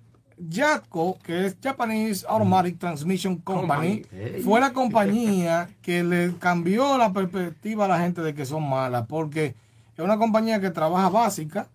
Jatco, 0.50 1.18
que 1.22 1.46
es 1.46 1.56
Japanese 1.62 2.24
Automatic 2.28 2.78
Transmission 2.78 3.36
Company, 3.36 4.02
Company. 4.02 4.42
fue 4.42 4.60
la 4.60 4.72
compañía 4.72 5.68
que 5.82 6.02
le 6.02 6.34
cambió 6.38 6.96
la 6.98 7.12
perspectiva 7.12 7.84
a 7.84 7.88
la 7.88 8.00
gente 8.00 8.22
de 8.22 8.34
que 8.34 8.46
son 8.46 8.68
malas, 8.68 9.06
porque 9.06 9.54
es 9.96 10.04
una 10.04 10.18
compañía 10.18 10.60
que 10.60 10.70
trabaja 10.70 11.08
básica, 11.10 11.68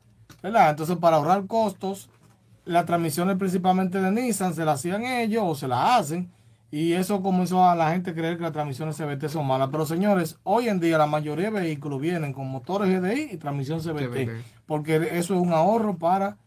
¿verdad? 0.45 0.69
Entonces, 0.69 0.97
para 0.97 1.17
ahorrar 1.17 1.47
costos, 1.47 2.09
las 2.65 2.85
transmisiones 2.85 3.37
principalmente 3.37 3.99
de 3.99 4.11
Nissan 4.11 4.53
se 4.53 4.63
las 4.63 4.79
hacían 4.79 5.03
ellos 5.03 5.43
o 5.45 5.55
se 5.55 5.67
las 5.67 5.99
hacen, 5.99 6.31
y 6.71 6.93
eso 6.93 7.21
comenzó 7.21 7.63
a 7.67 7.75
la 7.75 7.91
gente 7.91 8.11
a 8.11 8.13
creer 8.13 8.37
que 8.37 8.43
las 8.43 8.51
transmisiones 8.51 8.97
CBT 8.97 9.27
son 9.29 9.47
malas. 9.47 9.69
Pero 9.71 9.85
señores, 9.85 10.37
hoy 10.43 10.67
en 10.67 10.79
día 10.79 10.97
la 10.97 11.07
mayoría 11.07 11.45
de 11.51 11.59
vehículos 11.61 11.99
vienen 12.01 12.33
con 12.33 12.47
motores 12.47 12.89
GDI 12.89 13.29
y 13.33 13.37
transmisión 13.37 13.79
CBT, 13.79 14.29
porque 14.65 14.95
eso 15.13 15.35
es 15.35 15.41
un 15.41 15.53
ahorro 15.53 15.97
para 15.97 16.37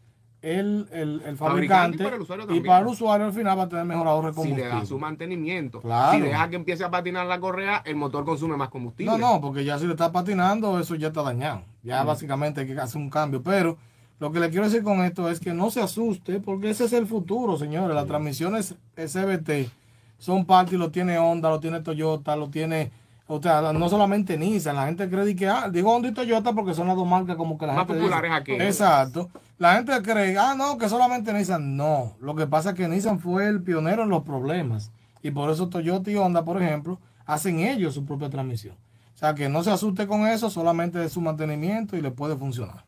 el, 0.41 0.87
el, 0.93 1.23
el 1.25 1.37
Fabricante 1.37 1.99
fabricante 1.99 2.03
y 2.03 2.05
para 2.05 2.17
el 2.17 2.23
usuario 2.23 2.45
y 2.45 2.47
también. 2.47 2.67
para 2.67 2.79
el 2.81 2.87
usuario 2.87 3.27
al 3.27 3.33
final 3.33 3.59
va 3.59 3.63
a 3.65 3.69
tener 3.69 3.85
mejor 3.85 4.07
ahorro 4.07 4.29
de 4.29 4.35
Si 4.35 4.39
le 4.41 4.49
combustible. 4.51 4.81
da 4.81 4.87
su 4.87 4.99
mantenimiento. 4.99 5.81
Claro. 5.81 6.13
Si 6.17 6.21
deja 6.21 6.49
que 6.49 6.57
empiece 6.57 6.85
a 6.85 6.91
patinar 6.91 7.27
la 7.27 7.41
correa, 7.41 7.83
el 7.85 7.97
motor 7.97 8.25
consume 8.25 8.57
más 8.57 8.69
combustible. 8.69 9.11
No, 9.11 9.19
no, 9.19 9.41
porque 9.41 9.65
ya 9.65 9.79
si 9.81 9.87
le 9.87 9.93
está 9.93 10.13
patinando, 10.13 10.79
eso 10.79 10.95
ya 10.95 11.09
está 11.09 11.23
dañado. 11.23 11.63
Ya 11.83 12.05
básicamente 12.05 12.61
hay 12.61 12.67
que 12.69 12.79
hacer 12.79 13.01
un 13.01 13.11
cambio. 13.11 13.43
Pero 13.43 13.79
lo 14.19 14.33
que 14.33 14.41
le 14.41 14.51
quiero 14.51 14.65
decir 14.65 14.83
con 14.83 15.03
esto 15.05 15.29
es 15.31 15.39
que 15.41 15.53
no 15.55 15.71
se 15.71 15.81
asuste, 15.81 16.41
porque 16.41 16.71
ese 16.71 16.85
es 16.87 16.93
el 16.93 17.07
futuro, 17.07 17.57
señores. 17.57 17.95
Las 17.95 18.07
transmisiones 18.07 18.75
SBT 18.97 19.71
son 20.19 20.45
parte 20.45 20.75
y 20.75 20.79
lo 20.79 20.91
tiene 20.91 21.19
Honda, 21.19 21.49
lo 21.51 21.61
tiene 21.61 21.81
Toyota, 21.81 22.35
lo 22.37 22.49
tiene. 22.51 22.91
O 23.29 23.41
sea, 23.43 23.73
no 23.73 23.89
solamente 23.89 24.39
Nissan, 24.39 24.75
la 24.75 24.87
gente 24.87 25.09
cree 25.09 25.37
que, 25.37 25.47
ah, 25.49 25.69
digo 25.71 25.95
Honda 25.95 26.09
y 26.09 26.13
Toyota 26.15 26.53
porque 26.55 26.73
son 26.75 26.87
las 26.89 26.97
dos 26.97 27.07
marcas 27.07 27.37
como 27.37 27.59
que 27.59 27.67
la 27.67 27.75
Más 27.75 27.87
gente 27.87 28.01
populares 28.01 28.31
dice. 28.31 28.41
aquí. 28.41 28.53
Exacto. 28.63 29.29
La 29.59 29.75
gente 29.75 29.93
cree, 30.03 30.37
ah, 30.39 30.55
no, 30.57 30.79
que 30.79 30.89
solamente 30.89 31.33
Nissan. 31.33 31.77
No, 31.77 32.15
lo 32.21 32.35
que 32.35 32.47
pasa 32.47 32.71
es 32.71 32.75
que 32.77 32.89
Nissan 32.89 33.21
fue 33.21 33.47
el 33.47 33.63
pionero 33.63 34.03
en 34.03 34.09
los 34.09 34.23
problemas. 34.23 34.91
Y 35.23 35.31
por 35.31 35.51
eso 35.51 35.69
Toyota 35.69 36.11
y 36.11 36.17
Honda, 36.17 36.45
por 36.45 36.61
ejemplo, 36.63 36.99
hacen 37.27 37.61
ellos 37.61 37.95
su 37.95 38.05
propia 38.05 38.31
transmisión. 38.31 38.75
O 39.15 39.19
sea, 39.19 39.35
que 39.35 39.49
no 39.49 39.63
se 39.63 39.71
asuste 39.73 40.07
con 40.07 40.27
eso, 40.27 40.49
solamente 40.49 40.99
de 40.99 41.09
su 41.09 41.21
mantenimiento 41.21 41.97
y 41.97 42.01
le 42.01 42.11
puede 42.11 42.37
funcionar. 42.37 42.85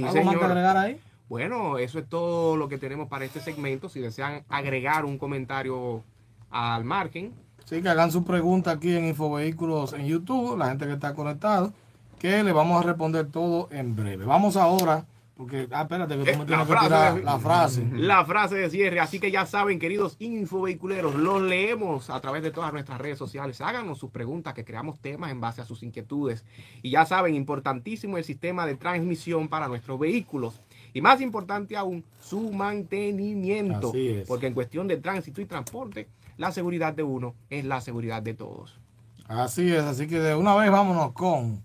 Sí, 0.00 0.04
¿Algo 0.04 0.14
más 0.24 0.34
que 0.34 0.40
señor. 0.40 0.44
agregar 0.50 0.76
ahí? 0.76 1.00
Bueno, 1.28 1.78
eso 1.78 1.98
es 1.98 2.08
todo 2.08 2.56
lo 2.56 2.68
que 2.68 2.78
tenemos 2.78 3.08
para 3.08 3.24
este 3.24 3.40
segmento. 3.40 3.88
Si 3.88 4.00
desean 4.00 4.44
agregar 4.48 5.04
un 5.04 5.18
comentario 5.18 6.02
al 6.50 6.84
margen, 6.84 7.32
Sí, 7.64 7.82
que 7.82 7.88
hagan 7.88 8.12
su 8.12 8.22
pregunta 8.24 8.70
aquí 8.72 8.94
en 8.96 9.06
Infovehículos 9.06 9.92
en 9.94 10.06
YouTube, 10.06 10.56
la 10.56 10.68
gente 10.68 10.86
que 10.86 10.92
está 10.92 11.14
conectado, 11.14 11.72
que 12.18 12.44
le 12.44 12.52
vamos 12.52 12.80
a 12.80 12.86
responder 12.86 13.26
todo 13.26 13.68
en 13.72 13.96
breve. 13.96 14.24
Vamos 14.24 14.56
ahora, 14.56 15.04
porque, 15.36 15.68
ah, 15.70 15.82
espérate, 15.82 16.16
que 16.16 16.32
tú 16.32 16.38
me 16.38 16.44
Eh, 16.44 16.46
tienes 16.46 16.48
la 16.48 16.58
que 16.64 16.72
frase 16.72 16.86
tirar 16.86 17.24
la 17.24 17.38
frase. 17.38 17.86
La 17.92 18.24
frase 18.24 18.54
de 18.54 18.70
cierre, 18.70 19.00
así 19.00 19.20
que 19.20 19.30
ya 19.30 19.44
saben, 19.44 19.78
queridos 19.78 20.16
infovehiculeros, 20.18 21.14
los 21.14 21.42
leemos 21.42 22.08
a 22.08 22.20
través 22.20 22.42
de 22.42 22.50
todas 22.50 22.72
nuestras 22.72 22.98
redes 22.98 23.18
sociales. 23.18 23.60
Háganos 23.60 23.98
sus 23.98 24.10
preguntas, 24.10 24.54
que 24.54 24.64
creamos 24.64 24.98
temas 24.98 25.30
en 25.30 25.40
base 25.40 25.60
a 25.60 25.66
sus 25.66 25.82
inquietudes. 25.82 26.44
Y 26.80 26.90
ya 26.90 27.04
saben, 27.04 27.34
importantísimo 27.34 28.16
el 28.16 28.24
sistema 28.24 28.64
de 28.64 28.76
transmisión 28.76 29.48
para 29.48 29.68
nuestros 29.68 29.98
vehículos. 29.98 30.62
Y 30.94 31.02
más 31.02 31.20
importante 31.20 31.76
aún, 31.76 32.02
su 32.18 32.52
mantenimiento. 32.52 33.90
Así 33.90 34.08
es. 34.08 34.26
Porque 34.26 34.46
en 34.46 34.54
cuestión 34.54 34.88
de 34.88 34.96
tránsito 34.96 35.42
y 35.42 35.44
transporte, 35.44 36.08
la 36.38 36.50
seguridad 36.50 36.94
de 36.94 37.02
uno 37.02 37.34
es 37.50 37.66
la 37.66 37.82
seguridad 37.82 38.22
de 38.22 38.32
todos. 38.32 38.80
Así 39.28 39.70
es, 39.70 39.82
así 39.82 40.06
que 40.06 40.18
de 40.18 40.34
una 40.34 40.54
vez 40.54 40.70
vámonos 40.70 41.12
con 41.12 41.62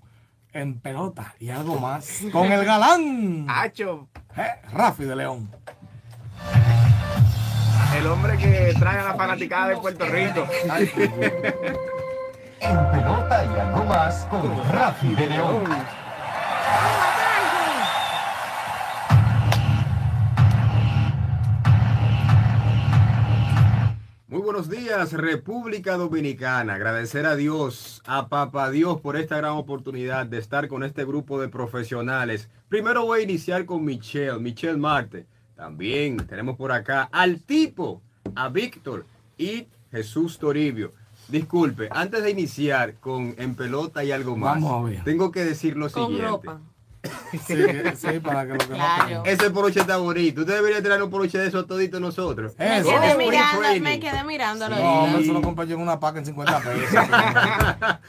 En 0.53 0.79
Pelota 0.79 1.33
y 1.39 1.49
algo 1.49 1.79
más. 1.79 2.23
Con 2.31 2.51
el 2.51 2.65
galán, 2.65 3.45
Hacho, 3.49 4.09
eh, 4.35 4.49
Rafi 4.73 5.05
de 5.05 5.15
León. 5.15 5.49
el 7.97 8.07
hombre 8.07 8.37
que 8.37 8.73
trae 8.77 8.99
a 8.99 9.03
la 9.03 9.13
fanaticada 9.15 9.69
de 9.69 9.77
Puerto 9.77 10.05
Rico. 10.05 10.47
En 12.63 12.77
pelota 12.91 13.43
y 13.43 13.59
algo 13.59 13.83
más 13.85 14.25
con 14.29 14.71
Rafi 14.71 15.15
de 15.15 15.27
León. 15.27 15.63
Muy 24.32 24.39
buenos 24.43 24.69
días, 24.69 25.11
República 25.11 25.97
Dominicana. 25.97 26.75
Agradecer 26.75 27.25
a 27.25 27.36
Dios, 27.36 28.01
a 28.05 28.29
Papá 28.29 28.71
Dios 28.71 29.01
por 29.01 29.17
esta 29.17 29.36
gran 29.36 29.51
oportunidad 29.51 30.25
de 30.25 30.38
estar 30.38 30.69
con 30.69 30.84
este 30.86 31.03
grupo 31.03 31.41
de 31.41 31.49
profesionales. 31.49 32.49
Primero 32.69 33.03
voy 33.05 33.19
a 33.19 33.23
iniciar 33.23 33.65
con 33.65 33.84
Michelle, 33.84 34.39
Michelle 34.39 34.77
Marte. 34.77 35.25
También 35.57 36.15
tenemos 36.15 36.55
por 36.55 36.71
acá 36.71 37.09
al 37.11 37.41
tipo, 37.41 38.01
a 38.34 38.47
Víctor 38.47 39.05
y 39.38 39.67
Jesús 39.91 40.39
Toribio. 40.39 40.93
Disculpe, 41.27 41.89
antes 41.91 42.23
de 42.23 42.32
iniciar 42.32 42.95
con 43.01 43.36
En 43.38 43.53
Pelota 43.55 44.01
y 44.01 44.13
algo 44.13 44.38
más, 44.38 44.55
Vamos 44.61 44.88
a 44.88 44.89
ver. 44.89 45.03
tengo 45.03 45.29
que 45.29 45.43
decir 45.43 45.75
lo 45.75 45.89
Con 45.91 46.05
siguiente. 46.07 46.25
ropa. 46.29 46.61
Sí, 47.47 47.55
sí, 47.95 48.19
para 48.19 48.45
que 48.45 48.53
lo 48.53 48.59
Claro. 48.59 49.23
Ese 49.25 49.49
poloche 49.51 49.79
está 49.79 49.97
bonito. 49.97 50.41
Usted 50.41 50.55
debería 50.55 50.83
traer 50.83 51.01
un 51.01 51.09
poloche 51.09 51.37
de 51.37 51.47
esos 51.47 51.65
toditos 51.65 51.99
nosotros. 51.99 52.53
Me 52.57 52.79
Eso. 52.79 52.89
quedé, 52.89 53.17
mirando, 53.17 53.61
me 53.81 53.99
quedé 53.99 54.23
mirándolo. 54.23 54.75
No, 54.75 55.17
eso 55.17 55.33
lo 55.33 55.41
compré 55.41 55.67
yo 55.67 55.75
en 55.75 55.81
una 55.81 55.99
paca 55.99 56.19
en 56.19 56.25
50 56.25 56.59
pesos. 56.59 57.05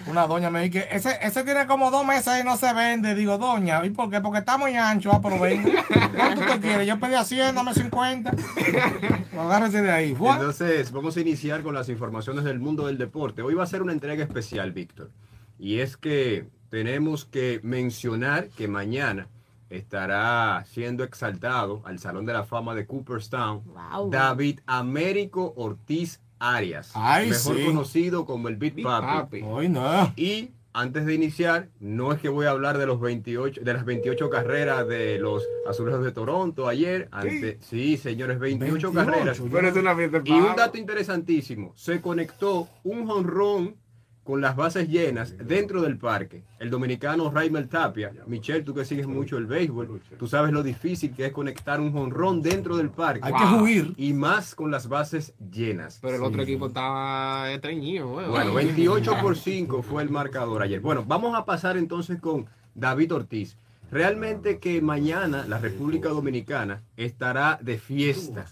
una 0.07 0.26
doña 0.26 0.51
me 0.51 0.62
dijo 0.62 0.72
que 0.72 0.88
ese, 0.95 1.18
ese 1.22 1.45
tiene 1.45 1.66
como 1.66 1.90
dos 1.90 2.05
meses 2.05 2.40
y 2.40 2.45
no 2.45 2.57
se 2.57 2.72
vende. 2.74 3.14
Digo, 3.14 3.38
doña, 3.38 3.84
¿y 3.84 3.90
por 3.90 4.11
qué? 4.11 4.20
Porque 4.20 4.40
está 4.40 4.59
muy 4.59 4.74
ancho. 4.74 5.11
Ah, 5.12 5.20
pero. 5.22 5.38
¿Cuánto 5.38 6.45
te 6.45 6.61
quiere? 6.61 6.86
Yo 6.86 6.99
pedí 6.99 7.14
a 7.14 7.24
100, 7.24 7.55
dame 7.55 7.74
50. 7.74 8.32
Agárrese 9.38 9.82
de 9.82 9.90
ahí. 9.90 10.11
Entonces, 10.11 10.93
vamos 10.93 11.16
a 11.16 11.20
iniciar 11.20 11.62
con 11.62 11.74
las 11.74 11.88
informaciones 11.88 12.45
del 12.45 12.59
mundo 12.59 12.86
del 12.86 12.99
deporte. 12.99 13.43
Hoy 13.43 13.55
va 13.55 13.64
a 13.64 13.66
ser 13.66 13.82
una 13.82 13.93
entrega 13.93 14.22
especial, 14.22 14.72
Víctor. 14.72 15.11
Y 15.59 15.78
es 15.78 15.97
que 15.97 16.49
tenemos 16.83 17.27
que 17.27 17.61
mencionar 17.62 18.49
que 18.49 18.66
mañana 18.66 19.29
estará 19.68 20.64
siendo 20.66 21.05
exaltado 21.05 21.83
al 21.85 21.99
Salón 21.99 22.25
de 22.25 22.33
la 22.33 22.45
Fama 22.45 22.75
de 22.75 22.87
Cooperstown 22.87 23.62
Wow. 23.66 24.09
David 24.11 24.61
Américo 24.66 25.53
Ortiz 25.57 26.20
Arias, 26.39 26.93
Ay, 26.95 27.29
mejor 27.29 27.57
sí. 27.59 27.64
conocido 27.66 28.25
como 28.25 28.49
el 28.49 28.57
Big 28.57 28.73
Big 28.75 28.85
Papi. 28.87 29.07
Papi. 29.07 29.43
Hoy 29.43 29.68
no. 29.68 30.12
Y 30.16 30.51
antes 30.73 31.05
de 31.05 31.12
iniciar, 31.14 31.68
no 31.79 32.11
es 32.12 32.20
que 32.23 32.31
voy 32.31 32.47
a 32.47 32.51
hablar 32.51 32.79
de 32.79 32.87
los 32.87 32.99
28, 33.01 33.61
de 33.62 33.73
las 33.75 33.85
28 33.85 34.31
carreras 34.31 34.89
de 34.89 35.18
los 35.18 35.45
Azulejos 35.68 36.03
de 36.03 36.11
Toronto 36.12 36.68
ayer. 36.68 37.09
Ante, 37.12 37.59
sí, 37.61 37.99
señores, 37.99 38.39
28, 38.39 38.91
28, 38.91 38.93
carreras. 38.95 39.39
yo- 39.39 39.45
Pero 39.53 39.68
es 39.68 39.77
una 39.77 39.95
fiesta 39.95 40.20
de 40.20 40.31
Y 40.31 40.33
un 40.33 40.57
dato 40.57 40.79
interesantísimo, 40.79 41.75
se 41.77 42.01
conectó 42.01 42.66
un 42.83 43.07
jonrón 43.07 43.77
con 44.25 44.41
las 44.41 44.55
bases 44.55 44.89
llenas 44.89 45.35
dentro 45.39 45.83
del 45.83 45.99
parque. 45.99 46.45
El 46.59 46.70
dominicano 46.70 47.31
Raimel 47.31 47.68
Tapia, 47.68 48.12
Michelle, 48.27 48.62
tú 48.62 48.75
que 48.75 48.85
sigues 48.85 49.07
mucho 49.07 49.37
el 49.37 49.47
béisbol, 49.47 50.01
tú 50.18 50.29
sabes 50.29 50.53
lo 50.53 50.62
difícil 50.62 51.12
que 51.12 51.27
es 51.27 51.33
conectar 51.33 51.81
un 51.81 51.93
jonrón 51.93 52.41
dentro 52.41 52.77
del 52.77 52.91
parque. 52.91 53.20
Hay 53.23 53.33
que 53.33 53.62
huir. 53.62 53.95
Y 53.97 54.12
más 54.12 54.55
con 54.55 54.70
las 54.70 54.89
bases 54.89 55.35
llenas. 55.51 55.99
Pero 56.01 56.16
el 56.16 56.23
otro 56.23 56.43
equipo 56.43 56.66
estaba 56.66 57.51
estreñido, 57.51 58.09
güey. 58.09 58.29
Bueno, 58.29 58.55
28 58.55 59.16
por 59.20 59.37
5 59.37 59.83
fue 59.83 60.03
el 60.03 60.11
marcador 60.11 60.62
ayer. 60.62 60.81
Bueno, 60.81 61.05
vamos 61.07 61.37
a 61.37 61.45
pasar 61.45 61.77
entonces 61.77 62.20
con 62.20 62.47
David 62.75 63.14
Ortiz. 63.14 63.57
Realmente 63.91 64.59
que 64.59 64.81
mañana 64.81 65.45
la 65.47 65.59
República 65.59 66.09
Dominicana 66.09 66.83
estará 66.97 67.59
de 67.61 67.77
fiesta. 67.77 68.47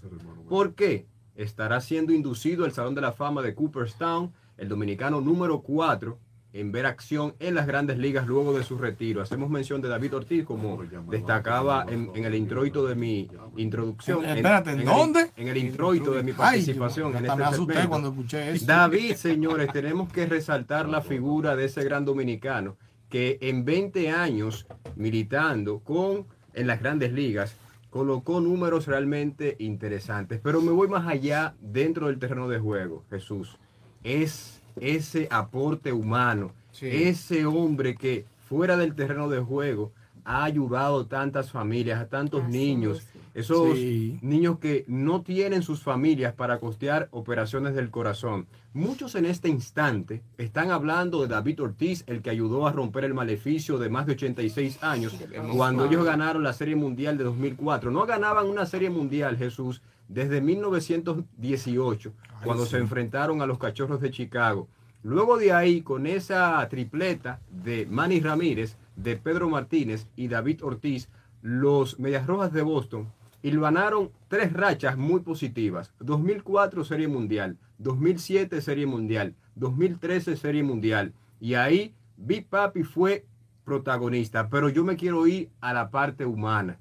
¿Por 0.48 0.74
qué? 0.74 1.06
Estará 1.34 1.80
siendo 1.80 2.12
inducido 2.12 2.66
al 2.66 2.72
Salón 2.72 2.94
de 2.94 3.00
la 3.00 3.12
Fama 3.12 3.40
de 3.40 3.54
Cooperstown, 3.54 4.32
el 4.60 4.68
dominicano 4.68 5.20
número 5.20 5.62
4 5.62 6.18
en 6.52 6.72
ver 6.72 6.84
acción 6.84 7.34
en 7.38 7.54
las 7.54 7.66
grandes 7.66 7.96
ligas 7.98 8.26
luego 8.26 8.52
de 8.56 8.64
su 8.64 8.76
retiro. 8.76 9.22
Hacemos 9.22 9.50
mención 9.50 9.80
de 9.80 9.88
David 9.88 10.16
Ortiz 10.16 10.44
como 10.44 10.82
destacaba 11.08 11.86
en, 11.88 12.10
en 12.14 12.24
el 12.24 12.34
introito 12.34 12.84
de 12.86 12.96
mi 12.96 13.28
introducción. 13.56 14.24
Eh, 14.24 14.34
espérate, 14.36 14.72
¿en 14.72 14.84
dónde? 14.84 15.30
en 15.36 15.48
el 15.48 15.56
introito 15.56 16.10
de 16.12 16.24
mi 16.24 16.32
Ay, 16.32 16.36
participación 16.36 17.12
yo 17.12 17.18
en 17.18 17.22
me 17.22 17.28
este 17.28 17.42
asusté 17.44 17.72
segmento. 17.74 17.88
cuando 17.88 18.08
escuché 18.08 18.50
eso. 18.50 18.66
David, 18.66 19.14
señores, 19.14 19.72
tenemos 19.72 20.12
que 20.12 20.26
resaltar 20.26 20.88
la 20.88 21.00
figura 21.02 21.54
de 21.54 21.66
ese 21.66 21.84
gran 21.84 22.04
dominicano 22.04 22.76
que 23.08 23.38
en 23.40 23.64
20 23.64 24.10
años 24.10 24.66
militando 24.96 25.78
con 25.80 26.26
en 26.52 26.66
las 26.66 26.80
grandes 26.80 27.12
ligas 27.12 27.56
colocó 27.90 28.40
números 28.40 28.86
realmente 28.88 29.54
interesantes. 29.60 30.40
Pero 30.42 30.60
me 30.62 30.72
voy 30.72 30.88
más 30.88 31.06
allá 31.06 31.54
dentro 31.60 32.08
del 32.08 32.18
terreno 32.18 32.48
de 32.48 32.58
juego, 32.58 33.04
Jesús. 33.08 33.56
Es 34.04 34.60
ese 34.80 35.28
aporte 35.30 35.92
humano, 35.92 36.52
Sí. 36.72 36.86
ese 36.86 37.44
hombre 37.46 37.96
que 37.96 38.24
fuera 38.48 38.76
del 38.76 38.94
terreno 38.94 39.28
de 39.28 39.40
juego 39.40 39.92
ha 40.24 40.44
ayudado 40.44 41.00
a 41.00 41.08
tantas 41.08 41.50
familias, 41.50 42.00
a 42.00 42.06
tantos 42.06 42.44
Así 42.44 42.52
niños, 42.52 42.98
es. 42.98 43.08
esos 43.34 43.76
Sí. 43.76 44.18
niños 44.22 44.58
que 44.58 44.84
no 44.86 45.22
tienen 45.22 45.62
sus 45.62 45.82
familias 45.82 46.34
para 46.34 46.58
costear 46.60 47.08
operaciones 47.10 47.74
del 47.74 47.90
corazón. 47.90 48.46
Muchos 48.72 49.14
en 49.16 49.24
este 49.26 49.48
instante 49.48 50.22
están 50.38 50.70
hablando 50.70 51.20
de 51.22 51.28
David 51.28 51.62
Ortiz, 51.62 52.04
el 52.06 52.22
que 52.22 52.30
ayudó 52.30 52.66
a 52.66 52.72
romper 52.72 53.04
el 53.04 53.14
maleficio 53.14 53.78
de 53.78 53.88
más 53.88 54.06
de 54.06 54.12
86 54.12 54.82
años 54.82 55.14
cuando 55.56 55.86
ellos 55.86 56.04
ganaron 56.04 56.42
la 56.44 56.52
Serie 56.52 56.76
Mundial 56.76 57.18
de 57.18 57.24
2004. 57.24 57.90
No 57.90 58.06
ganaban 58.06 58.46
una 58.46 58.66
Serie 58.66 58.90
Mundial, 58.90 59.36
Jesús, 59.36 59.82
desde 60.10 60.40
1918, 60.40 62.12
cuando 62.44 62.66
se 62.66 62.78
enfrentaron 62.78 63.40
a 63.40 63.46
los 63.46 63.58
Cachorros 63.58 64.00
de 64.00 64.10
Chicago. 64.10 64.68
Luego 65.02 65.38
de 65.38 65.52
ahí, 65.52 65.82
con 65.82 66.06
esa 66.06 66.68
tripleta 66.68 67.40
de 67.50 67.86
Manny 67.86 68.20
Ramírez, 68.20 68.76
de 68.96 69.16
Pedro 69.16 69.48
Martínez 69.48 70.08
y 70.16 70.28
David 70.28 70.64
Ortiz, 70.64 71.08
los 71.42 71.98
Medias 71.98 72.26
Rojas 72.26 72.52
de 72.52 72.62
Boston 72.62 73.08
hilvanaron 73.42 74.10
tres 74.28 74.52
rachas 74.52 74.98
muy 74.98 75.20
positivas. 75.20 75.94
2004 76.00 76.84
Serie 76.84 77.08
Mundial, 77.08 77.56
2007 77.78 78.60
Serie 78.60 78.86
Mundial, 78.86 79.34
2013 79.54 80.36
Serie 80.36 80.62
Mundial. 80.64 81.14
Y 81.40 81.54
ahí 81.54 81.94
Big 82.16 82.46
Papi 82.46 82.82
fue 82.82 83.24
protagonista. 83.64 84.48
Pero 84.50 84.68
yo 84.68 84.84
me 84.84 84.96
quiero 84.96 85.26
ir 85.26 85.48
a 85.60 85.72
la 85.72 85.90
parte 85.90 86.26
humana. 86.26 86.78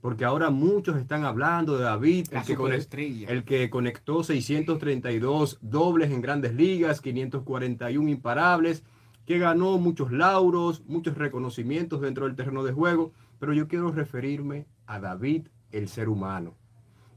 Porque 0.00 0.24
ahora 0.24 0.50
muchos 0.50 0.96
están 0.96 1.24
hablando 1.24 1.76
de 1.76 1.84
David, 1.84 2.28
el 2.30 2.42
que, 2.44 2.56
conect- 2.56 3.28
el 3.28 3.44
que 3.44 3.70
conectó 3.70 4.22
632 4.22 5.58
dobles 5.62 6.10
en 6.10 6.20
grandes 6.20 6.54
ligas, 6.54 7.00
541 7.00 8.08
imparables, 8.10 8.82
que 9.26 9.38
ganó 9.38 9.78
muchos 9.78 10.12
lauros, 10.12 10.84
muchos 10.86 11.16
reconocimientos 11.16 12.00
dentro 12.00 12.26
del 12.26 12.36
terreno 12.36 12.62
de 12.62 12.72
juego. 12.72 13.12
Pero 13.40 13.52
yo 13.52 13.66
quiero 13.68 13.90
referirme 13.90 14.66
a 14.86 15.00
David, 15.00 15.48
el 15.72 15.88
ser 15.88 16.08
humano. 16.08 16.54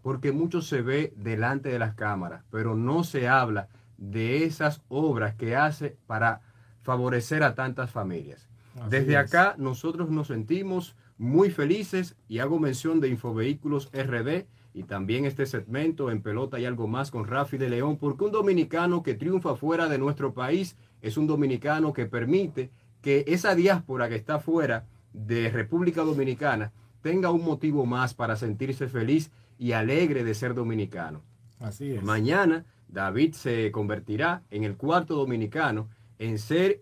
Porque 0.01 0.31
mucho 0.31 0.61
se 0.61 0.81
ve 0.81 1.13
delante 1.17 1.69
de 1.69 1.77
las 1.79 1.93
cámaras, 1.93 2.43
pero 2.49 2.75
no 2.75 3.03
se 3.03 3.27
habla 3.27 3.67
de 3.97 4.45
esas 4.45 4.81
obras 4.87 5.35
que 5.35 5.55
hace 5.55 5.97
para 6.07 6.41
favorecer 6.81 7.43
a 7.43 7.53
tantas 7.53 7.91
familias. 7.91 8.47
Así 8.79 8.89
Desde 8.89 9.11
es. 9.13 9.17
acá 9.17 9.55
nosotros 9.57 10.09
nos 10.09 10.27
sentimos 10.27 10.95
muy 11.19 11.51
felices 11.51 12.15
y 12.27 12.39
hago 12.39 12.59
mención 12.59 12.99
de 13.01 13.09
Infovehículos 13.09 13.91
RD 13.93 14.45
y 14.73 14.83
también 14.83 15.25
este 15.25 15.45
segmento 15.45 16.09
en 16.09 16.21
pelota 16.21 16.59
y 16.59 16.65
algo 16.65 16.87
más 16.87 17.11
con 17.11 17.27
Rafi 17.27 17.57
de 17.57 17.69
León, 17.69 17.97
porque 17.97 18.23
un 18.23 18.31
dominicano 18.31 19.03
que 19.03 19.15
triunfa 19.15 19.55
fuera 19.55 19.89
de 19.89 19.97
nuestro 19.97 20.33
país 20.33 20.77
es 21.01 21.17
un 21.17 21.27
dominicano 21.27 21.91
que 21.91 22.05
permite 22.05 22.71
que 23.01 23.25
esa 23.27 23.53
diáspora 23.53 24.07
que 24.07 24.15
está 24.15 24.39
fuera 24.39 24.87
de 25.11 25.49
República 25.49 26.03
Dominicana 26.03 26.71
tenga 27.01 27.31
un 27.31 27.43
motivo 27.43 27.85
más 27.85 28.13
para 28.13 28.37
sentirse 28.37 28.87
feliz 28.87 29.31
y 29.57 29.73
alegre 29.73 30.23
de 30.23 30.33
ser 30.33 30.53
dominicano. 30.53 31.21
Así 31.59 31.91
es. 31.91 32.03
Mañana 32.03 32.65
David 32.87 33.33
se 33.33 33.71
convertirá 33.71 34.43
en 34.51 34.63
el 34.63 34.77
cuarto 34.77 35.15
dominicano 35.15 35.89
en 36.17 36.39
ser 36.39 36.81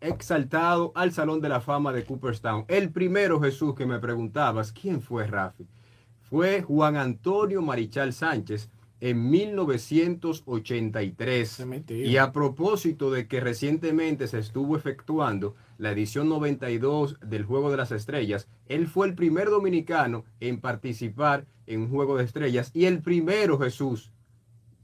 exaltado 0.00 0.92
al 0.94 1.12
Salón 1.12 1.40
de 1.40 1.48
la 1.48 1.60
Fama 1.60 1.92
de 1.92 2.04
Cooperstown. 2.04 2.64
El 2.68 2.90
primero, 2.90 3.40
Jesús, 3.40 3.74
que 3.74 3.86
me 3.86 3.98
preguntabas, 3.98 4.72
¿quién 4.72 5.00
fue 5.02 5.26
Rafi? 5.26 5.66
Fue 6.22 6.62
Juan 6.62 6.96
Antonio 6.96 7.60
Marichal 7.62 8.12
Sánchez 8.12 8.68
en 9.00 9.30
1983. 9.30 11.52
Ese 11.52 11.62
es 11.62 11.68
mi 11.68 11.80
tío. 11.80 12.04
Y 12.06 12.16
a 12.16 12.32
propósito 12.32 13.10
de 13.10 13.26
que 13.26 13.40
recientemente 13.40 14.26
se 14.28 14.38
estuvo 14.38 14.76
efectuando 14.76 15.54
la 15.78 15.90
edición 15.92 16.28
92 16.28 17.18
del 17.20 17.44
Juego 17.44 17.70
de 17.70 17.76
las 17.76 17.92
Estrellas, 17.92 18.48
él 18.68 18.86
fue 18.86 19.06
el 19.08 19.14
primer 19.14 19.50
dominicano 19.50 20.24
en 20.40 20.60
participar 20.60 21.44
en 21.66 21.82
un 21.82 21.90
Juego 21.90 22.16
de 22.16 22.24
Estrellas 22.24 22.70
y 22.74 22.86
el 22.86 23.00
primero, 23.00 23.58
Jesús, 23.58 24.10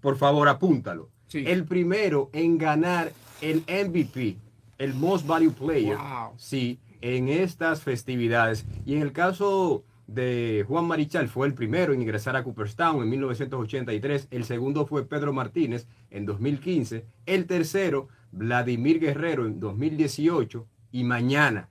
por 0.01 0.16
favor 0.16 0.49
apúntalo, 0.49 1.09
Sí. 1.29 1.45
el 1.47 1.64
primero 1.64 2.31
en 2.33 2.59
ganar 2.59 3.12
el 3.43 3.62
MVP, 3.69 4.37
el 4.79 4.95
Most 4.95 5.26
Value 5.26 5.53
Player, 5.53 5.97
Wow. 5.97 6.33
sí, 6.37 6.79
en 7.01 7.29
estas 7.29 7.83
festividades. 7.83 8.64
Y 8.87 8.95
en 8.95 9.03
el 9.03 9.12
caso 9.12 9.85
de 10.07 10.64
Juan 10.66 10.87
Marichal 10.87 11.29
fue 11.29 11.47
el 11.47 11.55
primero 11.55 11.93
en 11.93 12.01
ingresar 12.01 12.35
a 12.37 12.43
Cooperstown 12.43 13.03
en 13.03 13.11
1983, 13.11 14.29
el 14.31 14.45
segundo 14.45 14.87
fue 14.87 15.07
Pedro 15.07 15.33
Martínez 15.33 15.87
en 16.11 16.24
2015, 16.24 17.05
el 17.26 17.47
tercero 17.47 18.09
Vladimir 18.33 19.01
Guerrero 19.01 19.47
en 19.47 19.61
2018 19.61 20.66
y 20.93 21.05
mañana. 21.05 21.68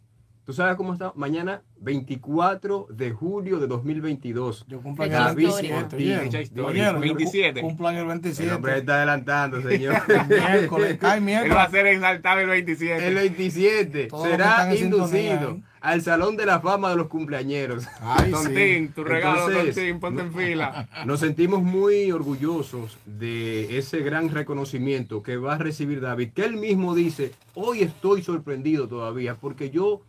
¿Tú 0.47 0.53
sabes 0.53 0.77
cómo 0.77 0.93
está? 0.93 1.11
Mañana 1.17 1.61
24 1.81 2.87
de 2.89 3.11
julio 3.11 3.59
de 3.59 3.67
2022. 3.67 4.65
Yo 4.69 4.79
cumpleaños 4.81 5.19
David. 5.25 5.43
27. 5.49 5.73
Ortiz. 5.75 5.93
¿oyeron? 5.99 6.23
Fecha 6.23 6.41
histórica. 6.41 6.69
¿Oyeron? 6.69 6.93
Yo 6.93 6.99
cu- 6.99 7.01
27. 7.17 7.61
Cumpleaños 7.61 7.97
el 7.97 8.01
El 8.03 8.07
27. 8.21 8.53
hombre 8.55 8.77
está 8.77 8.95
adelantando, 8.95 9.61
señor. 9.61 9.95
miércoles, 10.29 10.97
cae 11.01 11.17
Él 11.17 11.23
va 11.23 11.35
a 11.35 11.41
miércoles. 11.43 11.71
ser 11.71 11.87
exaltado 11.87 12.39
el 12.39 12.47
27. 12.47 13.07
El 13.09 13.15
27 13.15 14.07
Todos 14.07 14.21
los 14.23 14.29
que 14.31 14.37
será 14.37 14.75
inducido 14.75 15.51
¿eh? 15.51 15.61
al 15.81 16.01
Salón 16.01 16.37
de 16.37 16.45
la 16.45 16.61
Fama 16.61 16.91
de 16.91 16.95
los 16.95 17.07
cumpleañeros. 17.07 17.85
Ay, 17.99 18.27
sí. 18.27 18.31
Tontín, 18.31 18.93
tu 18.93 19.03
regalo, 19.03 19.49
Entonces, 19.49 19.75
Tontín, 19.75 19.99
ponte 19.99 20.21
en 20.21 20.33
fila. 20.33 20.87
Nos 21.05 21.19
sentimos 21.19 21.61
muy 21.61 22.09
orgullosos 22.09 22.97
de 23.05 23.77
ese 23.77 23.99
gran 23.99 24.29
reconocimiento 24.29 25.21
que 25.21 25.35
va 25.35 25.55
a 25.55 25.57
recibir 25.57 25.99
David, 25.99 26.29
que 26.33 26.45
él 26.45 26.55
mismo 26.55 26.95
dice, 26.95 27.33
hoy 27.53 27.81
estoy 27.81 28.23
sorprendido 28.23 28.87
todavía 28.87 29.35
porque 29.35 29.69
yo 29.69 30.03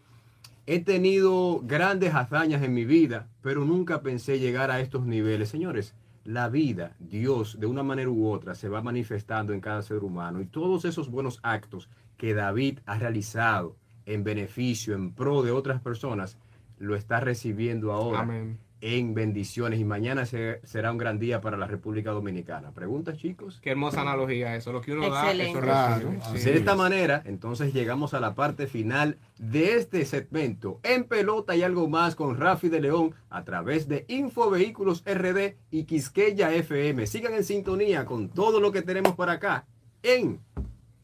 he 0.70 0.80
tenido 0.80 1.60
grandes 1.64 2.14
hazañas 2.14 2.62
en 2.62 2.74
mi 2.74 2.84
vida, 2.84 3.26
pero 3.40 3.64
nunca 3.64 4.02
pensé 4.02 4.38
llegar 4.38 4.70
a 4.70 4.80
estos 4.80 5.06
niveles. 5.06 5.48
Señores, 5.48 5.94
la 6.24 6.50
vida, 6.50 6.94
Dios, 6.98 7.58
de 7.58 7.64
una 7.64 7.82
manera 7.82 8.10
u 8.10 8.28
otra, 8.28 8.54
se 8.54 8.68
va 8.68 8.82
manifestando 8.82 9.54
en 9.54 9.62
cada 9.62 9.80
ser 9.80 10.04
humano 10.04 10.42
y 10.42 10.44
todos 10.44 10.84
esos 10.84 11.10
buenos 11.10 11.40
actos 11.42 11.88
que 12.18 12.34
David 12.34 12.80
ha 12.84 12.98
realizado 12.98 13.76
en 14.04 14.24
beneficio, 14.24 14.94
en 14.94 15.14
pro 15.14 15.42
de 15.42 15.52
otras 15.52 15.80
personas, 15.80 16.36
lo 16.76 16.96
está 16.96 17.18
recibiendo 17.18 17.90
ahora 17.90 18.20
Amén. 18.20 18.58
En 18.80 19.12
bendiciones 19.14 19.80
y 19.80 19.84
mañana 19.84 20.24
se- 20.24 20.60
será 20.64 20.92
un 20.92 20.98
gran 20.98 21.18
día 21.18 21.40
para 21.40 21.56
la 21.56 21.66
República 21.66 22.10
Dominicana. 22.12 22.70
¿Preguntas, 22.72 23.18
chicos? 23.18 23.58
Qué 23.60 23.70
hermosa 23.70 24.02
analogía 24.02 24.54
eso. 24.54 24.72
Lo 24.72 24.80
que 24.80 24.92
uno 24.92 25.04
Excelente. 25.06 25.60
da, 25.60 25.98
eso 25.98 26.36
Sí. 26.38 26.44
De 26.44 26.56
esta 26.58 26.74
manera, 26.76 27.22
entonces 27.24 27.72
llegamos 27.74 28.14
a 28.14 28.20
la 28.20 28.34
parte 28.34 28.66
final 28.66 29.18
de 29.38 29.74
este 29.74 30.04
segmento 30.04 30.78
en 30.84 31.04
pelota 31.04 31.56
y 31.56 31.62
algo 31.62 31.88
más 31.88 32.14
con 32.14 32.36
Rafi 32.36 32.68
de 32.68 32.80
León 32.80 33.14
a 33.30 33.44
través 33.44 33.88
de 33.88 34.04
Infovehículos 34.08 35.02
RD 35.04 35.56
y 35.70 35.84
Quisqueya 35.84 36.52
FM. 36.54 37.06
Sigan 37.06 37.34
en 37.34 37.44
sintonía 37.44 38.04
con 38.04 38.28
todo 38.28 38.60
lo 38.60 38.70
que 38.70 38.82
tenemos 38.82 39.16
para 39.16 39.32
acá 39.32 39.66
en 40.02 40.40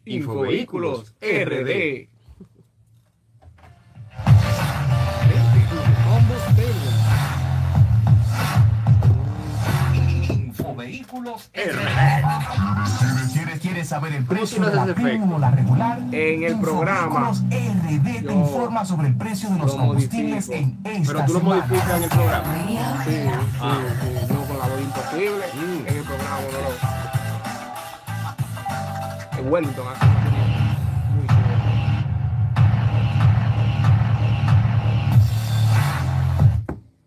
Infovehículos 0.06 1.14
RD. 1.20 1.24
Infovehículos 1.24 2.13
RD. 11.08 11.52
¿Quieres, 11.54 13.32
quieres, 13.32 13.60
quieres 13.60 13.88
saber 13.88 14.12
el 14.14 14.24
precio 14.24 14.62
de 14.64 14.74
la 14.74 14.84
premium 14.94 15.32
o 15.32 15.38
la 15.38 15.50
regular? 15.50 15.98
En 16.12 16.42
el 16.42 16.58
programa. 16.60 17.30
RD 17.30 18.20
Yo 18.22 18.26
te 18.28 18.32
informa 18.34 18.84
sobre 18.84 19.08
el 19.08 19.14
precio 19.16 19.48
de 19.50 19.58
los 19.58 19.72
lo 19.72 19.78
combustibles 19.78 20.48
modifico. 20.48 20.78
en 20.88 20.96
esta 20.96 21.12
Pero 21.12 21.24
tú 21.26 21.32
lo 21.34 21.40
semana. 21.40 21.66
modificas 21.66 21.96
en 21.96 22.02
el 22.02 22.08
programa. 22.08 22.54
Sí, 22.54 22.78
sí, 23.04 23.10
sí. 23.10 23.28
No 24.32 24.40
con 24.44 24.58
la 24.58 24.66
voz 24.66 24.80
imposible. 24.80 25.44
Mm. 25.54 25.86
En 25.86 25.96
el 25.96 26.02
programa 26.04 26.36
uno 26.48 26.58
lo. 29.38 29.40
En 29.40 29.52
Wellington. 29.52 29.86
así. 29.88 30.23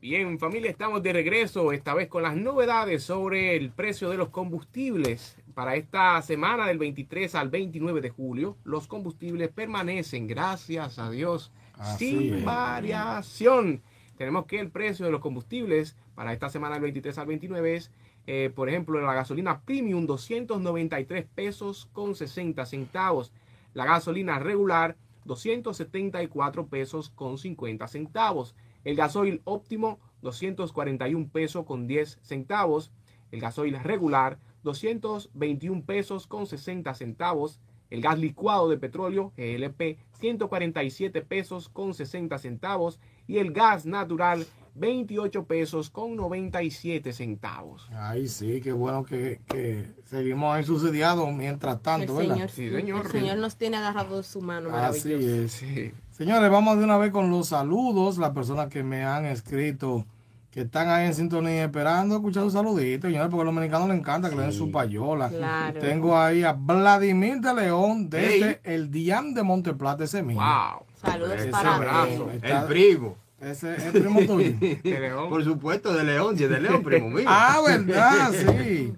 Bien, 0.10 0.40
familia, 0.40 0.72
estamos 0.72 1.04
de 1.04 1.12
regreso, 1.12 1.74
esta 1.74 1.94
vez 1.94 2.08
con 2.08 2.24
las 2.24 2.38
novedades 2.38 3.04
sobre 3.04 3.58
el 3.58 3.72
precio 3.72 4.10
de 4.10 4.16
los 4.16 4.30
combustibles. 4.30 5.36
Para 5.54 5.76
esta 5.76 6.22
semana 6.22 6.66
del 6.66 6.78
23 6.78 7.36
al 7.36 7.50
29 7.50 8.00
de 8.00 8.10
julio, 8.10 8.56
los 8.64 8.88
combustibles 8.88 9.50
permanecen, 9.50 10.26
gracias 10.26 10.98
a 10.98 11.12
Dios, 11.12 11.52
Así 11.74 12.12
sin 12.12 12.34
es. 12.36 12.46
variación. 12.46 13.82
Tenemos 14.18 14.46
que 14.46 14.62
el 14.62 14.70
precio 14.70 15.06
de 15.06 15.12
los 15.12 15.20
combustibles 15.20 15.98
para 16.16 16.32
esta 16.32 16.50
semana 16.50 16.76
del 16.76 16.84
23 16.84 17.18
al 17.18 17.28
29 17.28 17.76
es, 17.76 17.92
eh, 18.28 18.50
por 18.56 18.70
ejemplo, 18.70 19.02
la 19.02 19.14
gasolina 19.14 19.60
premium 19.60 20.06
293 20.06 21.26
pesos 21.36 21.90
con 21.92 22.16
60 22.16 22.66
centavos. 22.66 23.34
La 23.74 23.84
gasolina 23.84 24.40
regular 24.40 24.96
274 25.26 26.68
pesos 26.68 27.10
con 27.10 27.38
50 27.38 27.90
centavos. 27.90 28.56
El 28.84 28.96
gasoil 28.96 29.42
óptimo 29.46 30.00
241 30.22 31.30
pesos 31.30 31.66
con 31.66 31.88
10 31.88 32.20
centavos. 32.22 32.92
El 33.32 33.42
gasoil 33.42 33.78
regular 33.84 34.40
221 34.64 35.84
pesos 35.86 36.28
con 36.28 36.48
60 36.48 36.94
centavos. 36.94 37.60
El 37.90 38.02
gas 38.02 38.20
licuado 38.20 38.68
de 38.70 38.78
petróleo 38.78 39.32
GLP 39.38 39.98
147 40.20 41.22
pesos 41.22 41.70
con 41.70 41.94
60 41.94 42.38
centavos. 42.38 43.00
Y 43.28 43.38
el 43.38 43.52
gas 43.52 43.86
natural 43.86 44.46
28 44.76 45.46
pesos 45.46 45.90
con 45.90 46.16
97 46.16 47.12
centavos. 47.14 47.90
Ay, 47.94 48.28
sí, 48.28 48.62
qué 48.62 48.72
bueno 48.72 49.04
que, 49.04 49.42
que 49.48 49.88
seguimos 50.06 50.54
ahí 50.56 50.64
subsidiados 50.64 51.34
mientras 51.34 51.82
tanto, 51.82 52.20
el 52.22 52.28
¿verdad? 52.28 52.36
Señor, 52.36 52.50
Sí, 52.52 52.70
señor. 52.70 53.06
el 53.06 53.12
Señor 53.12 53.38
nos 53.38 53.56
tiene 53.58 53.78
agarrado 53.78 54.18
de 54.18 54.24
su 54.24 54.42
mano. 54.42 54.70
Así 54.76 55.10
Maravilloso. 55.10 55.44
es. 55.44 55.52
Sí. 55.52 55.92
Señores, 56.18 56.50
vamos 56.50 56.78
de 56.80 56.84
una 56.84 56.98
vez 56.98 57.12
con 57.12 57.30
los 57.30 57.50
saludos. 57.50 58.18
Las 58.18 58.32
personas 58.32 58.68
que 58.70 58.82
me 58.84 59.04
han 59.06 59.26
escrito, 59.26 60.06
que 60.50 60.62
están 60.62 60.90
ahí 60.90 61.06
en 61.06 61.14
sintonía 61.14 61.66
esperando 61.66 62.16
escuchar 62.16 62.44
sus 62.44 62.54
saluditos, 62.54 63.10
señores, 63.12 63.30
porque 63.30 63.42
a 63.44 63.46
los 63.46 63.54
dominicanos 63.56 63.88
les 63.90 64.00
encanta 64.00 64.30
que 64.30 64.36
le 64.36 64.42
den 64.44 64.54
su 64.54 64.72
payola. 64.72 65.30
Claro. 65.30 65.80
Tengo 65.80 66.18
ahí 66.18 66.44
a 66.44 66.54
Vladimir 66.54 67.40
de 67.40 67.54
León 67.54 68.10
desde 68.10 68.48
Hey. 68.64 68.74
el 68.74 68.90
Diam 68.90 69.34
de 69.36 69.44
Monteplata, 69.44 70.06
ese 70.06 70.24
mismo. 70.24 70.42
Wow. 70.42 70.86
Saludos 70.96 71.34
Ese 71.38 71.50
para 71.50 71.76
abrazo. 71.76 72.32
Está- 72.32 72.62
El 72.62 72.66
primo. 72.68 73.16
Ese 73.40 73.76
es 73.76 73.86
el 73.86 73.92
primo 74.02 74.20
tuyo. 74.22 74.56
De 74.84 75.00
León. 75.00 75.30
Por 75.30 75.44
supuesto, 75.44 75.94
de 75.94 76.04
León, 76.04 76.36
si 76.36 76.46
es 76.46 76.50
de 76.50 76.60
León, 76.60 76.82
primo 76.82 77.10
mío. 77.12 77.26
ah, 77.28 77.60
verdad, 77.68 78.32
sí. 78.34 78.92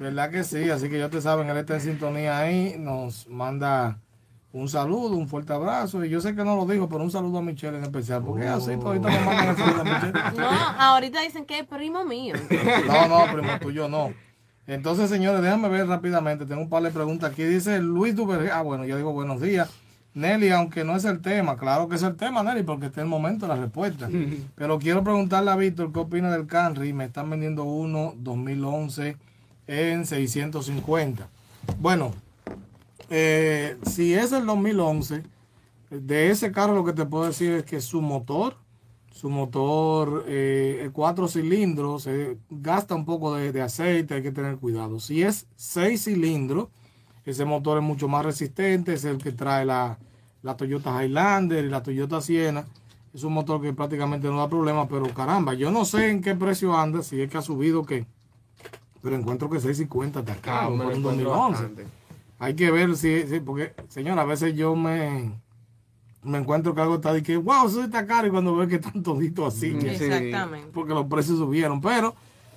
Verdad 0.00 0.30
que 0.30 0.42
sí. 0.44 0.70
Así 0.70 0.88
que 0.88 0.98
ya 0.98 1.10
te 1.10 1.20
saben, 1.20 1.50
él 1.50 1.58
está 1.58 1.74
en 1.74 1.82
sintonía 1.82 2.38
ahí. 2.38 2.76
Nos 2.78 3.28
manda 3.28 3.98
un 4.52 4.68
saludo, 4.68 5.16
un 5.16 5.28
fuerte 5.28 5.52
abrazo. 5.52 6.04
Y 6.04 6.10
yo 6.10 6.20
sé 6.20 6.34
que 6.34 6.44
no 6.44 6.56
lo 6.56 6.66
dijo, 6.66 6.88
pero 6.88 7.02
un 7.02 7.10
saludo 7.10 7.38
a 7.38 7.42
Michelle 7.42 7.78
en 7.78 7.84
especial. 7.84 8.22
Porque 8.22 8.44
es 8.44 8.50
así, 8.50 8.76
todito 8.76 9.08
me 9.08 9.20
mandan 9.20 9.48
el 9.48 9.56
saludo 9.56 9.80
a 9.80 9.84
Michelle. 9.84 10.12
No, 10.36 10.48
ahorita 10.48 11.22
dicen 11.22 11.44
que 11.46 11.60
es 11.60 11.66
primo 11.66 12.04
mío. 12.04 12.34
No, 12.86 13.08
no, 13.08 13.32
primo 13.32 13.58
tuyo 13.60 13.88
no. 13.88 14.12
Entonces, 14.66 15.10
señores, 15.10 15.42
déjame 15.42 15.68
ver 15.68 15.86
rápidamente. 15.86 16.46
Tengo 16.46 16.62
un 16.62 16.68
par 16.68 16.82
de 16.82 16.90
preguntas 16.90 17.30
aquí. 17.32 17.42
Dice 17.44 17.80
Luis 17.80 18.14
Duvergé. 18.14 18.50
Ah, 18.50 18.62
bueno, 18.62 18.84
yo 18.84 18.96
digo 18.96 19.12
buenos 19.12 19.40
días. 19.40 19.70
Nelly, 20.14 20.50
aunque 20.50 20.84
no 20.84 20.94
es 20.94 21.06
el 21.06 21.22
tema, 21.22 21.56
claro 21.56 21.88
que 21.88 21.96
es 21.96 22.02
el 22.02 22.16
tema, 22.16 22.42
Nelly, 22.42 22.64
porque 22.64 22.86
está 22.86 23.00
el 23.00 23.06
momento 23.06 23.46
de 23.46 23.54
la 23.54 23.60
respuesta. 23.60 24.08
Pero 24.54 24.78
quiero 24.78 25.02
preguntarle 25.02 25.50
a 25.50 25.56
Víctor 25.56 25.90
qué 25.92 26.00
opina 26.00 26.30
del 26.30 26.46
Camry. 26.46 26.92
Me 26.92 27.06
están 27.06 27.30
vendiendo 27.30 27.64
uno 27.64 28.14
2011 28.18 29.16
en 29.66 30.06
650. 30.06 31.28
Bueno, 31.78 32.12
eh, 33.14 33.76
si 33.82 34.14
es 34.14 34.32
el 34.32 34.46
2011, 34.46 35.22
de 35.90 36.30
ese 36.30 36.50
carro 36.50 36.74
lo 36.74 36.84
que 36.84 36.94
te 36.94 37.04
puedo 37.04 37.24
decir 37.26 37.52
es 37.52 37.64
que 37.64 37.80
su 37.82 38.00
motor, 38.00 38.56
su 39.12 39.28
motor, 39.28 40.24
eh, 40.26 40.88
cuatro 40.92 41.28
cilindros, 41.28 42.06
eh, 42.06 42.38
gasta 42.48 42.94
un 42.94 43.04
poco 43.04 43.34
de, 43.34 43.52
de 43.52 43.60
aceite, 43.60 44.14
hay 44.14 44.22
que 44.22 44.32
tener 44.32 44.56
cuidado. 44.56 44.98
Si 44.98 45.22
es 45.22 45.46
seis 45.54 46.04
cilindros, 46.04 46.68
ese 47.26 47.44
motor 47.44 47.78
es 47.78 47.84
mucho 47.84 48.08
más 48.08 48.24
resistente, 48.24 48.94
es 48.94 49.04
el 49.04 49.18
que 49.18 49.32
trae 49.32 49.64
la, 49.66 49.98
la 50.42 50.56
Toyota 50.56 51.04
Highlander 51.04 51.64
y 51.64 51.68
la 51.68 51.82
Toyota 51.82 52.20
Siena. 52.22 52.64
Es 53.12 53.22
un 53.24 53.34
motor 53.34 53.60
que 53.60 53.74
prácticamente 53.74 54.26
no 54.28 54.38
da 54.38 54.48
problema, 54.48 54.88
pero 54.88 55.06
caramba, 55.12 55.52
yo 55.52 55.70
no 55.70 55.84
sé 55.84 56.08
en 56.08 56.22
qué 56.22 56.34
precio 56.34 56.74
anda, 56.74 57.02
si 57.02 57.20
es 57.20 57.30
que 57.30 57.36
ha 57.36 57.42
subido 57.42 57.80
o 57.80 57.84
qué. 57.84 58.06
pero 59.02 59.14
encuentro 59.16 59.50
que 59.50 59.60
650 59.60 60.20
está 60.20 60.32
Ah, 60.32 60.36
caro 60.40 60.74
encuentro 60.74 61.10
2011. 61.10 61.52
bastante. 61.52 61.86
Hay 62.42 62.54
que 62.54 62.72
ver 62.72 62.96
si, 62.96 63.22
si- 63.28 63.38
porque, 63.38 63.72
señora, 63.88 64.22
a 64.22 64.24
veces 64.24 64.54
yo 64.56 64.74
me, 64.74 65.32
me 66.24 66.38
encuentro 66.38 66.74
que 66.74 66.80
algo 66.80 66.96
está 66.96 67.12
de 67.12 67.22
que, 67.22 67.36
wow, 67.36 67.68
eso 67.68 67.84
está 67.84 68.04
caro, 68.04 68.26
y 68.26 68.30
cuando 68.30 68.56
veo 68.56 68.66
que 68.66 68.74
están 68.76 69.00
toditos 69.04 69.54
así, 69.54 69.74
que- 69.74 69.96
Sí. 69.96 70.04
Exactamente. 70.04 70.70
porque 70.74 70.92
los 70.92 71.06
precios 71.06 71.38
subieron, 71.38 71.80
pero 71.80 72.16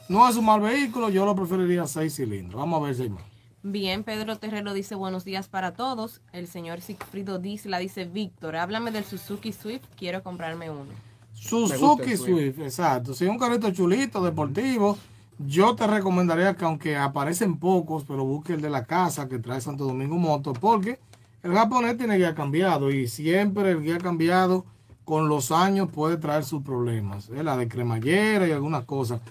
no 0.09 0.27
es 0.27 0.36
un 0.38 0.45
mal 0.45 0.59
vehículo, 0.61 1.09
yo 1.09 1.23
lo 1.23 1.36
preferiría 1.36 1.86
6 1.86 2.15
cilindros. 2.15 2.59
Vamos 2.59 2.81
a 2.81 2.91
ver 2.91 3.09
más. 3.11 3.23
Bien, 3.61 4.03
Pedro 4.03 4.38
Terrero 4.38 4.73
dice 4.73 4.95
buenos 4.95 5.23
días 5.23 5.47
para 5.49 5.73
todos. 5.73 6.21
El 6.31 6.47
señor 6.47 6.81
Sigfrido 6.81 7.38
Disla 7.39 7.77
dice, 7.79 8.05
Víctor, 8.05 8.55
háblame 8.55 8.89
del 8.91 9.03
Suzuki 9.05 9.51
Swift, 9.53 9.86
quiero 9.97 10.21
comprarme 10.23 10.69
uno. 10.71 10.86
Suzuki 11.33 12.15
Swift. 12.15 12.25
Swift. 12.53 12.59
exacto. 12.59 13.13
Si 13.13 13.23
es 13.25 13.29
un 13.29 13.38
carrito 13.38 13.69
chulito, 13.71 14.23
deportivo, 14.23 14.97
yo 15.39 15.75
te 15.75 15.86
recomendaría 15.88 16.55
que 16.55 16.65
aunque 16.65 16.95
aparecen 16.95 17.57
pocos, 17.57 18.05
pero 18.05 18.23
busque 18.23 18.53
el 18.53 18.61
de 18.61 18.69
la 18.69 18.86
casa 18.86 19.27
que 19.27 19.39
trae 19.39 19.61
Santo 19.61 19.86
Domingo 19.86 20.15
Moto, 20.15 20.53
porque 20.53 20.99
el 21.43 21.53
japonés 21.53 21.97
tiene 21.97 22.17
guía 22.17 22.33
cambiado 22.33 22.91
y 22.91 23.07
siempre 23.07 23.71
el 23.71 23.81
guía 23.81 23.97
cambiado 23.97 24.65
con 25.03 25.29
los 25.29 25.51
años 25.51 25.89
puede 25.91 26.17
traer 26.17 26.43
sus 26.43 26.63
problemas, 26.63 27.29
¿eh? 27.29 27.43
la 27.43 27.57
de 27.57 27.67
cremallera 27.67 28.47
y 28.47 28.51
algunas 28.51 28.86
cosas. 28.86 29.21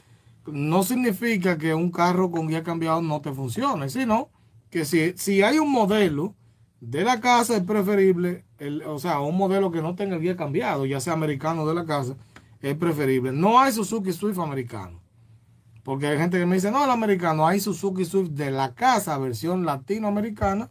No 0.47 0.83
significa 0.83 1.59
que 1.59 1.75
un 1.75 1.91
carro 1.91 2.31
con 2.31 2.49
guía 2.49 2.63
cambiado 2.63 3.03
no 3.03 3.21
te 3.21 3.33
funcione, 3.33 3.89
sino 3.89 4.29
que 4.71 4.85
si, 4.85 5.15
si 5.17 5.43
hay 5.43 5.59
un 5.59 5.73
modelo 5.73 6.35
de 6.81 7.03
la 7.03 7.21
casa 7.21 7.57
es 7.57 7.63
preferible, 7.63 8.45
o 8.87 8.99
sea, 8.99 9.21
un 9.21 9.37
modelo 9.37 9.73
que 9.73 9.83
no 9.83 9.95
tenga 9.95 10.17
el 10.17 10.23
guía 10.23 10.37
cambiado, 10.37 10.85
ya 10.87 11.01
sea 11.01 11.15
americano 11.15 11.67
de 11.67 11.75
la 11.75 11.85
casa, 11.85 12.15
es 12.61 12.77
preferible. 12.77 13.33
No 13.33 13.59
hay 13.59 13.73
Suzuki 13.73 14.13
Swift 14.13 14.39
americano. 14.39 15.04
Porque 15.85 16.07
hay 16.09 16.19
gente 16.19 16.39
que 16.39 16.47
me 16.47 16.57
dice, 16.57 16.71
no, 16.73 16.83
el 16.83 16.91
americano, 16.91 17.47
hay 17.47 17.61
Suzuki 17.61 18.05
Swift 18.05 18.31
de 18.31 18.51
la 18.51 18.75
casa, 18.75 19.17
versión 19.19 19.65
latinoamericana, 19.65 20.71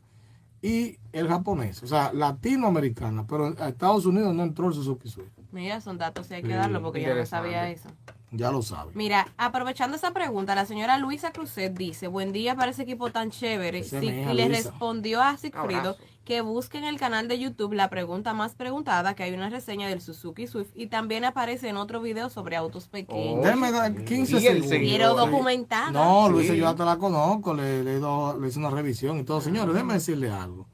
y 0.62 0.98
el 1.12 1.28
japonés, 1.28 1.84
o 1.84 1.88
sea, 1.88 2.12
latinoamericana, 2.14 3.26
pero 3.28 3.54
a 3.60 3.70
Estados 3.70 4.06
Unidos 4.06 4.34
no 4.34 4.44
entró 4.44 4.68
el 4.70 4.74
Suzuki 4.74 5.10
Swift. 5.10 5.30
Mira, 5.52 5.82
son 5.82 5.98
datos 5.98 6.30
y 6.32 6.36
hay 6.36 6.42
que 6.42 6.48
Sí, 6.48 6.54
darlo 6.54 6.82
porque 6.82 7.02
yo 7.02 7.14
no 7.16 7.26
sabía 7.26 7.70
eso. 7.70 7.90
Ya 8.32 8.50
lo 8.50 8.62
saben. 8.64 8.94
Mira, 8.96 9.28
aprovechando 9.38 9.96
esa 9.96 10.12
pregunta, 10.12 10.56
la 10.56 10.66
señora 10.66 10.98
Luisa 10.98 11.32
Cruzet 11.32 11.74
dice, 11.78 12.08
buen 12.08 12.32
día 12.32 12.56
para 12.56 12.72
ese 12.72 12.82
equipo 12.84 13.12
tan 13.12 13.30
chévere. 13.30 13.84
Sí, 13.84 13.98
y 13.98 14.34
le 14.34 14.48
Luisa. 14.48 14.70
respondió 14.72 15.22
a 15.22 15.38
Sigfrido 15.38 15.80
Abrazo. 15.92 15.98
Que 16.24 16.40
busque 16.42 16.78
en 16.78 16.86
el 16.86 16.98
canal 16.98 17.28
de 17.28 17.38
YouTube 17.38 17.74
la 17.74 17.90
pregunta 17.90 18.34
más 18.34 18.56
preguntada, 18.56 19.14
que 19.14 19.24
hay 19.24 19.34
una 19.34 19.50
reseña 19.50 19.88
del 19.90 20.00
Suzuki 20.02 20.48
Swift 20.48 20.70
y 20.74 20.88
también 20.88 21.26
aparece 21.26 21.68
en 21.68 21.76
otro 21.78 22.02
video 22.02 22.30
sobre 22.30 22.56
autos 22.56 22.88
pequeños. 22.88 23.44
Déjame 23.44 23.72
dar 23.72 23.94
15 24.06 24.34
Y 24.40 24.48
el 24.48 24.64
segundos. 24.64 24.80
Quiero 24.80 25.16
documentada. 25.16 25.92
No, 25.92 26.30
Luisa, 26.30 26.54
Sí. 26.54 26.60
yo 26.60 26.68
hasta 26.70 26.86
la 26.86 26.98
conozco, 26.98 27.54
le, 27.54 27.84
le, 27.84 28.00
le 28.00 28.48
hice 28.48 28.60
una 28.60 28.70
revisión 28.70 29.20
y 29.20 29.24
todo. 29.24 29.42
Señores, 29.42 29.74
déjenme 29.74 29.96
decirle 29.96 30.30
algo. 30.32 30.68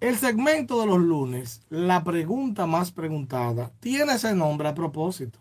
El 0.00 0.16
segmento 0.16 0.80
de 0.80 0.86
los 0.86 0.98
lunes, 0.98 1.60
la 1.68 2.02
pregunta 2.04 2.66
más 2.66 2.90
preguntada, 2.90 3.70
tiene 3.80 4.14
ese 4.14 4.34
nombre 4.34 4.68
a 4.68 4.74
propósito. 4.74 5.38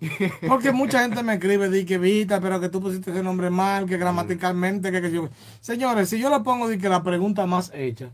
Porque 0.50 0.74
mucha 0.74 1.02
gente 1.02 1.24
me 1.24 1.36
escribe, 1.36 1.70
di 1.70 1.86
que 1.86 1.98
Vita, 1.98 2.42
pero 2.42 2.60
que 2.60 2.68
tú 2.68 2.82
pusiste 2.82 3.12
ese 3.12 3.24
nombre 3.24 3.50
mal, 3.50 3.86
que 3.86 3.98
gramaticalmente, 3.98 4.92
que, 4.92 5.02
que 5.02 5.12
yo... 5.12 5.30
Señores, 5.62 6.10
si 6.10 6.20
yo 6.20 6.30
le 6.30 6.42
pongo 6.42 6.68
di 6.68 6.78
que 6.78 6.90
la 6.90 7.04
pregunta 7.04 7.46
más 7.46 7.72
hecha, 7.74 8.10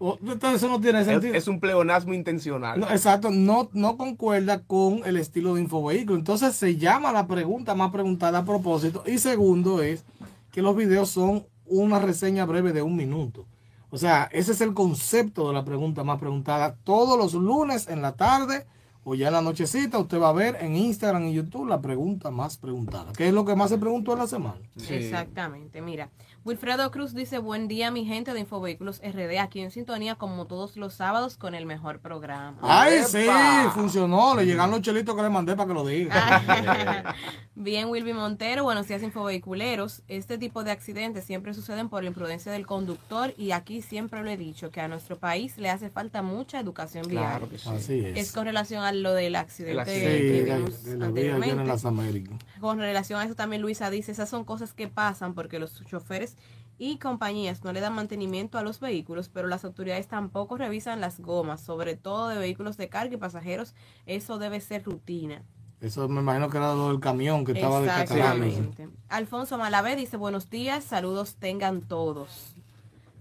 entonces 0.00 0.54
eso 0.62 0.68
no 0.68 0.80
tiene 0.80 1.00
Es, 1.00 1.06
sentido. 1.06 1.34
es 1.34 1.48
un 1.48 1.60
pleonasmo 1.60 2.14
intencional. 2.14 2.80
No, 2.80 2.88
exacto, 2.90 3.30
no, 3.30 3.68
no 3.72 3.96
concuerda 3.96 4.62
con 4.62 5.00
el 5.04 5.16
estilo 5.16 5.54
de 5.54 5.62
infovehículo. 5.62 6.18
Entonces 6.18 6.54
se 6.56 6.76
llama 6.76 7.12
la 7.12 7.26
pregunta 7.26 7.74
más 7.74 7.90
preguntada 7.90 8.38
a 8.40 8.44
propósito. 8.44 9.02
Y 9.06 9.18
segundo 9.18 9.82
es 9.82 10.04
que 10.52 10.62
los 10.62 10.76
videos 10.76 11.10
son 11.10 11.46
una 11.66 11.98
reseña 11.98 12.44
breve 12.44 12.72
de 12.72 12.82
un 12.82 12.96
minuto. 12.96 13.44
O 13.90 13.98
sea, 13.98 14.28
ese 14.32 14.52
es 14.52 14.60
el 14.60 14.74
concepto 14.74 15.48
de 15.48 15.54
la 15.54 15.64
pregunta 15.64 16.04
más 16.04 16.18
preguntada. 16.18 16.76
Todos 16.84 17.18
los 17.18 17.34
lunes 17.34 17.88
en 17.88 18.02
la 18.02 18.12
tarde 18.12 18.66
o 19.04 19.14
ya 19.14 19.28
en 19.28 19.34
la 19.34 19.40
nochecita 19.42 19.98
usted 19.98 20.20
va 20.20 20.30
a 20.30 20.32
ver 20.32 20.56
en 20.60 20.74
Instagram 20.76 21.24
y 21.28 21.34
YouTube 21.34 21.68
la 21.68 21.80
pregunta 21.80 22.30
más 22.30 22.56
preguntada. 22.56 23.12
¿Qué 23.16 23.28
es 23.28 23.32
lo 23.34 23.44
que 23.44 23.54
más 23.54 23.70
se 23.70 23.78
preguntó 23.78 24.12
en 24.14 24.18
la 24.18 24.26
semana? 24.26 24.58
Sí. 24.76 24.94
Exactamente, 24.94 25.80
mira. 25.80 26.10
Wilfredo 26.46 26.92
Cruz 26.92 27.12
dice, 27.12 27.38
buen 27.38 27.66
día 27.66 27.90
mi 27.90 28.04
gente 28.04 28.32
de 28.32 28.38
Infovehículos 28.38 29.00
RD, 29.00 29.36
aquí 29.40 29.58
en 29.58 29.72
sintonía 29.72 30.14
como 30.14 30.46
todos 30.46 30.76
los 30.76 30.94
sábados 30.94 31.36
con 31.36 31.56
el 31.56 31.66
mejor 31.66 31.98
programa. 31.98 32.56
Ay, 32.62 32.98
¡Epa! 32.98 33.08
sí, 33.08 33.26
funcionó. 33.74 34.36
Le 34.36 34.46
llegaron 34.46 34.70
los 34.70 34.80
chelitos 34.80 35.16
que 35.16 35.22
le 35.22 35.28
mandé 35.28 35.56
para 35.56 35.66
que 35.66 35.74
lo 35.74 35.84
diga. 35.84 37.14
Bien, 37.56 37.88
Wilby 37.88 38.12
Montero, 38.12 38.62
buenos 38.62 38.86
días 38.86 39.02
infovehiculeros. 39.02 40.02
Este 40.06 40.38
tipo 40.38 40.62
de 40.62 40.70
accidentes 40.70 41.24
siempre 41.24 41.52
suceden 41.52 41.88
por 41.88 42.04
la 42.04 42.10
imprudencia 42.10 42.52
del 42.52 42.64
conductor 42.64 43.34
y 43.36 43.50
aquí 43.50 43.82
siempre 43.82 44.22
lo 44.22 44.30
he 44.30 44.36
dicho, 44.36 44.70
que 44.70 44.80
a 44.80 44.86
nuestro 44.86 45.18
país 45.18 45.58
le 45.58 45.68
hace 45.68 45.90
falta 45.90 46.22
mucha 46.22 46.60
educación 46.60 47.08
vial. 47.08 47.24
Claro 47.24 47.48
que 47.48 47.58
sí. 47.58 47.68
Así 47.68 48.04
es. 48.04 48.18
Es 48.18 48.32
con 48.32 48.44
relación 48.44 48.84
a 48.84 48.92
lo 48.92 49.14
del 49.14 49.34
accidente, 49.34 49.84
que 49.84 50.44
de, 50.44 50.54
vimos 50.54 50.84
de 50.84 50.96
la 50.96 51.08
vida 51.08 51.20
allá 51.20 51.34
en 51.34 51.42
anteriormente. 51.42 51.64
las 51.64 51.84
Américas. 51.84 52.38
Con 52.60 52.78
relación 52.78 53.18
a 53.18 53.24
eso 53.24 53.34
también 53.34 53.62
Luisa 53.62 53.90
dice, 53.90 54.12
esas 54.12 54.28
son 54.28 54.44
cosas 54.44 54.72
que 54.72 54.86
pasan 54.86 55.34
porque 55.34 55.58
los 55.58 55.84
choferes 55.86 56.35
y 56.78 56.98
compañías 56.98 57.64
no 57.64 57.72
le 57.72 57.80
dan 57.80 57.94
mantenimiento 57.94 58.58
a 58.58 58.62
los 58.62 58.80
vehículos, 58.80 59.28
pero 59.28 59.48
las 59.48 59.64
autoridades 59.64 60.06
tampoco 60.08 60.56
revisan 60.58 61.00
las 61.00 61.20
gomas, 61.20 61.60
sobre 61.60 61.96
todo 61.96 62.28
de 62.28 62.38
vehículos 62.38 62.76
de 62.76 62.88
carga 62.88 63.14
y 63.14 63.18
pasajeros. 63.18 63.74
Eso 64.06 64.38
debe 64.38 64.60
ser 64.60 64.84
rutina. 64.84 65.42
Eso 65.80 66.08
me 66.08 66.20
imagino 66.20 66.48
que 66.50 66.56
era 66.56 66.74
lo 66.74 66.88
del 66.88 67.00
camión 67.00 67.44
que 67.44 67.52
estaba. 67.52 67.80
Exactamente. 67.80 68.88
Alfonso 69.08 69.58
Malavé 69.58 69.94
dice, 69.96 70.16
buenos 70.16 70.48
días, 70.50 70.84
saludos 70.84 71.34
tengan 71.36 71.82
todos. 71.82 72.54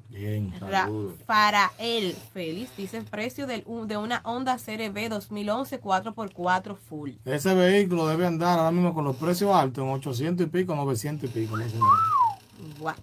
Bien. 0.09 0.53
Ra- 0.61 0.89
para 1.25 1.71
él, 1.77 2.15
feliz, 2.33 2.69
dice 2.77 3.01
precio 3.01 3.47
del- 3.47 3.65
de 3.87 3.97
una 3.97 4.21
Honda 4.23 4.57
CRV 4.57 5.09
2011 5.09 5.81
4x4 5.81 6.75
full. 6.77 7.11
Ese 7.25 7.53
vehículo 7.53 8.07
debe 8.07 8.25
andar 8.25 8.57
ahora 8.59 8.71
mismo 8.71 8.93
con 8.93 9.03
los 9.03 9.17
precios 9.17 9.53
altos 9.53 9.83
en 9.83 9.89
800 9.91 10.47
y 10.47 10.49
pico, 10.49 10.73
900 10.75 11.29
y 11.29 11.33
pico. 11.33 11.57
no 11.57 11.67
sé. 11.67 11.75
Buah. 12.79 12.95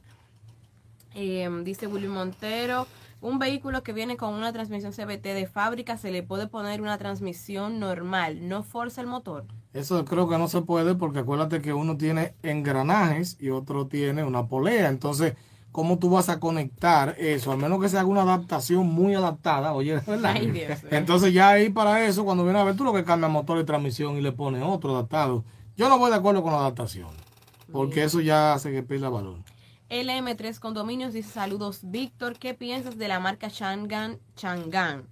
Eh, 1.15 1.49
dice 1.65 1.87
Willy 1.87 2.09
Montero, 2.09 2.87
un 3.23 3.39
vehículo 3.39 3.83
que 3.83 3.93
viene 3.93 4.17
con 4.17 4.35
una 4.35 4.53
transmisión 4.53 4.93
CBT 4.93 5.23
de 5.23 5.47
fábrica 5.47 5.97
se 5.97 6.11
le 6.11 6.23
puede 6.23 6.49
poner 6.49 6.83
una 6.83 6.99
transmisión 6.99 7.79
normal, 7.79 8.49
no 8.49 8.65
forza 8.65 9.01
el 9.01 9.07
motor. 9.07 9.45
Eso 9.73 10.05
creo 10.05 10.29
que 10.29 10.39
no 10.39 10.49
se 10.49 10.63
puede 10.63 10.95
porque 10.97 11.21
acuérdate 11.21 11.63
que 11.63 11.73
uno 11.73 11.97
tiene 11.97 12.35
engranajes 12.43 13.37
y 13.41 13.51
otro 13.51 13.87
tiene 13.87 14.25
una 14.25 14.49
polea. 14.49 14.89
Entonces, 14.89 15.35
¿cómo 15.71 15.99
tú 15.99 16.11
vas 16.11 16.29
a 16.29 16.41
conectar 16.41 17.15
eso? 17.19 17.53
Al 17.53 17.59
menos 17.59 17.81
que 17.81 17.89
se 17.89 17.97
haga 17.97 18.09
una 18.09 18.23
adaptación 18.23 18.87
muy 18.87 19.15
adaptada, 19.15 19.73
oye, 19.73 20.01
¿verdad? 20.07 20.33
Ay, 20.35 20.51
Dios 20.51 20.83
mío. 20.83 20.91
Entonces 20.91 21.33
ya 21.33 21.51
ahí 21.51 21.71
para 21.71 22.05
eso, 22.05 22.25
cuando 22.25 22.43
viene 22.43 22.59
a 22.59 22.65
ver, 22.65 22.77
tú 22.77 22.83
lo 22.83 22.93
que 22.93 23.05
cambia 23.05 23.29
motor 23.29 23.59
y 23.59 23.65
transmisión 23.65 24.17
y 24.17 24.21
le 24.21 24.33
pones 24.33 24.63
otro 24.65 24.91
adaptado. 24.91 25.45
Yo 25.77 25.89
no 25.89 25.97
voy 25.97 26.11
de 26.11 26.17
acuerdo 26.17 26.43
con 26.43 26.53
la 26.53 26.59
adaptación, 26.59 27.11
porque 27.71 28.03
eso 28.03 28.21
ya 28.21 28.53
hace 28.53 28.73
que 28.73 28.83
pierda 28.83 29.09
valor. 29.09 29.39
LM3 29.93 30.59
Condominios 30.59 31.13
dice 31.13 31.31
saludos 31.31 31.81
Víctor, 31.83 32.39
¿qué 32.39 32.55
piensas 32.55 32.97
de 32.97 33.09
la 33.09 33.21
marca 33.21 33.51
Changan 33.51 34.19
Changan? 34.37 35.05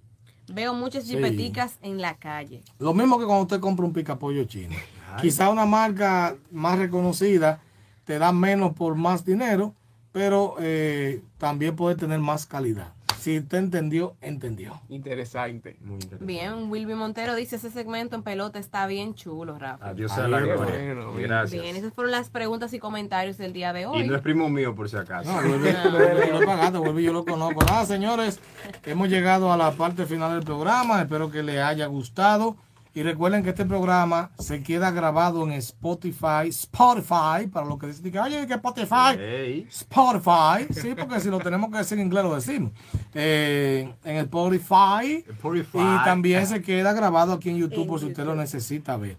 Veo 0.49 0.73
muchas 0.73 1.05
Sí. 1.05 1.17
jipeticas 1.17 1.77
en 1.83 2.01
la 2.01 2.17
calle. 2.17 2.65
Lo 2.79 2.95
mismo 2.95 3.19
que 3.19 3.27
cuando 3.27 3.43
usted 3.43 3.61
compra 3.61 3.85
un 3.85 3.93
picapollo 3.93 4.43
chino. 4.45 4.75
Quizá 5.21 5.51
una 5.51 5.67
marca 5.67 6.35
más 6.51 6.79
reconocida 6.79 7.61
te 8.07 8.19
da 8.19 8.33
menos 8.33 8.73
por 8.73 8.95
más 8.95 9.23
dinero, 9.23 9.75
pero 10.13 10.57
eh, 10.59 11.23
también 11.37 11.77
puede 11.77 11.95
tener 11.97 12.19
más 12.19 12.47
calidad. 12.47 12.95
Si 13.21 13.39
usted 13.39 13.59
entendió, 13.59 14.17
entendió. 14.23 14.81
Interesante. 14.89 15.77
Muy 15.81 15.97
interesante. 15.97 16.25
Bien, 16.25 16.71
Wilby 16.71 16.95
Montero 16.95 17.35
dice 17.35 17.57
ese 17.57 17.71
segmento 17.71 18.17
en 18.17 18.23
pelota 18.23 18.59
está 18.59 18.87
bien 18.87 19.15
chulo, 19.15 19.59
Rafa. 19.59 19.91
Adiós 19.91 20.13
a 20.13 20.27
la 20.27 20.41
bueno, 20.41 21.13
bien. 21.13 21.29
Gracias. 21.29 21.61
Bien, 21.61 21.77
esas 21.77 21.93
fueron 21.93 22.13
las 22.13 22.31
preguntas 22.31 22.73
y 22.73 22.79
comentarios 22.79 23.37
del 23.37 23.53
día 23.53 23.75
de 23.75 23.85
hoy. 23.85 24.01
Y 24.01 24.07
no 24.07 24.17
es 24.17 24.23
primo 24.23 24.49
mío, 24.49 24.75
por 24.75 24.89
si 24.89 24.97
acaso. 24.97 25.31
No, 25.31 25.43
yo 25.47 25.91
lo 25.91 26.43
he 26.43 26.47
pagado, 26.47 26.99
yo 26.99 27.13
lo 27.13 27.27
conozco. 27.27 27.63
Nada, 27.67 27.85
señores, 27.85 28.41
hemos 28.87 29.11
llegado 29.11 29.53
a 29.53 29.59
la 29.59 29.73
parte 29.73 30.07
final 30.07 30.33
del 30.33 30.43
programa. 30.43 31.03
Espero 31.03 31.31
que 31.31 31.43
les 31.43 31.59
haya 31.59 31.85
gustado. 31.87 32.57
Y 32.93 33.05
recuerden 33.05 33.45
que 33.45 33.51
este 33.51 33.65
programa 33.65 34.33
se 34.39 34.63
queda 34.65 34.91
grabado 34.91 35.45
en 35.45 35.53
Spotify, 35.53 36.49
Spotify, 36.49 37.47
para 37.53 37.65
los 37.65 37.79
que 37.79 37.87
dicen 37.87 38.11
que, 38.11 38.19
oye, 38.19 38.47
que 38.49 38.55
Spotify. 38.55 39.67
Spotify, 39.69 40.67
sí, 40.71 40.95
porque 40.99 41.21
si 41.21 41.31
lo 41.31 41.39
tenemos 41.39 41.71
que 41.71 41.79
decir 41.79 41.99
en 41.99 42.07
inglés 42.07 42.25
lo 42.25 42.35
decimos. 42.35 42.73
Eh, 43.15 43.95
en 44.05 44.17
Spotify. 44.17 45.25
Spotify. 45.29 45.79
Y 45.79 46.05
también 46.05 46.47
se 46.49 46.61
queda 46.63 46.93
grabado 46.93 47.33
aquí 47.33 47.51
en 47.51 47.59
YouTube 47.59 47.87
por 47.87 48.01
si 48.01 48.07
usted 48.07 48.25
lo 48.25 48.35
necesita 48.35 48.97
ver. 48.97 49.17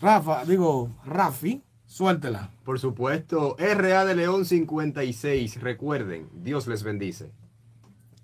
Rafa, 0.00 0.44
digo, 0.44 0.90
Rafi, 1.06 1.62
suéltela. 1.86 2.50
Por 2.64 2.80
supuesto, 2.80 3.54
RA 3.58 4.04
de 4.04 4.16
León 4.16 4.44
56. 4.44 5.60
Recuerden, 5.60 6.28
Dios 6.42 6.66
les 6.66 6.82
bendice. 6.82 7.30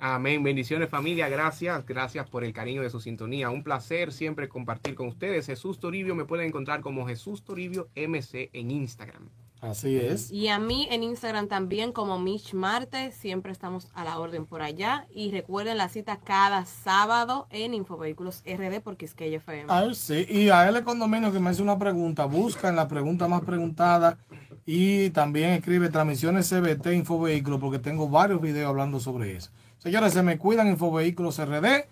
Amén. 0.00 0.42
Bendiciones 0.42 0.88
familia. 0.88 1.28
Gracias. 1.28 1.84
Gracias 1.84 2.28
por 2.28 2.42
el 2.42 2.54
cariño 2.54 2.82
de 2.82 2.88
su 2.88 3.00
sintonía. 3.00 3.50
Un 3.50 3.62
placer 3.62 4.12
siempre 4.12 4.48
compartir 4.48 4.94
con 4.94 5.08
ustedes. 5.08 5.46
Jesús 5.46 5.78
Toribio 5.78 6.14
me 6.14 6.24
pueden 6.24 6.46
encontrar 6.46 6.80
como 6.80 7.06
Jesús 7.06 7.44
Toribio 7.44 7.88
MC 7.94 8.48
en 8.54 8.70
Instagram. 8.70 9.28
Así 9.60 9.98
es. 9.98 10.30
Y 10.30 10.48
a 10.48 10.58
mí 10.58 10.88
en 10.90 11.02
Instagram 11.02 11.46
también 11.46 11.92
como 11.92 12.18
Mitch 12.18 12.54
Marte, 12.54 13.12
siempre 13.12 13.52
estamos 13.52 13.88
a 13.92 14.04
la 14.04 14.18
orden 14.18 14.46
por 14.46 14.62
allá. 14.62 15.06
Y 15.14 15.30
recuerden 15.32 15.76
la 15.76 15.90
cita 15.90 16.18
cada 16.18 16.64
sábado 16.64 17.46
en 17.50 17.74
Infovehículos 17.74 18.42
RD 18.46 18.80
por 18.80 18.96
Quisqueya 18.96 19.36
FM. 19.36 19.66
Ah, 19.68 19.88
sí. 19.92 20.26
Y 20.30 20.48
a 20.48 20.66
él 20.66 20.82
condominio 20.82 21.30
que 21.30 21.40
me 21.40 21.50
hace 21.50 21.60
una 21.60 21.78
pregunta, 21.78 22.24
busca 22.24 22.70
en 22.70 22.76
la 22.76 22.88
pregunta 22.88 23.28
más 23.28 23.42
preguntada 23.42 24.16
y 24.64 25.10
también 25.10 25.50
escribe 25.50 25.90
transmisiones 25.90 26.48
CBT 26.48 26.94
Infovehículos 26.94 27.60
porque 27.60 27.78
tengo 27.78 28.08
varios 28.08 28.40
videos 28.40 28.70
hablando 28.70 28.98
sobre 28.98 29.36
eso. 29.36 29.50
Señores, 29.82 30.12
se 30.12 30.22
me 30.22 30.36
cuidan 30.36 30.68
Infovehículos 30.68 31.38
RD. 31.38 31.86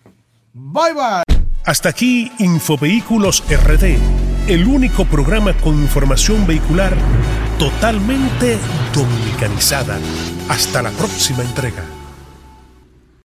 Bye 0.53 0.95
bye. 0.95 1.23
Hasta 1.65 1.89
aquí 1.89 2.31
Infovehículos 2.39 3.43
RD, 3.49 3.97
el 4.49 4.67
único 4.67 5.07
programa 5.07 5.55
con 5.55 5.75
información 5.75 6.47
vehicular 6.47 6.95
totalmente 7.59 8.59
dominicanizada. 8.95 9.99
Hasta 10.49 10.83
la 10.83 10.91
próxima 10.91 11.43
entrega. 11.43 11.98